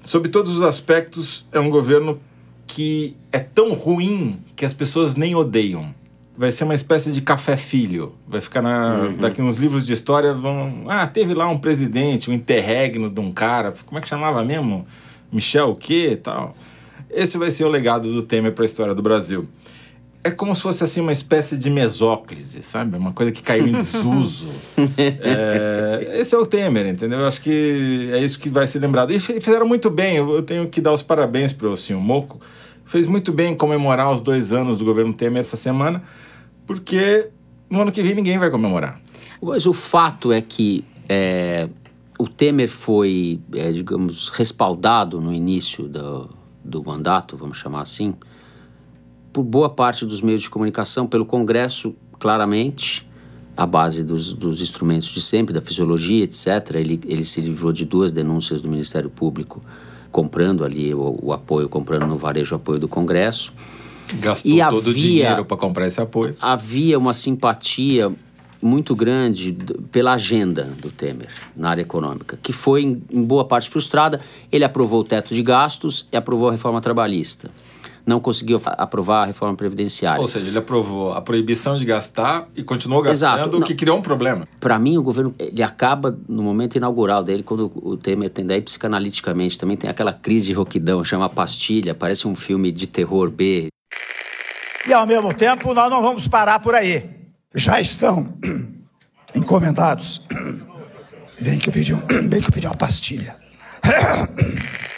Sob 0.02 0.28
todos 0.30 0.56
os 0.56 0.62
aspectos, 0.62 1.44
é 1.52 1.61
um 1.61 1.68
governo 1.68 2.18
que 2.66 3.14
é 3.30 3.38
tão 3.38 3.74
ruim 3.74 4.38
que 4.56 4.64
as 4.64 4.72
pessoas 4.72 5.14
nem 5.14 5.34
odeiam. 5.34 5.94
Vai 6.37 6.50
ser 6.50 6.64
uma 6.64 6.74
espécie 6.74 7.12
de 7.12 7.20
café 7.20 7.56
filho. 7.56 8.14
Vai 8.26 8.40
ficar 8.40 8.62
na, 8.62 9.08
daqui 9.20 9.42
nos 9.42 9.58
livros 9.58 9.87
de 9.87 9.92
história 9.92 10.32
vão, 10.32 10.84
ah, 10.88 11.06
teve 11.06 11.34
lá 11.34 11.46
um 11.48 11.58
presidente, 11.58 12.30
um 12.30 12.32
interregno 12.32 13.11
de 13.11 13.20
um 13.20 13.30
cara, 13.30 13.74
como 13.84 13.98
é 13.98 14.00
que 14.00 14.08
chamava 14.08 14.42
mesmo? 14.42 14.87
Michel 15.30 15.70
o 15.70 15.76
quê, 15.76 16.18
tal. 16.20 16.56
Esse 17.11 17.37
vai 17.37 17.50
ser 17.50 17.64
o 17.64 17.68
legado 17.68 18.11
do 18.12 18.22
Temer 18.22 18.52
para 18.52 18.64
a 18.64 18.66
história 18.66 18.94
do 18.94 19.02
Brasil 19.02 19.48
é 20.24 20.31
como 20.31 20.54
se 20.54 20.61
fosse 20.62 20.83
assim 20.85 21.00
uma 21.00 21.12
espécie 21.12 21.57
de 21.57 21.70
mesóclise, 21.70 22.62
sabe? 22.62 22.96
Uma 22.96 23.12
coisa 23.12 23.31
que 23.33 23.42
caiu 23.42 23.66
em 23.68 23.72
desuso. 23.78 24.46
É, 24.96 26.18
esse 26.20 26.35
é 26.35 26.38
o 26.38 26.44
Temer, 26.46 26.87
entendeu? 26.87 27.20
Eu 27.20 27.26
acho 27.28 27.40
que 27.40 28.11
é 28.12 28.18
isso 28.18 28.38
que 28.38 28.48
vai 28.48 28.66
ser 28.66 28.78
lembrado. 28.81 29.12
E 29.12 29.18
fi- 29.20 29.40
fizeram 29.40 29.66
muito 29.66 29.90
bem, 29.90 30.16
eu 30.16 30.42
tenho 30.42 30.68
que 30.68 30.81
dar 30.81 30.92
os 30.92 31.02
parabéns 31.02 31.52
para 31.52 31.68
o 31.68 31.76
senhor 31.76 32.00
Moco. 32.00 32.40
Fez 32.85 33.07
muito 33.07 33.33
bem 33.33 33.52
em 33.52 33.54
comemorar 33.57 34.12
os 34.12 34.20
dois 34.20 34.52
anos 34.52 34.78
do 34.78 34.85
governo 34.85 35.12
Temer 35.14 35.40
essa 35.40 35.57
semana, 35.57 36.02
porque 36.66 37.28
no 37.70 37.81
ano 37.83 37.92
que 37.92 38.02
vem 38.02 38.14
ninguém 38.14 38.38
vai 38.38 38.50
comemorar. 38.50 39.00
Mas 39.42 39.66
o 39.66 39.72
fato 39.72 40.33
é 40.33 40.40
que 40.40 40.85
é, 41.09 41.68
o 42.18 42.26
Temer 42.26 42.68
foi, 42.68 43.40
é, 43.54 43.70
digamos, 43.72 44.31
respaldado 44.31 45.20
no 45.20 45.33
início 45.33 45.85
do, 45.87 46.31
do 46.64 46.83
mandato, 46.83 47.37
vamos 47.37 47.59
chamar 47.59 47.83
assim, 47.83 48.14
por 49.32 49.42
boa 49.42 49.68
parte 49.70 50.04
dos 50.06 50.20
meios 50.20 50.42
de 50.42 50.50
comunicação, 50.50 51.06
pelo 51.06 51.24
Congresso, 51.24 51.94
claramente, 52.18 53.08
à 53.56 53.66
base 53.66 54.02
dos, 54.04 54.32
dos 54.34 54.60
instrumentos 54.60 55.08
de 55.08 55.20
sempre, 55.20 55.52
da 55.52 55.60
fisiologia, 55.60 56.24
etc. 56.24 56.46
Ele, 56.76 57.00
ele 57.06 57.24
se 57.24 57.40
livrou 57.40 57.72
de 57.72 57.84
duas 57.84 58.12
denúncias 58.12 58.62
do 58.62 58.70
Ministério 58.70 59.10
Público, 59.10 59.60
comprando 60.10 60.64
ali 60.64 60.94
o, 60.94 61.18
o 61.22 61.32
apoio, 61.32 61.68
comprando 61.68 62.06
no 62.06 62.16
varejo 62.16 62.54
o 62.54 62.56
apoio 62.56 62.78
do 62.78 62.88
Congresso. 62.88 63.52
Gastou 64.20 64.50
E 64.50 64.58
todo 64.60 64.74
o 64.74 64.78
havia- 64.78 64.92
dinheiro 64.94 65.44
para 65.44 65.56
comprar 65.56 65.86
esse 65.86 66.00
apoio. 66.00 66.34
havia 66.40 66.98
uma 66.98 67.12
simpatia 67.12 68.10
muito 68.60 68.96
grande 68.96 69.56
pela 69.92 70.14
agenda 70.14 70.64
do 70.80 70.90
Temer 70.90 71.28
na 71.54 71.70
área 71.70 71.82
econômica, 71.82 72.38
que 72.42 72.52
foi 72.52 72.82
em 72.82 73.22
boa 73.24 73.44
parte 73.44 73.68
frustrada. 73.70 74.18
Ele 74.50 74.64
aprovou 74.64 75.00
o 75.00 75.04
teto 75.04 75.34
de 75.34 75.42
gastos 75.42 76.06
e 76.12 76.16
aprovou 76.16 76.48
a 76.48 76.52
reforma 76.52 76.80
trabalhista. 76.80 77.50
Não 78.08 78.20
conseguiu 78.20 78.58
aprovar 78.64 79.24
a 79.24 79.26
reforma 79.26 79.54
previdenciária. 79.54 80.18
Ou 80.18 80.26
seja, 80.26 80.46
ele 80.46 80.56
aprovou 80.56 81.12
a 81.12 81.20
proibição 81.20 81.76
de 81.76 81.84
gastar 81.84 82.48
e 82.56 82.62
continuou 82.62 83.06
Exato, 83.06 83.36
gastando, 83.36 83.56
o 83.58 83.60
não. 83.60 83.66
que 83.66 83.74
criou 83.74 83.98
um 83.98 84.00
problema. 84.00 84.48
Para 84.58 84.78
mim, 84.78 84.96
o 84.96 85.02
governo 85.02 85.34
ele 85.38 85.62
acaba 85.62 86.18
no 86.26 86.42
momento 86.42 86.76
inaugural 86.76 87.22
dele, 87.22 87.42
quando 87.42 87.70
o 87.74 87.98
Temer 87.98 88.30
tem 88.30 88.46
daí 88.46 88.62
psicanaliticamente 88.62 89.58
também 89.58 89.76
tem 89.76 89.90
aquela 89.90 90.14
crise 90.14 90.46
de 90.46 90.52
roquidão, 90.54 91.04
chama 91.04 91.28
pastilha, 91.28 91.94
parece 91.94 92.26
um 92.26 92.34
filme 92.34 92.72
de 92.72 92.86
terror 92.86 93.30
B. 93.30 93.68
E 94.86 94.92
ao 94.94 95.06
mesmo 95.06 95.34
tempo, 95.34 95.74
nós 95.74 95.90
não 95.90 96.00
vamos 96.00 96.26
parar 96.26 96.60
por 96.60 96.74
aí. 96.74 97.10
Já 97.54 97.78
estão 97.78 98.32
encomendados. 99.36 100.22
Bem 101.38 101.58
que 101.58 101.68
eu 101.68 101.72
pedi, 101.74 101.92
um, 101.92 102.00
bem 102.26 102.40
que 102.40 102.48
eu 102.48 102.52
pedi 102.52 102.66
uma 102.66 102.74
pastilha. 102.74 103.36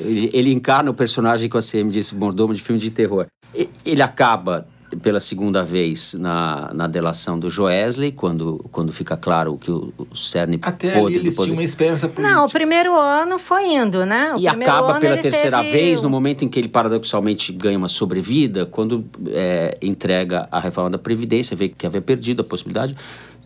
Ele, 0.00 0.30
ele 0.32 0.52
encarna 0.52 0.90
o 0.90 0.94
personagem 0.94 1.48
que 1.48 1.56
a 1.56 1.60
CM 1.60 1.90
disse, 1.90 2.14
mordomo 2.14 2.54
de 2.54 2.60
filme 2.62 2.80
de 2.80 2.90
terror. 2.90 3.26
E- 3.54 3.68
Ele 3.84 4.02
acaba 4.02 4.66
pela 5.02 5.18
segunda 5.18 5.64
vez 5.64 6.14
na, 6.14 6.70
na 6.72 6.86
delação 6.86 7.36
do 7.36 7.50
Joesley, 7.50 8.12
quando, 8.12 8.64
quando 8.70 8.92
fica 8.92 9.16
claro 9.16 9.58
que 9.58 9.68
o, 9.68 9.92
o 9.98 10.14
cerne 10.16 10.56
Até 10.62 10.92
podre 10.92 11.14
ali 11.16 11.24
eles 11.24 11.34
poder- 11.34 11.46
tinham 11.48 11.56
uma 11.58 11.64
esperança 11.64 12.08
política. 12.08 12.36
Não, 12.36 12.44
o 12.44 12.48
primeiro 12.48 12.96
ano 12.96 13.36
foi 13.36 13.72
indo, 13.74 14.06
né? 14.06 14.34
O 14.36 14.38
E 14.38 14.46
acaba 14.46 14.92
ano 14.92 15.00
pela 15.00 15.16
terceira 15.16 15.58
teve 15.58 15.72
vez, 15.72 16.00
no 16.00 16.08
momento 16.08 16.44
em 16.44 16.48
que 16.48 16.60
ele 16.60 16.68
paradoxalmente 16.68 17.52
ganha 17.52 17.76
uma 17.76 17.88
sobrevida, 17.88 18.66
quando 18.66 19.04
é, 19.30 19.76
entrega 19.82 20.46
a 20.48 20.60
reforma 20.60 20.90
da 20.90 20.98
Previdência, 20.98 21.56
vê 21.56 21.68
que 21.68 21.84
havia 21.86 22.00
perdido 22.00 22.42
a 22.42 22.44
possibilidade 22.44 22.94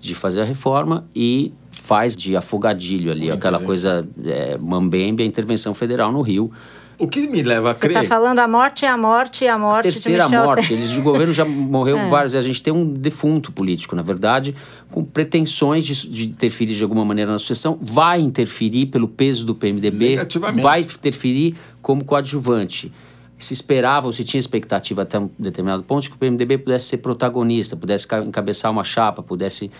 de 0.00 0.14
fazer 0.14 0.42
a 0.42 0.44
reforma 0.44 1.06
e 1.14 1.52
faz 1.70 2.16
de 2.16 2.36
afogadilho 2.36 3.10
ali, 3.10 3.30
aquela 3.30 3.58
coisa 3.60 4.06
é, 4.24 4.58
mambembe, 4.58 5.22
a 5.22 5.26
intervenção 5.26 5.72
federal 5.74 6.12
no 6.12 6.20
Rio. 6.20 6.50
O 6.98 7.06
que 7.06 7.28
me 7.28 7.42
leva 7.42 7.70
a 7.70 7.74
Você 7.76 7.86
crer... 7.86 8.02
está 8.02 8.08
falando 8.16 8.40
a 8.40 8.48
morte 8.48 8.84
é 8.84 8.88
a 8.88 8.96
morte 8.96 9.44
e 9.44 9.48
a 9.48 9.56
morte 9.56 9.84
terceira 9.84 10.24
de 10.24 10.30
Michel 10.30 10.44
morte. 10.44 10.72
Eles 10.72 10.90
de 10.90 11.00
governo 11.00 11.32
já 11.32 11.44
morreu 11.44 11.96
É. 11.98 12.08
vários. 12.08 12.34
A 12.34 12.40
gente 12.40 12.60
tem 12.60 12.72
um 12.72 12.84
defunto 12.92 13.52
político, 13.52 13.94
na 13.94 14.02
verdade, 14.02 14.52
com 14.90 15.04
pretensões 15.04 15.84
de, 15.84 16.08
de 16.08 16.26
interferir 16.26 16.74
de 16.74 16.82
alguma 16.82 17.04
maneira 17.04 17.30
na 17.30 17.38
sucessão. 17.38 17.78
Vai 17.80 18.20
interferir 18.20 18.86
pelo 18.86 19.06
peso 19.06 19.46
do 19.46 19.54
PMDB, 19.54 20.10
Negativamente. 20.10 20.60
vai 20.60 20.80
interferir 20.80 21.54
como 21.80 22.04
coadjuvante. 22.04 22.90
Se 23.38 23.52
esperava 23.54 24.06
ou 24.06 24.12
se 24.12 24.24
tinha 24.24 24.38
expectativa 24.40 25.02
até 25.02 25.18
um 25.18 25.30
determinado 25.38 25.82
ponto 25.84 26.02
de 26.02 26.10
que 26.10 26.16
o 26.16 26.18
PMDB 26.18 26.58
pudesse 26.58 26.86
ser 26.86 26.98
protagonista, 26.98 27.76
pudesse 27.76 28.06
ca- 28.06 28.20
encabeçar 28.24 28.70
uma 28.70 28.82
chapa, 28.82 29.22
pudesse 29.22 29.70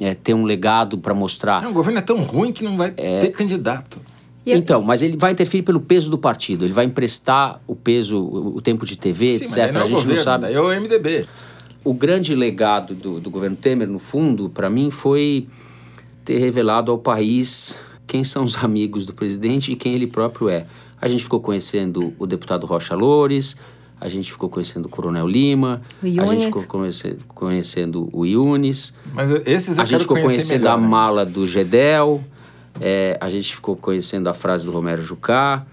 é, 0.00 0.14
ter 0.14 0.32
um 0.32 0.44
legado 0.44 0.96
para 0.96 1.12
mostrar. 1.12 1.60
Não, 1.60 1.70
o 1.70 1.74
governo 1.74 1.98
é 1.98 2.02
tão 2.02 2.18
ruim 2.22 2.52
que 2.52 2.62
não 2.62 2.76
vai 2.76 2.92
ter 2.92 3.30
candidato. 3.32 3.98
Então, 4.46 4.80
mas 4.80 5.02
ele 5.02 5.16
vai 5.16 5.32
interferir 5.32 5.62
pelo 5.64 5.80
peso 5.80 6.10
do 6.10 6.16
partido, 6.16 6.64
ele 6.64 6.72
vai 6.72 6.84
emprestar 6.86 7.60
o 7.66 7.74
peso, 7.76 8.18
o 8.18 8.60
tempo 8.60 8.86
de 8.86 8.96
TV, 8.96 9.38
Sim, 9.38 9.44
etc. 9.44 9.72
não 9.74 9.80
é 9.80 9.82
A 9.82 9.84
o 9.84 9.88
gente 9.88 9.96
governo, 9.96 10.14
não 10.16 10.22
sabe. 10.24 10.44
daí 10.44 10.54
é 10.54 10.60
o 10.60 10.68
MDB. 10.80 11.26
O 11.84 11.92
grande 11.92 12.34
legado 12.34 12.94
do, 12.94 13.20
do 13.20 13.28
governo 13.30 13.56
Temer, 13.56 13.88
no 13.88 13.98
fundo, 13.98 14.48
para 14.48 14.70
mim, 14.70 14.90
foi 14.90 15.46
ter 16.24 16.38
revelado 16.38 16.90
ao 16.90 16.98
país 16.98 17.78
quem 18.06 18.22
são 18.24 18.44
os 18.44 18.62
amigos 18.64 19.04
do 19.04 19.12
presidente 19.12 19.72
e 19.72 19.76
quem 19.76 19.94
ele 19.94 20.06
próprio 20.06 20.48
é. 20.48 20.64
A 21.00 21.08
gente 21.08 21.22
ficou 21.24 21.40
conhecendo 21.40 22.12
o 22.18 22.26
deputado 22.26 22.66
Rocha 22.66 22.94
Loures, 22.94 23.56
a 24.00 24.08
gente 24.08 24.30
ficou 24.30 24.48
conhecendo 24.48 24.86
o 24.86 24.88
Coronel 24.88 25.26
Lima, 25.26 25.80
O 26.02 26.06
a 26.20 26.26
gente 26.26 26.46
ficou 26.46 26.62
conhece- 26.64 27.16
conhecendo 27.28 28.08
o 28.12 28.24
Yunis, 28.24 28.94
Mas 29.12 29.30
esses 29.46 29.76
eu 29.76 29.82
a 29.82 29.86
gente 29.86 30.00
ficou 30.00 30.18
conhecendo 30.20 30.60
melhor, 30.62 30.74
a 30.74 30.80
né? 30.80 30.86
mala 30.88 31.26
do 31.26 31.46
Gedel, 31.46 32.22
é, 32.80 33.18
a 33.20 33.28
gente 33.28 33.54
ficou 33.54 33.76
conhecendo 33.76 34.28
a 34.28 34.32
frase 34.32 34.64
do 34.64 34.70
Romero 34.72 35.02
Jucá. 35.02 35.66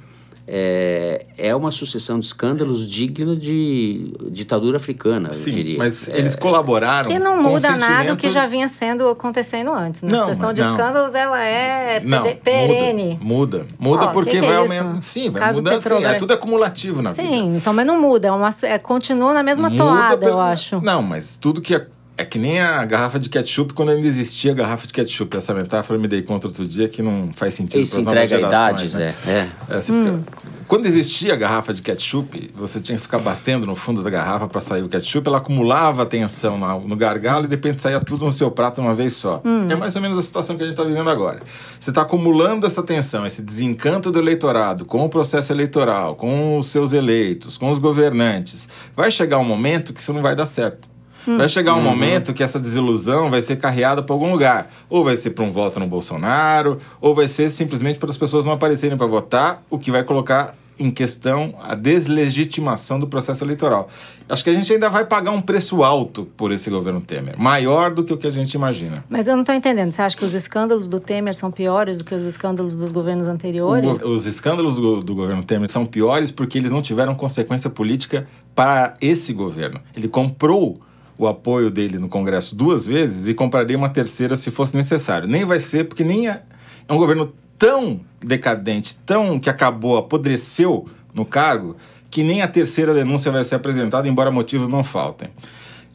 É, 0.50 1.26
é 1.38 1.54
uma 1.56 1.72
sucessão 1.72 2.20
de 2.20 2.26
escândalos 2.26 2.90
digno 2.90 3.36
de 3.36 4.14
ditadura 4.32 4.78
africana, 4.78 5.28
eu 5.30 5.34
Sim, 5.34 5.52
diria. 5.52 5.78
mas 5.78 6.08
É, 6.08 6.18
eles 6.18 6.36
colaboraram 6.36 7.10
Que 7.12 7.20
não 7.20 7.44
com 7.44 7.50
o 7.50 7.52
muda 7.52 7.72
nada 7.72 7.78
o 7.78 7.82
sentimento- 7.98 8.18
que 8.22 8.32
já 8.32 8.48
vinha 8.48 8.70
sendo 8.70 9.10
acontecendo 9.10 9.74
antes. 9.74 10.02
Na 10.04 10.10
Não, 10.20 10.26
sessão 10.28 10.46
mas 10.48 10.56
de 10.56 10.62
não. 10.62 10.72
escândalos, 10.72 11.14
ela 11.16 11.44
é 11.44 12.00
Não, 12.00 12.24
pere- 12.24 12.36
perene. 12.36 13.20
Muda, 13.22 13.58
muda. 13.58 13.68
Muda 13.78 14.06
Ó, 14.06 14.14
porque 14.14 14.32
que 14.32 14.40
que 14.40 14.46
é 14.46 14.48
vai 14.48 14.64
isso? 14.66 14.74
aumentando. 14.74 15.02
Sim, 15.04 15.30
vai 15.30 15.42
Caso 15.42 15.58
mudando. 15.58 15.74
Sim, 15.76 15.84
Petrobras. 15.90 16.14
é 16.14 16.18
tudo 16.18 16.34
acumulativo 16.34 17.02
na 17.02 17.12
vida. 17.12 17.24
Sim, 17.28 17.56
então, 17.58 17.74
mas 17.74 17.86
não 17.86 18.00
muda. 18.02 18.30
É 18.30 18.32
uma, 18.32 18.50
é, 18.64 18.78
continua 18.80 19.34
na 19.34 19.44
mesma 19.44 19.70
Muda 19.70 19.84
toada, 19.84 20.18
pelo- 20.18 20.32
eu 20.32 20.42
acho. 20.42 20.80
Não, 20.82 21.04
mas 21.04 21.36
tudo 21.36 21.60
que 21.62 21.76
é. 22.18 22.26
Que 22.26 22.38
nem 22.40 22.60
a 22.60 22.84
garrafa 22.86 23.20
de 23.20 23.30
ketchup, 23.30 23.74
quando 23.74 23.90
ainda 23.90 24.08
existia 24.08 24.54
garrafa 24.54 24.88
de 24.88 24.94
ketchup. 24.94 25.36
Essa 25.38 25.54
metáfora 25.54 25.98
eu 25.98 26.02
me 26.02 26.08
dei 26.08 26.22
conta 26.22 26.48
outro 26.48 26.66
dia 26.68 26.88
que 26.90 27.02
não 27.02 27.30
faz 27.36 27.54
sentido 27.54 27.82
Isso 27.82 27.94
pras 28.02 28.06
novas 28.06 28.24
entrega 28.26 28.48
gerações, 28.48 28.94
idades, 28.96 28.96
né? 28.96 29.16
é. 29.26 29.32
é. 29.32 29.50
É, 29.78 29.82
você 29.82 29.94
fica- 29.94 30.20
Quando 30.68 30.86
existia 30.86 31.34
a 31.34 31.36
garrafa 31.38 31.74
de 31.74 31.82
ketchup, 31.82 32.52
você 32.54 32.82
tinha 32.82 32.98
que 32.98 33.02
ficar 33.04 33.20
batendo 33.20 33.66
no 33.66 33.74
fundo 33.76 34.04
da 34.04 34.10
garrafa 34.10 34.48
para 34.50 34.60
sair 34.60 34.84
o 34.84 34.90
ketchup. 34.90 35.26
Ela 35.28 35.38
acumulava 35.38 36.04
a 36.04 36.06
tensão 36.06 36.58
na- 36.58 36.78
no 36.78 36.96
gargalo 36.96 37.46
e 37.46 37.48
de 37.48 37.56
repente 37.56 37.82
saía 37.82 38.00
tudo 38.02 38.26
no 38.26 38.32
seu 38.34 38.52
prato 38.52 38.82
uma 38.82 38.94
vez 38.94 39.14
só. 39.14 39.42
É 39.70 39.76
mais 39.76 39.96
ou 39.96 40.02
menos 40.02 40.18
a 40.18 40.22
situação 40.22 40.58
que 40.58 40.64
a 40.64 40.66
gente 40.66 40.74
está 40.74 40.84
vivendo 40.84 41.10
agora. 41.10 41.42
Você 41.80 41.92
está 41.92 42.02
acumulando 42.02 42.68
essa 42.68 42.84
tensão, 42.84 43.26
esse 43.26 43.42
desencanto 43.42 44.12
do 44.12 44.20
eleitorado 44.20 44.84
com 44.84 45.06
o 45.06 45.10
processo 45.10 45.54
eleitoral, 45.54 46.16
com 46.16 46.58
os 46.58 46.68
seus 46.68 46.92
eleitos, 46.92 47.58
com 47.58 47.72
os 47.72 47.80
governantes. 47.80 48.68
Vai 48.96 49.10
chegar 49.10 49.38
um 49.38 49.46
momento 49.46 49.94
que 49.94 50.02
isso 50.02 50.12
não 50.12 50.22
vai 50.22 50.36
dar 50.36 50.46
certo. 50.46 50.90
Vai 51.36 51.50
chegar 51.50 51.76
um 51.76 51.82
momento 51.82 52.34
que 52.34 52.44
essa 52.44 52.60
desilusão 52.60 53.30
vai 53.30 53.42
ser 53.42 53.58
carreada 53.58 54.02
para 54.04 54.14
algum 54.14 54.32
lugar. 54.32 54.72
Ou 54.90 55.04
vai 55.04 55.16
ser 55.16 55.32
para 55.32 55.44
um 55.44 55.52
voto 55.52 55.80
no 55.80 55.88
Bolsonaro, 55.88 56.80
ou 57.02 57.14
vai 57.14 57.28
ser 57.28 57.50
simplesmente 57.50 58.00
para 58.00 58.10
as 58.10 58.18
pessoas 58.18 58.46
não 58.46 58.54
aparecerem 58.54 58.98
para 58.98 59.08
votar, 59.08 59.64
o 59.70 59.78
que 59.78 59.92
vai 59.92 60.04
colocar 60.04 60.56
em 60.80 60.92
questão 60.92 61.56
a 61.62 61.76
deslegitimação 61.76 63.00
do 63.00 63.08
processo 63.08 63.44
eleitoral. 63.44 63.90
Acho 64.30 64.44
que 64.44 64.50
a 64.50 64.54
gente 64.54 64.72
ainda 64.72 64.90
vai 64.90 65.06
pagar 65.06 65.32
um 65.32 65.42
preço 65.42 65.84
alto 65.84 66.26
por 66.38 66.52
esse 66.52 66.70
governo 66.70 67.02
Temer, 67.02 67.38
maior 67.38 67.94
do 67.94 68.04
que 68.04 68.14
o 68.14 68.18
que 68.18 68.28
a 68.28 68.32
gente 68.32 68.54
imagina. 68.54 69.04
Mas 69.10 69.28
eu 69.28 69.36
não 69.36 69.42
estou 69.42 69.56
entendendo. 69.56 69.92
Você 69.92 70.02
acha 70.02 70.16
que 70.16 70.26
os 70.26 70.34
escândalos 70.34 70.88
do 70.88 71.00
Temer 71.00 71.36
são 71.36 71.50
piores 71.50 71.98
do 71.98 72.04
que 72.04 72.14
os 72.14 72.26
escândalos 72.26 72.76
dos 72.76 72.92
governos 72.92 73.28
anteriores? 73.28 73.90
os 74.04 74.26
escândalos 74.26 74.76
do, 74.76 75.02
do 75.02 75.16
governo 75.16 75.44
Temer 75.44 75.70
são 75.70 75.86
piores 75.86 76.30
porque 76.32 76.58
eles 76.58 76.72
não 76.72 76.82
tiveram 76.82 77.16
consequência 77.16 77.70
política 77.70 78.28
para 78.54 78.96
esse 79.02 79.34
governo. 79.34 79.80
Ele 79.96 80.08
comprou 80.08 80.82
o 81.18 81.28
apoio 81.28 81.72
dele 81.72 81.98
no 81.98 82.08
Congresso 82.08 82.56
duas 82.56 82.86
vezes 82.86 83.28
e 83.28 83.34
compraria 83.34 83.78
uma 83.78 83.90
terceira 83.90 84.36
se 84.36 84.52
fosse 84.52 84.78
necessário. 84.78 85.28
Nem 85.28 85.46
vai 85.46 85.60
ser, 85.60 85.86
porque 85.86 86.04
nem 86.04 86.30
é, 86.30 86.44
é 86.88 86.94
um 86.94 86.98
governo 86.98 87.34
tão 87.58 88.02
decadente, 88.22 88.96
tão 89.06 89.40
que 89.40 89.50
acabou, 89.50 89.98
apodreceu 89.98 90.86
no 91.14 91.26
cargo, 91.26 91.76
que 92.10 92.24
nem 92.24 92.42
a 92.42 92.48
terceira 92.48 92.94
denúncia 92.94 93.32
vai 93.32 93.44
ser 93.44 93.56
apresentada, 93.56 94.08
embora 94.08 94.30
motivos 94.30 94.70
não 94.70 94.84
faltem. 94.84 95.30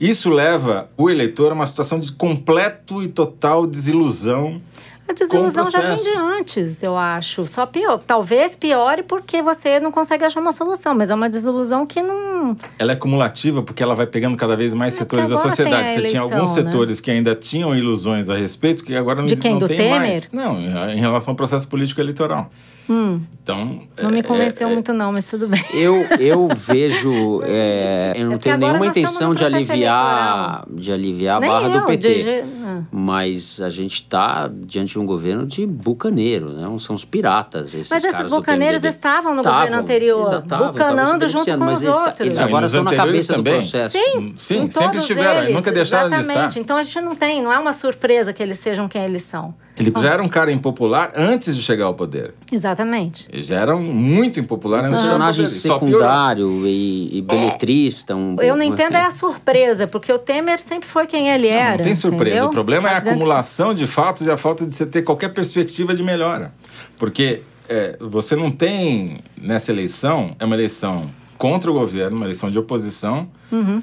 Isso 0.00 0.30
leva 0.30 0.90
o 0.96 1.08
eleitor 1.08 1.52
a 1.52 1.54
uma 1.54 1.66
situação 1.66 2.00
de 2.00 2.10
completo 2.12 3.02
e 3.02 3.08
total 3.08 3.66
desilusão 3.66 4.60
A 5.08 5.12
desilusão 5.12 5.70
já 5.70 5.80
vem 5.80 5.96
de 5.96 6.16
antes, 6.16 6.82
eu 6.82 6.96
acho. 6.96 7.46
Só 7.46 7.66
pior. 7.66 7.98
Talvez 7.98 8.56
piore 8.56 9.02
porque 9.02 9.42
você 9.42 9.78
não 9.80 9.90
consegue 9.92 10.24
achar 10.24 10.40
uma 10.40 10.52
solução, 10.52 10.94
mas 10.94 11.10
é 11.10 11.14
uma 11.14 11.28
desilusão 11.28 11.84
que 11.86 12.00
não. 12.02 12.56
ela 12.78 12.92
é 12.92 12.96
cumulativa 12.96 13.62
porque 13.62 13.82
ela 13.82 13.94
vai 13.94 14.06
pegando 14.06 14.36
cada 14.36 14.56
vez 14.56 14.72
mais 14.72 14.94
É 14.94 14.98
setores 14.98 15.28
da 15.28 15.36
sociedade. 15.36 15.74
a 15.88 15.92
Você 15.92 16.08
tinha 16.08 16.20
eleição, 16.20 16.22
alguns 16.22 16.56
né? 16.56 16.62
setores 16.64 17.00
que 17.00 17.10
ainda 17.10 17.34
tinham 17.34 17.74
ilusões 17.76 18.28
a 18.30 18.36
respeito 18.36 18.84
que 18.84 18.94
agora 18.94 19.20
não, 19.20 19.26
De 19.26 19.36
quem? 19.36 19.52
não 19.52 19.58
Do 19.58 19.68
tem 19.68 19.76
Temer? 19.76 20.00
mais. 20.00 20.32
Não, 20.32 20.58
em 20.90 21.00
relação 21.00 21.32
ao 21.32 21.36
processo 21.36 21.66
político 21.68 22.00
eleitoral. 22.00 22.50
Então, 22.88 23.80
Não 24.00 24.10
me 24.10 24.20
é- 24.20 24.22
convenceu 24.22 24.68
é- 24.68 24.72
muito, 24.72 24.92
não, 24.92 25.12
mas 25.12 25.26
tudo 25.28 25.48
bem. 25.48 25.60
Eu, 25.74 26.04
eu 26.20 26.46
vejo. 26.54 27.40
é, 27.44 28.12
eu 28.14 28.24
não 28.26 28.32
porque 28.32 28.44
tenho 28.44 28.58
nenhuma 28.58 28.86
intenção 28.86 29.34
de 29.34 29.44
aliviar, 29.44 30.64
de 30.70 30.92
aliviar 30.92 31.38
a 31.38 31.40
Nem 31.40 31.50
barra 31.50 31.68
eu, 31.68 31.80
do 31.80 31.86
PT. 31.86 32.22
de 32.22 32.44
ah. 32.64 32.82
Mas 32.92 33.60
a 33.60 33.68
gente 33.68 33.94
está 33.94 34.48
diante 34.52 34.92
de 34.92 34.98
um 35.00 35.06
governo 35.06 35.44
de 35.46 35.66
bucaneiro, 35.66 36.50
né? 36.50 36.66
São 36.78 36.94
os 36.94 37.04
piratas. 37.04 37.74
Esses 37.74 37.90
Mas 37.90 38.04
esses 38.04 38.26
bucaneiros 38.28 38.84
estavam 38.84 39.34
no 39.34 39.40
Estavam, 39.40 39.58
governo 39.60 39.82
anterior, 39.82 40.42
bucanando 40.42 41.28
junto 41.28 41.50
com 41.50 41.56
mas 41.58 41.78
os 41.78 41.84
eles, 41.84 41.96
outros. 41.96 42.20
Eles 42.20 42.38
Não, 42.38 42.44
agora 42.44 42.66
estão 42.66 42.84
na 42.84 42.94
cabeça 42.94 43.34
também. 43.34 43.54
do 43.54 43.58
processo. 43.60 43.98
Sim, 43.98 44.34
Sim, 44.36 44.58
em 44.64 44.70
sempre 44.70 44.98
estiveram, 44.98 45.42
eles, 45.42 45.54
nunca 45.54 45.72
deixaram 45.72 46.08
de 46.10 46.16
exatamente. 46.16 46.48
estar. 46.48 46.60
Então 46.60 46.76
a 46.76 46.82
gente 46.82 47.00
não 47.00 47.14
tem, 47.16 47.42
não 47.42 47.52
é 47.52 47.58
uma 47.58 47.72
surpresa 47.72 48.32
que 48.32 48.42
eles 48.42 48.58
sejam 48.58 48.88
quem 48.88 49.02
eles 49.04 49.22
são. 49.22 49.54
Ele 49.90 50.00
já 50.00 50.12
era 50.12 50.22
um 50.22 50.28
cara 50.28 50.50
impopular 50.52 51.12
antes 51.16 51.54
de 51.56 51.62
chegar 51.62 51.86
ao 51.86 51.94
poder. 51.94 52.34
Exatamente. 52.50 53.26
Ele 53.32 53.42
já 53.42 53.60
era 53.60 53.74
um 53.76 53.82
muito 53.82 54.38
impopular 54.40 54.84
antes 54.84 54.98
de 55.00 55.02
chegar 55.06 55.24
ao 55.24 55.34
poder. 55.34 55.48
Secundário 55.48 56.66
e, 56.66 57.18
e 57.18 57.22
beletrista. 57.22 58.14
Um, 58.16 58.36
Eu 58.40 58.56
não 58.56 58.62
entendo 58.64 58.96
é 58.96 59.00
a 59.04 59.10
surpresa, 59.10 59.86
porque 59.86 60.12
o 60.12 60.18
Temer 60.18 60.60
sempre 60.60 60.88
foi 60.88 61.06
quem 61.06 61.28
ele 61.28 61.50
Não, 61.50 61.58
era. 61.58 61.76
não 61.78 61.84
tem 61.84 61.94
surpresa. 61.94 62.36
entendeu? 62.36 62.48
O 62.48 62.52
problema 62.52 62.88
é 62.88 62.92
a 62.92 62.94
dentro- 62.94 63.10
acumulação 63.10 63.74
de 63.74 63.86
fatos 63.86 64.26
e 64.26 64.30
a 64.30 64.36
falta 64.36 64.66
de 64.66 64.74
você 64.74 64.86
ter 64.86 65.02
qualquer 65.02 65.28
perspectiva 65.32 65.94
de 65.94 66.02
melhora. 66.02 66.52
Porque 66.98 67.40
é, 67.68 67.96
você 68.00 68.36
não 68.36 68.50
tem, 68.50 69.18
nessa 69.36 69.70
eleição, 69.72 70.36
é 70.38 70.44
uma 70.44 70.54
eleição 70.54 71.10
contra 71.38 71.70
o 71.70 71.74
governo, 71.74 72.16
uma 72.16 72.26
eleição 72.26 72.50
de 72.50 72.58
oposição. 72.58 73.28
Uhum. 73.50 73.82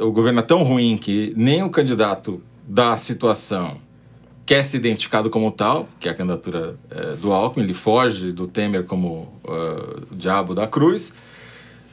O, 0.00 0.04
o 0.06 0.12
governo 0.12 0.38
é 0.38 0.42
tão 0.42 0.62
ruim 0.62 0.96
que 0.96 1.32
nem 1.36 1.62
o 1.62 1.70
candidato 1.70 2.40
da 2.68 2.96
situação 2.96 3.76
quer 4.44 4.62
ser 4.64 4.78
identificado 4.78 5.30
como 5.30 5.50
tal, 5.50 5.88
que 6.00 6.08
é 6.08 6.12
a 6.12 6.14
candidatura 6.14 6.76
é, 6.90 7.14
do 7.16 7.32
Alckmin, 7.32 7.64
ele 7.64 7.74
foge 7.74 8.32
do 8.32 8.46
Temer 8.46 8.84
como 8.84 9.32
ah, 9.46 10.02
o 10.10 10.14
diabo 10.14 10.54
da 10.54 10.66
cruz. 10.66 11.12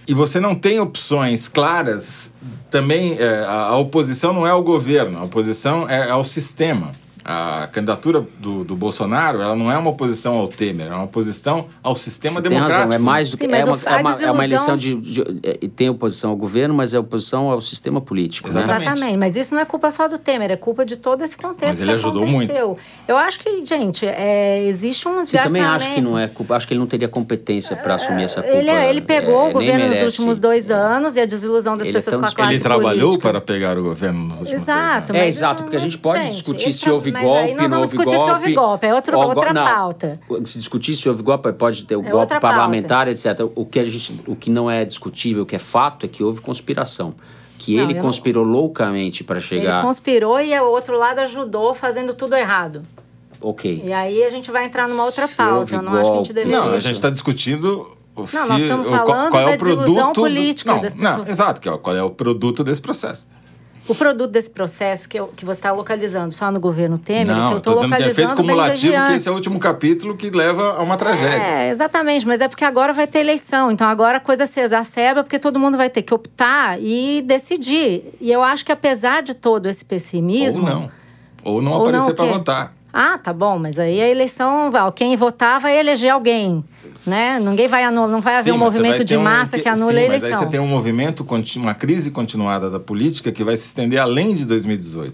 E 0.07 0.13
você 0.13 0.39
não 0.39 0.55
tem 0.55 0.79
opções 0.79 1.47
claras. 1.47 2.33
Também 2.71 3.15
é, 3.19 3.45
a, 3.45 3.67
a 3.67 3.77
oposição 3.77 4.33
não 4.33 4.47
é 4.47 4.49
ao 4.49 4.63
governo, 4.63 5.19
a 5.19 5.23
oposição 5.23 5.87
é 5.87 6.09
ao 6.09 6.23
sistema. 6.23 6.91
A 7.31 7.67
candidatura 7.71 8.25
do, 8.39 8.63
do 8.63 8.75
Bolsonaro, 8.75 9.39
ela 9.39 9.55
não 9.55 9.71
é 9.71 9.77
uma 9.77 9.91
oposição 9.91 10.33
ao 10.39 10.47
Temer, 10.47 10.87
é 10.87 10.95
uma 10.95 11.03
oposição 11.03 11.67
ao 11.83 11.93
sistema 11.95 12.33
Você 12.33 12.41
tem 12.41 12.49
democrático. 12.49 12.81
razão, 12.85 12.95
é 12.95 12.97
mais 12.97 13.29
do 13.29 13.37
que 13.37 13.43
Sim, 13.45 13.51
é 13.51 13.55
mas 13.55 13.67
uma, 13.67 13.77
é 13.85 14.01
uma, 14.01 14.23
é 14.23 14.31
uma 14.31 14.43
eleição 14.43 14.75
de, 14.75 14.95
de- 14.95 15.21
é, 15.43 15.67
tem 15.75 15.89
oposição 15.89 16.31
ao 16.31 16.35
governo, 16.35 16.73
mas 16.73 16.91
é 16.95 16.97
oposição 16.97 17.51
ao 17.51 17.61
sistema 17.61 18.01
político, 18.01 18.49
né? 18.49 18.63
Exatamente. 18.63 18.87
Exatamente, 18.87 19.17
mas 19.19 19.35
isso 19.35 19.53
não 19.53 19.61
é 19.61 19.65
culpa 19.65 19.91
só 19.91 20.07
do 20.07 20.17
Temer, 20.17 20.49
é 20.49 20.55
culpa 20.55 20.83
de 20.83 20.95
todo 20.95 21.23
esse 21.23 21.37
contexto. 21.37 21.67
Mas 21.69 21.79
ele 21.81 21.89
que 21.89 21.93
ajudou 21.95 22.23
aconteceu. 22.27 22.77
Eu 23.07 23.15
acho 23.15 23.39
que, 23.41 23.63
gente, 23.63 24.07
é, 24.07 24.63
existe 24.65 25.07
um 25.07 25.23
Sim, 25.23 25.37
também 25.37 25.61
acho 25.61 25.93
que 25.93 26.01
não 26.01 26.17
é 26.17 26.27
culpa, 26.27 26.55
acho 26.55 26.67
que 26.67 26.73
ele 26.73 26.79
não 26.79 26.87
teria 26.87 27.07
competência 27.07 27.75
para 27.75 27.93
assumir 27.93 28.23
essa 28.23 28.41
culpa. 28.41 28.57
Ele, 28.57 28.71
ele 28.71 29.01
pegou 29.01 29.45
é, 29.45 29.49
o 29.49 29.53
governo 29.53 29.85
nos 29.85 29.97
merece. 29.97 30.05
últimos 30.05 30.39
dois 30.39 30.71
anos 30.71 31.15
e 31.15 31.21
a 31.21 31.25
desilusão 31.27 31.77
das 31.77 31.87
Ele 31.87 31.95
é 31.95 32.01
pessoas 32.01 32.15
com 32.17 32.25
a 32.25 32.31
classe 32.31 32.53
Ele 32.53 32.59
trabalhou 32.63 33.09
política. 33.09 33.29
para 33.29 33.39
pegar 33.39 33.77
o 33.77 33.83
governo 33.83 34.19
nos 34.25 34.39
últimos 34.39 34.63
Exato. 34.63 35.13
dois 35.13 35.21
É 35.21 35.25
mas 35.25 35.35
exato, 35.37 35.59
não- 35.59 35.63
porque 35.65 35.75
a 35.77 35.79
gente 35.79 35.97
pode 35.99 36.23
gente, 36.23 36.33
discutir 36.33 36.73
se 36.73 36.89
houve 36.89 37.18
mas 37.21 37.25
golpe, 37.25 37.39
aí 37.43 37.53
nós 37.53 37.61
não 37.63 37.69
vamos 37.69 37.87
discutir 37.93 38.15
golpe. 38.15 38.29
se 38.29 38.35
houve 38.35 38.53
golpe, 38.55 38.87
é 38.87 38.93
outra, 38.93 39.17
ou 39.17 39.23
go- 39.23 39.29
outra 39.29 39.53
não. 39.53 39.65
pauta. 39.65 40.19
Se 40.45 40.57
discutir 40.59 40.95
se 40.95 41.07
houve 41.09 41.21
golpe, 41.23 41.51
pode 41.53 41.83
ter 41.85 41.95
o 41.95 42.01
golpe 42.01 42.15
outra 42.15 42.39
pauta. 42.39 42.55
parlamentar, 42.57 43.07
etc. 43.07 43.25
O 43.55 43.65
que, 43.65 43.79
a 43.79 43.85
gente, 43.85 44.21
o 44.27 44.35
que 44.35 44.49
não 44.49 44.69
é 44.69 44.83
discutível, 44.85 45.43
o 45.43 45.45
que 45.45 45.55
é 45.55 45.59
fato, 45.59 46.05
é 46.05 46.09
que 46.09 46.23
houve 46.23 46.41
conspiração. 46.41 47.13
Que 47.57 47.75
Não, 47.75 47.83
ele 47.83 47.91
eu 47.93 47.97
não- 47.97 48.03
conspirou 48.03 48.43
loucamente 48.45 49.23
para 49.23 49.37
Ele 49.37 49.45
chegar. 49.45 49.81
conspirou 49.83 50.39
e 50.39 50.57
o 50.59 50.63
outro 50.65 50.97
lado 50.97 51.19
ajudou 51.19 51.73
fazendo 51.75 52.13
tudo 52.13 52.35
errado. 52.35 52.83
Ok. 53.41 53.81
E 53.85 53.93
aí 53.93 54.23
a 54.23 54.29
gente 54.29 54.51
vai 54.51 54.65
entrar 54.65 54.87
numa 54.87 55.03
outra 55.05 55.27
Se 55.27 55.35
pauta. 55.35 55.75
Eu 55.75 55.81
não 55.81 55.93
acho 55.93 56.01
que 56.03 56.07
a 56.09 56.17
gente 56.19 56.27
golpe- 56.27 56.33
deveria. 56.33 56.59
Não, 56.59 56.73
a 56.73 56.79
gente 56.79 56.95
está 56.95 57.09
discutindo 57.09 57.97
o 58.15 58.25
se, 58.27 58.35
nós 58.35 58.61
estamos 58.61 58.85
o- 58.87 58.89
qual- 58.89 59.07
falando 59.07 59.29
qual, 59.31 59.41
é 59.43 59.45
da 59.45 59.51
o 59.55 59.57
produto 59.57 59.79
desilusão 59.79 60.11
do- 60.13 60.21
política 60.21 60.73
não, 60.73 60.81
das 60.81 60.95
não, 60.95 61.11
pessoas. 61.11 61.29
exato, 61.29 61.61
que 61.61 61.69
é, 61.69 61.77
qual 61.77 61.95
é 61.95 62.03
o 62.03 62.09
produto 62.09 62.63
desse 62.63 62.81
processo. 62.81 63.25
O 63.89 63.95
produto 63.95 64.29
desse 64.31 64.49
processo 64.49 65.09
que, 65.09 65.19
eu- 65.19 65.27
que 65.35 65.43
você 65.43 65.57
está 65.59 65.71
localizando 65.71 66.31
só 66.33 66.51
no 66.51 66.59
governo 66.59 66.97
Temer, 66.97 67.25
que 67.25 67.31
não, 67.33 67.45
eu 67.47 67.51
eu 67.53 67.57
estou 67.57 67.73
dizendo 67.75 67.89
que 67.89 67.95
é 67.95 67.97
localizando 67.97 68.11
efeito 68.11 68.27
bem 68.27 68.35
cumulativo, 68.45 69.05
que 69.07 69.13
esse 69.13 69.27
é 69.27 69.31
o 69.31 69.35
último 69.35 69.59
capítulo 69.59 70.15
que 70.15 70.29
leva 70.29 70.75
a 70.77 70.81
uma 70.81 70.95
tragédia. 70.95 71.37
É, 71.43 71.69
exatamente, 71.69 72.25
mas 72.27 72.39
é 72.39 72.47
porque 72.47 72.63
agora 72.63 72.93
vai 72.93 73.07
ter 73.07 73.19
eleição. 73.19 73.71
Então 73.71 73.87
agora 73.89 74.17
a 74.17 74.21
coisa 74.21 74.45
se 74.45 74.59
exacerba 74.59 75.23
porque 75.23 75.39
todo 75.39 75.59
mundo 75.59 75.75
vai 75.77 75.89
ter 75.89 76.03
que 76.03 76.13
optar 76.13 76.79
e 76.79 77.21
decidir. 77.25 78.03
E 78.21 78.31
eu 78.31 78.43
acho 78.43 78.63
que 78.63 78.71
apesar 78.71 79.23
de 79.23 79.33
todo 79.33 79.65
esse 79.65 79.83
pessimismo. 79.83 80.63
Ou 80.63 80.69
não. 80.69 80.91
Ou 81.43 81.61
não 81.61 81.71
Ou 81.73 81.81
aparecer 81.81 82.13
para 82.13 82.25
votar. 82.25 82.73
Ah, 82.91 83.17
tá 83.17 83.31
bom, 83.31 83.59
mas 83.59 83.77
aí 83.77 84.01
a 84.01 84.07
eleição, 84.09 84.71
quem 84.95 85.15
votar 85.15 85.59
vai 85.59 85.77
eleger 85.79 86.09
alguém, 86.11 86.63
né? 87.05 87.39
Ninguém 87.39 87.67
vai 87.67 87.83
anular, 87.83 88.09
não 88.09 88.19
vai 88.19 88.33
haver 88.37 88.45
Sim, 88.45 88.51
um 88.51 88.57
mas 88.57 88.73
movimento 88.73 89.03
de 89.03 89.13
ter 89.13 89.17
um- 89.17 89.23
massa 89.23 89.59
que 89.59 89.69
anule 89.69 89.99
sim, 89.99 90.05
a 90.05 90.07
Mas 90.07 90.23
eleição. 90.23 90.39
aí 90.39 90.45
você 90.45 90.51
tem 90.51 90.59
um 90.59 90.67
movimento, 90.67 91.25
uma 91.57 91.75
crise 91.75 92.09
continuada 92.09 92.69
da 92.69 92.79
política 92.79 93.31
que 93.31 93.43
vai 93.43 93.55
se 93.55 93.65
estender 93.67 93.99
além 93.99 94.33
de 94.33 94.43
2018. 94.45 95.13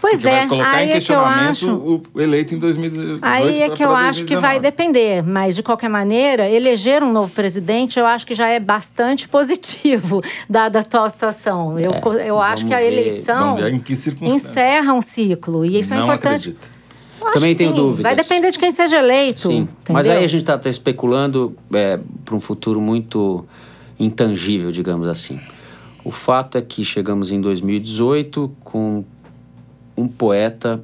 Pois 0.00 0.24
é, 0.24 0.30
vai 0.40 0.46
colocar 0.48 0.70
aí 0.76 0.76
em 0.76 0.82
é 0.82 0.86
que 0.86 0.92
eu 0.92 0.96
questionamento 0.98 1.50
acho. 1.50 1.70
o 2.14 2.20
eleito 2.20 2.54
em 2.54 2.58
2018. 2.58 3.18
Aí 3.20 3.62
é 3.62 3.70
que 3.70 3.82
eu 3.84 3.90
acho 3.96 4.24
que 4.24 4.36
vai 4.36 4.60
2019. 4.60 4.60
depender, 4.60 5.22
mas 5.24 5.56
de 5.56 5.62
qualquer 5.62 5.88
maneira, 5.88 6.48
eleger 6.48 7.02
um 7.02 7.10
novo 7.10 7.32
presidente 7.32 7.98
eu 7.98 8.06
acho 8.06 8.24
que 8.24 8.32
já 8.34 8.46
é 8.48 8.60
bastante 8.60 9.26
positivo, 9.28 10.22
dada 10.48 10.78
a 10.78 10.82
atual 10.82 11.08
situação. 11.10 11.76
Eu, 11.80 11.94
É, 11.94 12.00
co- 12.00 12.12
eu 12.12 12.40
acho 12.40 12.64
que 12.66 12.74
a 12.74 12.78
ver- 12.78 12.92
eleição 12.92 13.56
ver 13.56 13.96
circunstâncias. 13.96 14.52
encerra 14.52 14.92
um 14.92 15.00
ciclo, 15.00 15.64
e 15.64 15.78
isso 15.80 15.92
é 15.92 15.96
não 15.96 16.04
importante. 16.04 16.50
acredito. 16.50 16.77
Também 17.32 17.54
tenho 17.54 17.70
sim. 17.70 17.76
dúvidas. 17.76 18.02
Vai 18.02 18.16
depender 18.16 18.50
de 18.50 18.58
quem 18.58 18.70
seja 18.70 18.98
eleito. 18.98 19.40
Sim, 19.40 19.68
mas 19.88 20.06
entendeu? 20.06 20.18
aí 20.18 20.24
a 20.24 20.28
gente 20.28 20.42
está 20.42 20.60
especulando 20.68 21.56
para 22.24 22.34
um 22.34 22.40
futuro 22.40 22.80
muito 22.80 23.44
intangível, 23.98 24.70
digamos 24.70 25.06
assim. 25.08 25.40
O 26.04 26.10
fato 26.10 26.56
é 26.56 26.62
que 26.62 26.84
chegamos 26.84 27.30
em 27.30 27.40
2018 27.40 28.50
com 28.60 29.04
um 29.96 30.06
poeta 30.06 30.82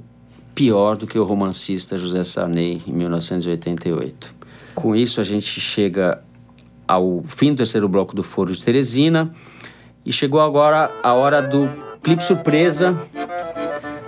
pior 0.54 0.96
do 0.96 1.06
que 1.06 1.18
o 1.18 1.24
romancista 1.24 1.96
José 1.96 2.22
Sarney 2.24 2.82
em 2.86 2.92
1988. 2.92 4.34
Com 4.74 4.94
isso, 4.94 5.20
a 5.20 5.24
gente 5.24 5.60
chega 5.60 6.20
ao 6.86 7.22
fim 7.26 7.52
do 7.52 7.56
terceiro 7.56 7.88
bloco 7.88 8.14
do 8.14 8.22
Foro 8.22 8.52
de 8.52 8.62
Teresina 8.62 9.32
e 10.04 10.12
chegou 10.12 10.40
agora 10.40 10.92
a 11.02 11.12
hora 11.14 11.40
do 11.40 11.70
clipe 12.02 12.22
surpresa 12.22 12.96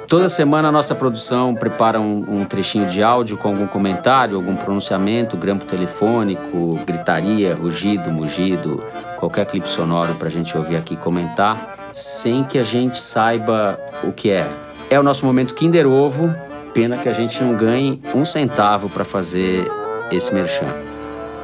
Toda 0.08 0.28
semana 0.28 0.68
a 0.68 0.72
nossa 0.72 0.94
produção 0.94 1.52
prepara 1.52 2.00
um, 2.00 2.40
um 2.40 2.44
trechinho 2.44 2.86
de 2.86 3.02
áudio 3.02 3.36
com 3.36 3.48
algum 3.48 3.66
comentário, 3.66 4.36
algum 4.36 4.54
pronunciamento, 4.54 5.36
grampo 5.36 5.64
telefônico, 5.64 6.78
gritaria, 6.86 7.56
rugido, 7.56 8.12
mugido, 8.12 8.76
qualquer 9.18 9.46
clipe 9.46 9.68
sonoro 9.68 10.14
para 10.14 10.28
a 10.28 10.30
gente 10.30 10.56
ouvir 10.56 10.76
aqui 10.76 10.94
comentar, 10.96 11.90
sem 11.92 12.44
que 12.44 12.56
a 12.56 12.62
gente 12.62 13.00
saiba 13.00 13.80
o 14.04 14.12
que 14.12 14.30
é. 14.30 14.48
É 14.88 15.00
o 15.00 15.02
nosso 15.02 15.26
momento 15.26 15.54
Kinder 15.54 15.88
Ovo, 15.88 16.32
pena 16.72 16.98
que 16.98 17.08
a 17.08 17.12
gente 17.12 17.42
não 17.42 17.56
ganhe 17.56 18.00
um 18.14 18.24
centavo 18.24 18.88
para 18.88 19.04
fazer 19.04 19.68
esse 20.12 20.32
merchan. 20.32 20.72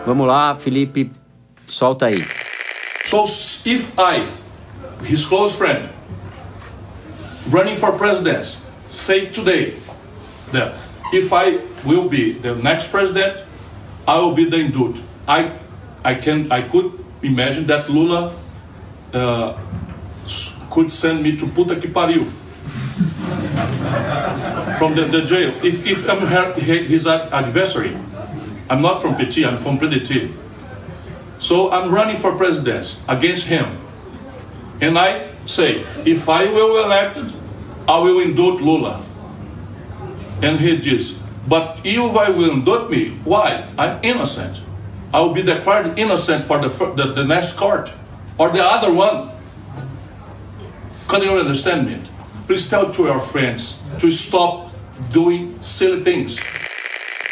Vamos 0.06 0.24
lá, 0.24 0.54
Felipe, 0.54 1.10
solta 1.66 2.06
aí. 2.06 2.24
So 3.04 3.24
if 3.66 3.92
I, 3.98 4.28
his 5.04 5.24
close 5.24 5.56
friend, 5.56 5.88
running 7.50 7.76
for 7.76 7.92
president, 7.92 8.58
say 8.88 9.26
today 9.26 9.74
that 10.52 10.74
if 11.12 11.32
I 11.32 11.60
will 11.84 12.08
be 12.08 12.32
the 12.32 12.54
next 12.56 12.88
president, 12.88 13.44
I 14.06 14.18
will 14.18 14.34
be 14.34 14.48
the 14.48 14.56
indult. 14.56 15.00
I, 15.26 15.58
I 16.04 16.14
can, 16.14 16.50
I 16.50 16.68
could 16.68 17.04
imagine 17.22 17.66
that 17.66 17.88
Lula 17.90 18.36
uh, 19.12 19.58
could 20.70 20.90
send 20.90 21.22
me 21.22 21.36
to 21.36 21.46
puta 21.46 21.76
que 21.76 21.90
pariu 21.90 22.30
from 24.78 24.94
the, 24.94 25.04
the 25.04 25.22
jail. 25.24 25.52
If, 25.62 25.86
if 25.86 26.08
I'm 26.08 26.20
her, 26.26 26.54
his 26.54 27.06
adversary, 27.06 27.96
I'm 28.70 28.80
not 28.80 29.02
from 29.02 29.14
PT, 29.16 29.44
I'm 29.44 29.58
from 29.58 29.78
PDT. 29.78 30.32
So 31.38 31.70
I'm 31.70 31.92
running 31.92 32.16
for 32.16 32.36
president 32.36 32.98
against 33.08 33.46
him. 33.46 33.78
And 34.80 34.98
I 34.98 35.31
say, 35.46 35.84
if 36.04 36.28
I 36.28 36.46
will 36.46 36.74
be 36.74 36.82
elected, 36.84 37.32
I 37.88 37.98
will 37.98 38.24
indult 38.24 38.60
Lula. 38.60 39.04
And 40.42 40.58
he 40.58 40.78
diz, 40.78 41.18
but 41.46 41.80
if 41.84 42.16
I 42.16 42.30
will 42.30 42.50
indult 42.50 42.90
me, 42.90 43.10
why? 43.24 43.68
I'm 43.76 44.02
innocent. 44.02 44.60
I 45.12 45.20
will 45.20 45.34
be 45.34 45.42
declared 45.42 45.98
innocent 45.98 46.44
for 46.44 46.58
the, 46.60 46.68
the, 46.68 47.12
the 47.12 47.24
next 47.24 47.56
court. 47.56 47.92
Or 48.38 48.50
the 48.50 48.62
other 48.62 48.92
one. 48.92 49.30
Can 51.08 51.22
you 51.22 51.30
understand 51.30 51.86
me? 51.86 52.00
Please 52.46 52.68
tell 52.68 52.90
to 52.92 53.04
your 53.04 53.20
friends 53.20 53.82
to 53.98 54.10
stop 54.10 54.72
doing 55.12 55.60
silly 55.60 56.02
things. 56.02 56.38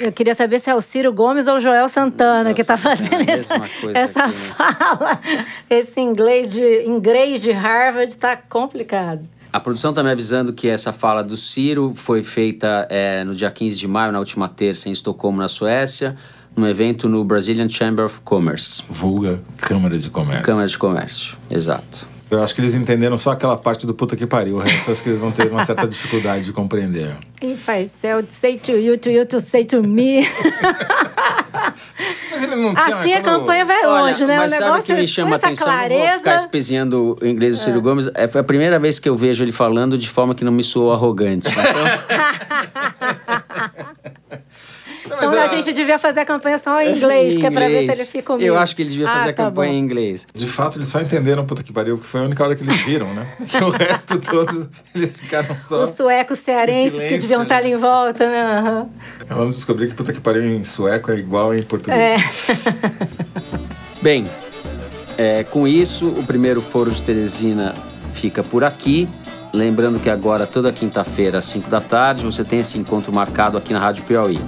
Eu 0.01 0.12
queria 0.12 0.34
saber 0.34 0.61
se 0.61 0.70
é 0.70 0.74
o 0.74 0.80
Ciro 0.80 1.12
Gomes 1.12 1.46
ou 1.46 1.57
o 1.57 1.61
Joel 1.61 1.88
Santana 1.88 2.55
que 2.55 2.62
está 2.62 2.76
fazendo 2.76 3.22
É 3.28 3.30
a 3.30 3.34
essa, 3.34 3.59
mesma 3.59 3.68
coisa 3.80 3.98
essa 3.98 4.24
aqui, 4.24 4.34
né? 4.36 4.44
fala. 4.57 5.20
Esse 5.68 6.01
inglês 6.01 6.53
de, 6.53 6.84
inglês 6.86 7.42
de 7.42 7.53
Harvard 7.53 8.11
está 8.12 8.36
complicado. 8.36 9.28
A 9.53 9.59
produção 9.61 9.90
está 9.90 10.03
me 10.03 10.11
avisando 10.11 10.53
que 10.53 10.68
essa 10.68 10.92
fala 10.92 11.22
do 11.22 11.36
Ciro 11.36 11.92
foi 11.94 12.22
feita 12.22 12.86
é, 12.88 13.24
no 13.24 13.34
dia 13.34 13.51
15 13.51 13.76
de 13.76 13.88
maio, 13.88 14.12
na 14.12 14.20
última 14.20 14.48
terça, 14.48 14.88
em 14.88 14.92
Estocolmo, 14.92 15.38
na 15.38 15.48
Suécia, 15.48 16.16
num 16.57 16.66
evento 16.66 17.09
no 17.09 17.24
Brazilian 17.24 17.68
Chamber 17.68 18.05
of 18.05 18.20
Commerce. 18.20 18.82
Vulga 18.88 19.40
Câmara 19.59 19.98
de 19.98 20.09
Comércio. 20.09 20.44
Câmara 20.44 20.68
de 20.68 20.78
Comércio, 20.78 21.36
exato. 21.51 22.07
Eu 22.31 22.43
acho 22.43 22.55
que 22.55 22.61
eles 22.61 22.74
entenderam 22.74 23.16
só 23.18 23.33
aquela 23.33 23.57
parte 23.57 23.87
do 23.87 23.93
puta 23.93 24.14
que 24.16 24.26
pariu. 24.26 24.57
O 24.57 24.59
resto 24.61 24.89
eu 24.89 24.93
acho 24.93 25.03
que 25.03 25.09
eles 25.09 25.18
vão 25.18 25.33
ter 25.33 25.51
uma 25.51 25.64
certa 25.66 25.87
dificuldade 25.89 26.45
de 26.45 26.53
compreender. 26.53 27.16
If 27.43 27.68
I 27.68 27.89
sell 27.89 28.22
say 28.28 28.57
to 28.59 28.72
you, 28.72 28.97
to 28.99 29.11
you 29.11 29.24
to 29.26 29.41
say 29.41 29.64
to 29.64 29.83
me. 29.83 30.24
Mas 32.31 32.43
ele 32.43 32.57
não 32.57 32.74
tinha... 32.74 32.97
Assim 32.97 33.12
a 33.14 33.20
quando- 33.20 33.41
campanha 33.41 33.64
vai 33.64 33.85
Olha, 33.85 34.03
longe, 34.12 34.24
né? 34.24 34.37
mas 34.37 34.53
o 34.53 34.57
sabe 34.57 34.78
o 34.78 34.83
que 34.83 34.95
me 34.95 35.03
é 35.03 35.07
chama 35.07 35.33
a 35.33 35.37
atenção? 35.37 35.66
Não 35.66 35.74
vou 35.78 35.89
clareza. 35.89 36.18
ficar 36.18 36.37
espezinhando 36.37 37.16
o 37.20 37.26
inglês 37.26 37.59
do 37.59 37.64
Ciro 37.64 37.81
Gomes. 37.83 38.09
É, 38.14 38.28
foi 38.28 38.41
a 38.41 38.45
primeira 38.45 38.78
vez 38.78 38.99
que 38.99 39.09
eu 39.09 39.16
vejo 39.16 39.45
ele 39.45 39.53
falando 39.53 39.99
de 39.99 40.09
forma 40.09 40.35
que 40.35 40.45
não 40.45 40.53
me 40.53 40.62
soou 40.62 40.93
arrogante. 40.93 41.49
Então, 41.49 41.62
Não, 45.11 45.16
Então 45.16 45.34
é- 45.34 45.44
a 45.44 45.48
gente 45.48 45.72
devia 45.72 45.98
fazer 45.98 46.20
a 46.20 46.24
campanha 46.24 46.56
só 46.58 46.80
em 46.80 46.96
inglês, 46.96 47.36
que 47.38 47.44
é 47.46 47.50
pra 47.50 47.66
ver 47.68 47.92
se 47.92 48.00
ele 48.00 48.08
fica 48.08 48.32
humilde. 48.32 48.46
Eu 48.46 48.58
acho 48.58 48.74
que 48.76 48.82
ele 48.82 48.90
devia 48.90 49.06
fazer 49.08 49.18
Ah, 49.28 49.30
a 49.30 49.34
tá 49.34 49.44
campanha 49.44 49.72
bom. 49.72 49.76
em 49.78 49.80
inglês. 49.80 50.26
De 50.34 50.46
fato, 50.46 50.78
eles 50.78 50.88
só 50.88 51.00
entenderam 51.00 51.44
puta 51.44 51.62
que 51.62 51.72
pariu, 51.72 51.96
porque 51.96 52.08
foi 52.08 52.20
a 52.20 52.24
única 52.24 52.42
hora 52.44 52.54
que 52.54 52.62
eles 52.62 52.76
viram, 52.82 53.12
né? 53.12 53.26
Que 53.50 53.64
o 53.64 53.70
resto 53.70 54.18
todo, 54.20 54.70
eles 54.94 55.18
ficaram 55.20 55.58
só... 55.58 55.82
Os 55.82 55.90
suecos 55.90 56.38
cearenses 56.38 56.98
que 57.08 57.18
deviam 57.18 57.42
estar 57.42 57.56
né? 57.56 57.61
ali 57.61 57.72
em 57.72 57.76
volta, 57.76 58.26
né? 58.28 58.58
Aham. 58.58 58.88
Vamos 59.28 59.56
descobrir 59.56 59.88
que 59.88 59.94
puta 59.94 60.12
que 60.12 60.20
pariu 60.20 60.44
em 60.44 60.62
sueco 60.64 61.11
é 61.11 61.16
igual 61.16 61.54
em 61.54 61.62
português. 61.62 61.98
É. 62.66 62.70
Bem, 64.02 64.26
é, 65.18 65.44
com 65.44 65.66
isso, 65.68 66.06
o 66.06 66.22
primeiro 66.24 66.62
Foro 66.62 66.90
de 66.90 67.02
Teresina 67.02 67.74
fica 68.12 68.42
por 68.42 68.64
aqui. 68.64 69.08
Lembrando 69.52 69.98
que 69.98 70.08
agora, 70.08 70.46
toda 70.46 70.72
quinta-feira, 70.72 71.38
às 71.38 71.44
5 71.46 71.68
da 71.68 71.80
tarde, 71.80 72.24
você 72.24 72.44
tem 72.44 72.61
esse 72.61 72.78
encontro 72.78 73.12
marcado 73.12 73.58
aqui 73.58 73.72
na 73.72 73.80
Rádio 73.80 74.04
Piauí. 74.04 74.40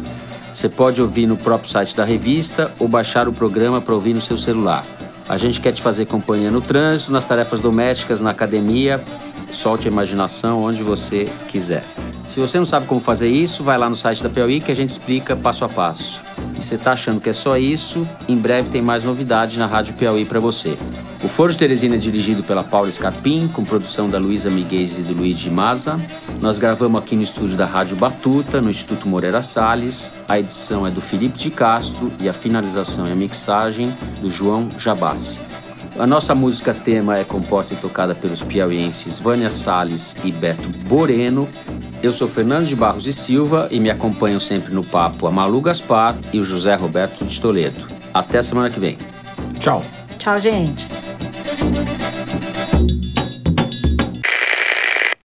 Você 0.52 0.68
pode 0.68 1.00
ouvir 1.00 1.26
no 1.26 1.36
próprio 1.36 1.70
site 1.70 1.96
da 1.96 2.04
revista 2.04 2.72
ou 2.78 2.86
baixar 2.86 3.26
o 3.26 3.32
programa 3.32 3.80
para 3.80 3.94
ouvir 3.94 4.12
no 4.12 4.20
seu 4.20 4.36
celular. 4.36 4.84
A 5.28 5.36
gente 5.36 5.60
quer 5.60 5.72
te 5.72 5.80
fazer 5.80 6.06
companhia 6.06 6.50
no 6.50 6.60
trânsito, 6.60 7.10
nas 7.10 7.26
tarefas 7.26 7.60
domésticas, 7.60 8.20
na 8.20 8.30
academia. 8.30 9.02
Solte 9.50 9.88
a 9.88 9.90
imaginação 9.90 10.62
onde 10.62 10.82
você 10.82 11.28
quiser. 11.48 11.84
Se 12.26 12.38
você 12.38 12.58
não 12.58 12.64
sabe 12.64 12.86
como 12.86 13.00
fazer 13.00 13.28
isso, 13.28 13.64
vai 13.64 13.76
lá 13.76 13.88
no 13.88 13.96
site 13.96 14.22
da 14.22 14.28
Piauí 14.28 14.60
que 14.60 14.70
a 14.70 14.76
gente 14.76 14.90
explica 14.90 15.34
passo 15.34 15.64
a 15.64 15.68
passo. 15.68 16.20
E 16.58 16.62
você 16.62 16.78
tá 16.78 16.92
achando 16.92 17.20
que 17.20 17.30
é 17.30 17.32
só 17.32 17.56
isso? 17.56 18.06
Em 18.28 18.36
breve 18.36 18.70
tem 18.70 18.80
mais 18.80 19.04
novidades 19.04 19.56
na 19.56 19.66
Rádio 19.66 19.94
Piauí 19.94 20.24
para 20.24 20.38
você. 20.38 20.76
O 21.22 21.28
Foro 21.28 21.52
de 21.52 21.58
Teresina 21.58 21.96
é 21.96 21.98
dirigido 21.98 22.42
pela 22.42 22.64
Paula 22.64 22.90
Scarpim, 22.90 23.48
com 23.48 23.64
produção 23.64 24.08
da 24.08 24.18
Luísa 24.18 24.50
Miguel 24.50 24.82
e 24.82 25.02
do 25.02 25.14
Luiz 25.14 25.38
de 25.38 25.50
Maza. 25.50 26.00
Nós 26.42 26.58
gravamos 26.58 27.00
aqui 27.00 27.14
no 27.14 27.22
estúdio 27.22 27.56
da 27.56 27.64
Rádio 27.64 27.96
Batuta, 27.96 28.60
no 28.60 28.68
Instituto 28.68 29.06
Moreira 29.06 29.40
Salles. 29.40 30.12
A 30.28 30.40
edição 30.40 30.84
é 30.84 30.90
do 30.90 31.00
Felipe 31.00 31.38
de 31.38 31.52
Castro 31.52 32.10
e 32.18 32.28
a 32.28 32.32
finalização 32.32 33.06
e 33.06 33.12
a 33.12 33.14
mixagem 33.14 33.96
do 34.20 34.28
João 34.28 34.68
Jabassi. 34.76 35.40
A 35.96 36.04
nossa 36.04 36.34
música 36.34 36.74
tema 36.74 37.16
é 37.16 37.22
composta 37.22 37.74
e 37.74 37.76
tocada 37.76 38.12
pelos 38.12 38.42
piauienses 38.42 39.20
Vânia 39.20 39.52
Salles 39.52 40.16
e 40.24 40.32
Beto 40.32 40.68
Boreno. 40.88 41.48
Eu 42.02 42.12
sou 42.12 42.26
Fernando 42.26 42.66
de 42.66 42.74
Barros 42.74 43.06
e 43.06 43.12
Silva 43.12 43.68
e 43.70 43.78
me 43.78 43.88
acompanham 43.88 44.40
sempre 44.40 44.74
no 44.74 44.82
papo 44.82 45.28
a 45.28 45.30
Malu 45.30 45.60
Gaspar 45.60 46.18
e 46.32 46.40
o 46.40 46.44
José 46.44 46.74
Roberto 46.74 47.24
de 47.24 47.40
Toledo. 47.40 47.86
Até 48.12 48.42
semana 48.42 48.68
que 48.68 48.80
vem. 48.80 48.98
Tchau. 49.60 49.84
Tchau, 50.18 50.40
gente. 50.40 50.88